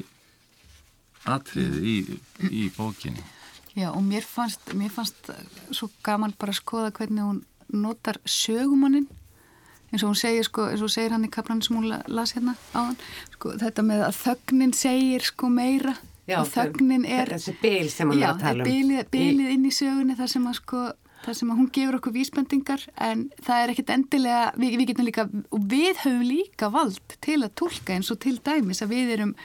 atrið 1.30 1.80
í, 1.86 1.98
í 2.50 2.68
bókinni. 2.74 3.22
Já 3.78 3.90
og 3.94 4.02
mér 4.06 4.26
fannst, 4.26 4.74
mér 4.78 4.92
fannst 4.94 5.30
svo 5.74 5.90
gaman 6.06 6.34
bara 6.38 6.54
að 6.54 6.62
skoða 6.62 6.94
hvernig 6.98 7.26
hún 7.26 7.44
notar 7.74 8.20
sögumannin 8.26 9.08
eins 9.94 10.04
og 10.04 10.10
hún 10.12 10.18
segir 10.20 10.48
sko, 10.48 10.66
eins 10.72 10.82
og 10.82 10.88
hún 10.90 10.96
segir 10.96 11.14
hann 11.16 11.28
í 11.28 11.30
kaplan 11.32 11.62
sem 11.64 11.78
hún 11.78 11.88
la- 11.92 12.02
las 12.08 12.34
hérna 12.36 12.56
á 12.74 12.80
hann 12.90 12.98
sko, 13.36 13.54
þetta 13.62 13.86
með 13.86 14.02
að 14.10 14.18
þögnin 14.24 14.74
segir 14.76 15.22
sko 15.30 15.50
meira. 15.54 15.94
Og 16.40 16.48
þögnin 16.48 17.06
er 17.06 17.28
þessi 17.36 17.54
bil 17.62 17.90
sem 17.92 18.10
hann 18.10 18.20
já, 18.20 18.28
er 18.30 18.34
að 18.34 18.44
tala 18.46 18.64
um. 18.64 18.70
bilið, 18.70 19.06
bilið 19.12 19.50
inn 19.58 19.66
í 19.68 19.74
sögunni 19.76 20.16
þar 20.18 20.30
sem 20.32 20.46
að 20.48 20.60
sko 20.62 20.84
þar 21.24 21.36
sem 21.40 21.52
að 21.54 21.60
hún 21.62 21.70
gefur 21.72 21.96
okkur 22.00 22.14
vísbendingar 22.18 22.82
en 23.00 23.30
það 23.44 23.62
er 23.64 23.72
ekkit 23.74 23.92
endilega, 23.96 24.40
við, 24.60 24.74
við 24.82 24.88
getum 24.90 25.06
líka 25.08 25.24
og 25.56 25.68
við 25.72 26.02
höfum 26.04 26.26
líka 26.28 26.70
vald 26.74 27.16
til 27.24 27.38
að 27.44 27.54
tólka 27.62 27.94
eins 27.96 28.12
og 28.12 28.20
til 28.20 28.38
dæmis 28.44 28.82
að 28.84 28.92
við 28.96 29.14
erum 29.18 29.36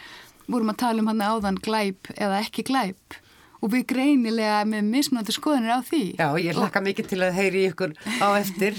vorum 0.49 0.73
að 0.73 0.79
tala 0.83 1.03
um 1.05 1.11
hann 1.13 1.23
áðan 1.23 1.61
glæp 1.63 2.11
eða 2.17 2.41
ekki 2.43 2.65
glæp 2.67 3.19
og 3.59 3.73
við 3.73 3.85
greinilega 3.91 4.61
með 4.71 4.85
mismunandi 4.93 5.35
skoðanir 5.35 5.75
á 5.75 5.81
því 5.83 6.03
Já, 6.21 6.29
ég 6.39 6.59
hlakka 6.59 6.83
mikið 6.85 7.09
til 7.11 7.21
að 7.27 7.39
heyri 7.41 7.63
ykkur 7.73 7.95
á 8.23 8.29
eftir 8.39 8.77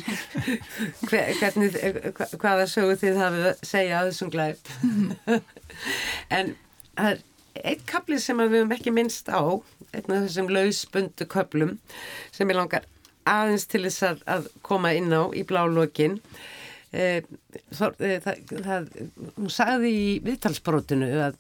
Hver- 1.10 1.34
hvernig, 1.42 1.76
hva- 2.16 2.30
hvaða 2.40 2.68
sögu 2.72 2.96
þið 3.02 3.20
hafið 3.24 3.48
að 3.50 3.66
segja 3.74 3.98
að 4.04 4.12
þessum 4.12 4.32
glæp. 4.36 4.72
en 6.38 6.54
það 6.96 7.10
er 7.12 7.26
eitt 7.74 7.84
kapli 7.90 8.20
sem 8.24 8.40
við 8.40 8.54
höfum 8.60 8.72
ekki 8.78 8.94
minnst 8.96 9.28
á, 9.32 9.42
einn 9.92 10.14
af 10.16 10.24
þessum 10.28 10.52
lausbundu 10.54 11.28
köplum 11.32 11.76
sem 12.32 12.48
ég 12.54 12.56
langar 12.60 12.86
aðeins 13.30 13.68
til 13.70 13.84
þess 13.86 14.06
að, 14.08 14.22
að 14.32 14.48
koma 14.66 14.94
inn 14.98 15.12
á 15.14 15.28
í 15.38 15.44
blálókin. 15.46 16.16
Eh, 16.96 17.22
það, 17.78 18.00
það, 18.24 18.40
það, 18.66 18.88
hún 19.36 19.52
sagði 19.54 19.92
í 19.94 20.08
viðtalsbrotinu 20.26 21.10
að, 21.28 21.36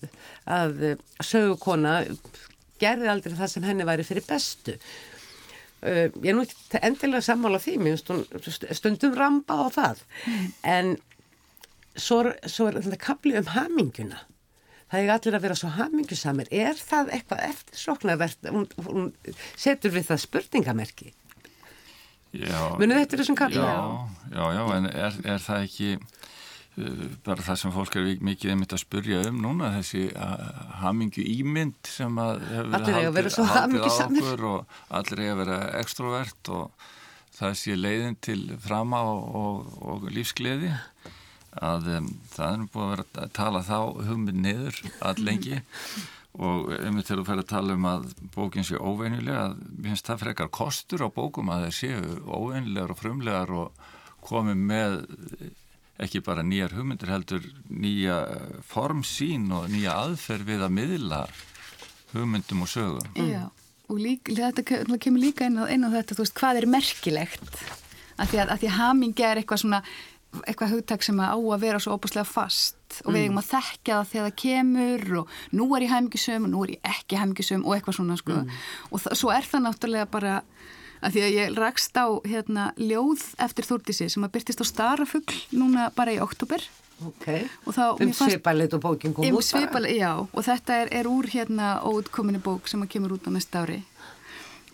að 0.45 0.83
sögukona 1.25 1.95
gerði 2.81 3.11
aldrei 3.11 3.37
það 3.37 3.53
sem 3.53 3.67
henni 3.67 3.87
væri 3.87 4.07
fyrir 4.07 4.25
bestu. 4.27 4.77
Uh, 5.79 6.07
ég 6.19 6.31
er 6.31 6.35
nú 6.35 6.43
ekki 6.43 6.81
endilega 6.83 7.23
sammála 7.23 7.61
því, 7.63 7.77
mér 7.79 7.99
finnst 7.99 8.09
hún 8.11 8.75
stundum 8.75 9.15
ramba 9.15 9.61
á 9.63 9.65
það, 9.71 10.01
en 10.67 10.97
svo, 11.95 12.25
svo 12.43 12.67
er 12.67 12.81
þetta 12.81 12.99
kapli 12.99 13.37
um 13.39 13.53
haminguna. 13.55 14.25
Það 14.89 15.05
er 15.05 15.11
allir 15.13 15.37
að 15.37 15.43
vera 15.45 15.55
svo 15.57 15.69
hamingjusamir. 15.75 16.47
Er 16.49 16.77
það 16.81 17.11
eitthvað 17.13 17.43
eftirsoknarvert? 17.45 18.47
Hún, 18.49 18.65
hún 18.87 19.11
setur 19.53 19.93
við 19.93 20.07
það 20.07 20.23
spurningamerki. 20.23 21.11
Já, 22.33 22.57
Munið 22.77 23.03
þetta 23.03 23.15
er 23.15 23.21
þessum 23.23 23.37
kapli? 23.37 23.61
Já, 23.61 23.75
já, 24.33 24.43
já, 24.53 24.63
en 24.75 24.89
er, 24.89 25.19
er 25.33 25.43
það 25.45 25.67
ekki 25.67 25.91
bara 27.25 27.43
það 27.43 27.59
sem 27.61 27.73
fólk 27.73 27.97
er 27.99 28.07
mikið 28.25 28.53
einmitt 28.53 28.75
að 28.75 28.83
spurja 28.83 29.21
um 29.29 29.39
núna, 29.43 29.71
þessi 29.77 30.05
uh, 30.13 30.75
hamingju 30.83 31.25
ímynd 31.37 31.89
sem 31.89 32.21
að 32.21 32.43
hefur 32.51 33.29
að 33.29 33.51
haldið 33.53 33.85
á 33.85 33.93
okkur 34.05 34.45
og 34.49 34.77
allir 34.99 35.23
eiga 35.23 35.33
að 35.33 35.41
vera 35.43 35.59
extrovert 35.79 36.51
og 36.55 36.87
það 37.39 37.57
sé 37.61 37.77
leiðin 37.77 38.19
til 38.23 38.39
frama 38.61 39.01
og, 39.07 39.35
og, 39.41 39.73
og 39.79 40.07
lífsgleði. 40.13 40.71
Að 41.59 41.89
um, 41.97 42.09
það 42.29 42.47
er 42.51 42.57
nú 42.61 42.69
búið 42.69 42.85
að 42.85 42.91
vera 42.93 43.05
að 43.23 43.35
tala 43.39 43.65
þá 43.65 43.77
hugmynd 44.09 44.41
niður 44.43 44.81
allengi 45.09 45.61
og 46.45 46.69
einmitt 46.77 47.07
þegar 47.09 47.21
þú 47.23 47.27
fer 47.27 47.41
að 47.41 47.49
tala 47.49 47.75
um 47.75 47.87
að 47.89 48.11
bókin 48.35 48.67
sé 48.67 48.77
óveinilega, 48.77 49.47
að 49.49 49.63
mér 49.75 49.93
finnst 49.93 50.11
það 50.11 50.21
frekar 50.23 50.51
kostur 50.53 51.03
á 51.03 51.09
bókum 51.09 51.49
að 51.51 51.65
þeir 51.65 51.77
séu 51.79 52.19
óveinilegar 52.29 52.93
og 52.93 53.01
frumlegar 53.01 53.55
og 53.63 53.87
komi 54.23 54.53
með 54.53 55.01
ekki 55.99 56.21
bara 56.23 56.43
nýjar 56.45 56.73
hugmyndir 56.77 57.11
heldur 57.11 57.45
nýja 57.69 58.19
formsín 58.67 59.49
og 59.55 59.67
nýja 59.71 59.97
aðferð 60.05 60.51
við 60.53 60.65
að 60.65 60.75
miðla 60.77 61.23
hugmyndum 62.13 62.63
og 62.65 62.71
sögum. 62.71 63.09
Já, 63.19 63.49
og 63.89 63.99
lík, 63.99 64.31
þetta 64.37 64.63
kemur 65.01 65.21
líka 65.21 65.49
inn 65.49 65.59
á, 65.59 65.65
inn 65.69 65.85
á 65.85 65.89
þetta, 65.93 66.15
þú 66.15 66.25
veist, 66.25 66.37
hvað 66.39 66.61
er 66.61 66.69
merkilegt? 66.71 67.59
Af 68.19 68.31
því 68.31 68.41
að, 68.43 68.53
að, 68.55 68.63
að 68.63 68.77
hamingja 68.79 69.29
er 69.29 69.41
eitthvað 69.41 69.61
svona, 69.63 69.81
eitthvað 70.45 70.73
hugtak 70.75 71.05
sem 71.05 71.19
að 71.23 71.35
á 71.35 71.37
að 71.39 71.63
vera 71.63 71.83
svo 71.83 71.95
óbúslega 71.97 72.27
fast 72.27 72.99
og 73.03 73.13
við 73.13 73.25
eigum 73.25 73.39
að 73.41 73.49
þekkja 73.49 73.95
það 73.95 74.09
þegar 74.11 74.27
það 74.27 74.35
kemur 74.43 75.05
og 75.21 75.37
nú 75.57 75.67
er 75.75 75.85
ég 75.85 75.93
hamingisum 75.93 76.45
og 76.45 76.51
nú 76.53 76.65
er 76.65 76.73
ég 76.75 76.91
ekki 76.95 77.19
hamingisum 77.19 77.65
og 77.65 77.75
eitthvað 77.75 77.99
svona, 77.99 78.17
sko. 78.19 78.41
Mm. 78.43 78.59
Og 78.89 79.07
svo 79.19 79.31
er 79.33 79.47
það 79.49 79.65
náttúrulega 79.65 80.09
bara 80.11 80.35
að 80.99 81.15
því 81.15 81.23
að 81.25 81.35
ég 81.37 81.55
rakst 81.57 81.97
á 81.99 82.07
hérna 82.27 82.69
ljóð 82.79 83.23
eftir 83.45 83.67
Þúrdísi 83.69 84.09
sem 84.11 84.25
að 84.25 84.33
byrtist 84.35 84.63
á 84.63 84.65
Starafugl 84.67 85.39
núna 85.55 85.89
bara 85.95 86.15
í 86.15 86.21
oktober 86.23 86.63
Okay. 86.99 87.45
um 88.03 88.09
svipalit 88.11 88.73
og 88.75 88.81
bókin 88.83 89.13
kom 89.15 89.23
um 89.23 89.37
út 89.39 89.45
svipalit, 89.47 89.93
já, 89.95 90.19
og 90.19 90.43
þetta 90.43 90.81
er, 90.81 90.89
er 90.91 91.07
úr 91.07 91.29
hérna 91.31 91.77
óutkominni 91.79 92.41
bók 92.43 92.67
sem 92.67 92.81
að 92.83 92.89
kemur 92.91 93.13
út 93.15 93.23
á 93.23 93.31
næsta 93.31 93.61
ári. 93.63 93.77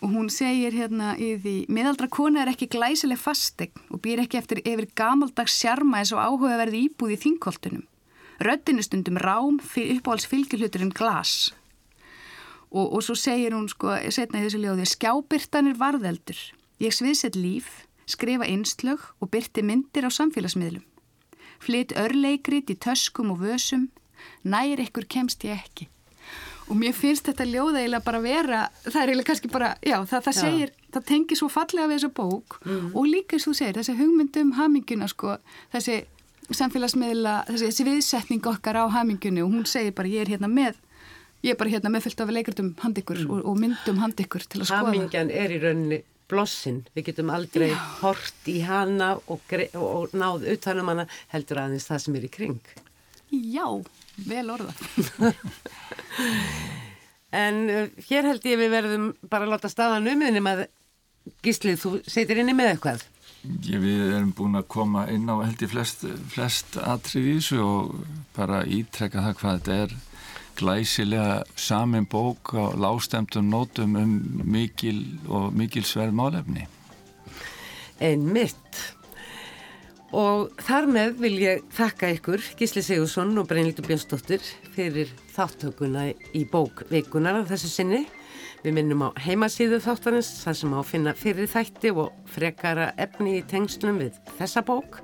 Og 0.02 0.10
hún 0.10 0.26
segir 0.26 0.74
hérna 0.74 1.12
í 1.14 1.36
því 1.38 1.54
miðaldra 1.70 2.10
kona 2.10 2.42
er 2.42 2.50
ekki 2.50 2.66
glæsileg 2.74 3.22
fastegn 3.22 3.78
og 3.94 4.02
býr 4.02 4.24
ekki 4.24 4.40
eftir 4.42 4.58
yfir 4.66 4.90
gamaldags 4.98 5.54
sjarma 5.54 6.02
eins 6.02 6.10
og 6.10 6.18
áhuga 6.18 6.58
verði 6.64 6.88
íbúð 6.88 7.14
í 7.14 7.20
þingkoltunum 7.28 7.86
röddinu 8.42 8.82
stundum 8.84 9.16
rám 9.16 9.60
uppáhalds 9.60 10.28
fylgjuhluturinn 10.28 10.92
glas 10.92 11.52
og, 12.70 12.86
og 12.96 13.00
svo 13.04 13.16
segir 13.18 13.54
hún 13.56 13.68
sko 13.70 13.94
setna 14.10 14.40
í 14.40 14.46
þessu 14.46 14.62
ljóði 14.62 14.88
skjábyrtanir 14.90 15.78
varðeldur 15.80 16.40
ég 16.82 16.92
sviðsett 16.92 17.38
líf, 17.38 17.86
skrifa 18.06 18.46
einslög 18.48 19.02
og 19.20 19.32
byrti 19.32 19.64
myndir 19.64 20.06
á 20.06 20.10
samfélagsmiðlum 20.12 20.84
flytt 21.62 21.94
örleikrit 21.98 22.70
í 22.72 22.78
töskum 22.78 23.32
og 23.34 23.42
vösum, 23.44 23.88
nær 24.44 24.80
ykkur 24.82 25.06
kemst 25.10 25.44
ég 25.46 25.60
ekki. 25.60 25.88
Og 26.66 26.74
mér 26.78 26.96
finnst 26.96 27.28
þetta 27.28 27.46
ljóða 27.46 27.82
eiginlega 27.82 28.02
bara 28.02 28.20
vera, 28.24 28.60
það 28.88 28.96
er 28.98 29.10
eiginlega 29.12 29.28
kannski 29.28 29.50
bara, 29.52 29.68
já, 29.86 29.96
það, 30.02 30.24
það 30.26 30.36
segir, 30.40 30.72
já. 30.72 30.88
það 30.96 31.04
tengir 31.12 31.38
svo 31.38 31.48
fallega 31.52 31.86
við 31.86 32.00
þessa 32.00 32.14
bók 32.16 32.56
mm. 32.64 32.88
og 32.90 33.06
líka 33.06 33.36
eins 33.36 33.46
og 33.46 33.52
þú 33.52 33.58
segir, 33.60 33.76
þessi 33.78 33.94
hugmyndum 34.00 34.50
haminguna, 34.56 35.08
sko, 35.12 35.36
þessi 35.74 36.00
samfélagsmiðla, 36.50 37.36
þessi, 37.52 37.68
þessi 37.70 37.86
viðsetning 37.86 38.50
okkar 38.50 38.80
á 38.82 38.84
hamingunni 38.96 39.44
og 39.44 39.54
hún 39.54 39.70
segir 39.70 39.94
bara, 39.94 40.10
ég 40.10 40.26
er 40.26 40.34
hérna 40.34 40.50
með, 40.50 40.80
ég 41.46 41.54
er 41.54 41.60
bara 41.60 41.72
hérna 41.72 41.92
með 41.94 42.08
fullt 42.08 42.22
af 42.24 42.34
leikritum 42.34 42.74
handikur 42.82 43.22
mm. 43.22 43.32
og, 43.32 43.48
og 43.52 43.58
myndum 43.62 44.02
handikur 44.02 44.44
til 44.46 44.62
að 44.62 44.70
skoða. 44.70 44.90
Hamingjan 44.90 45.32
er 45.32 45.54
í 45.54 45.62
rauninni 45.62 46.02
blossin, 46.30 46.80
við 46.96 47.10
getum 47.10 47.30
aldrei 47.34 47.68
Já. 47.70 47.78
hort 48.00 48.48
í 48.50 48.58
hana 48.66 49.12
og, 49.30 49.42
og, 49.46 49.86
og 49.86 50.16
náð 50.16 50.46
utanum 50.56 50.90
hana 50.90 51.06
heldur 51.30 51.62
aðeins 51.62 51.86
það 51.86 52.02
sem 52.02 52.18
er 52.18 52.26
í 52.26 52.32
kring 52.36 52.72
Já, 53.30 53.66
vel 54.26 54.46
orða 54.54 54.74
En 57.36 57.56
uh, 57.68 57.86
hér 58.08 58.30
held 58.30 58.46
ég 58.48 58.58
við 58.58 58.72
verðum 58.72 59.06
bara 59.30 59.46
að 59.46 59.54
láta 59.54 59.70
staðan 59.70 60.08
um 60.10 60.26
en 60.26 60.40
að 60.46 60.66
Gíslið, 61.42 61.80
þú 61.82 61.90
setir 62.06 62.38
inni 62.42 62.54
með 62.54 62.74
eitthvað 62.74 63.06
Ég, 63.66 63.78
Við 63.82 64.12
erum 64.16 64.32
búin 64.34 64.58
að 64.58 64.68
koma 64.70 65.06
inn 65.12 65.26
á 65.30 65.38
held 65.38 65.62
ég 65.62 65.70
flest, 65.70 66.02
flest 66.32 66.78
atriðísu 66.82 67.58
og 67.62 67.96
bara 68.34 68.64
ítrekka 68.66 69.22
það 69.22 69.40
hvað 69.40 69.58
þetta 69.58 69.78
er 69.84 69.96
glæsilega 70.56 71.42
samin 71.56 72.06
bók 72.08 72.54
á 72.56 72.72
lágstemtum 72.74 73.48
nótum 73.52 73.96
um 74.00 74.12
mikil 74.44 75.04
og 75.28 75.52
mikil 75.54 75.84
sverð 75.84 76.16
málefni. 76.16 76.66
Einn 78.00 78.26
mitt. 78.32 78.96
Og 80.16 80.52
þar 80.62 80.86
með 80.88 81.16
vil 81.20 81.34
ég 81.42 81.64
þakka 81.74 82.12
ykkur, 82.14 82.44
Gísli 82.56 82.82
Sigursson 82.84 83.34
og 83.40 83.48
Brynildur 83.50 83.84
Björnsdóttir, 83.88 84.44
fyrir 84.76 85.10
þáttökuna 85.34 86.12
í 86.32 86.44
bókveikunar 86.48 87.42
af 87.42 87.50
þessu 87.50 87.72
sinni. 87.72 88.04
Við 88.62 88.76
minnum 88.78 89.02
á 89.06 89.08
heimasíðu 89.20 89.80
þáttarins, 89.84 90.30
þar 90.42 90.56
sem 90.60 90.76
á 90.78 90.80
finna 90.86 91.12
fyrir 91.14 91.50
þætti 91.50 91.92
og 91.92 92.14
frekara 92.32 92.92
efni 93.02 93.36
í 93.40 93.44
tengslum 93.46 94.00
við 94.00 94.16
þessa 94.38 94.62
bók. 94.66 95.02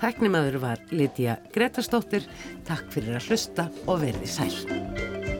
Tæknimaður 0.00 0.60
var 0.62 0.82
Lítiða 0.94 1.38
Gretarsdóttir. 1.54 2.26
Takk 2.68 2.90
fyrir 2.94 3.18
að 3.18 3.30
hlusta 3.30 3.68
og 3.86 4.02
verði 4.04 4.30
sæl. 4.30 5.33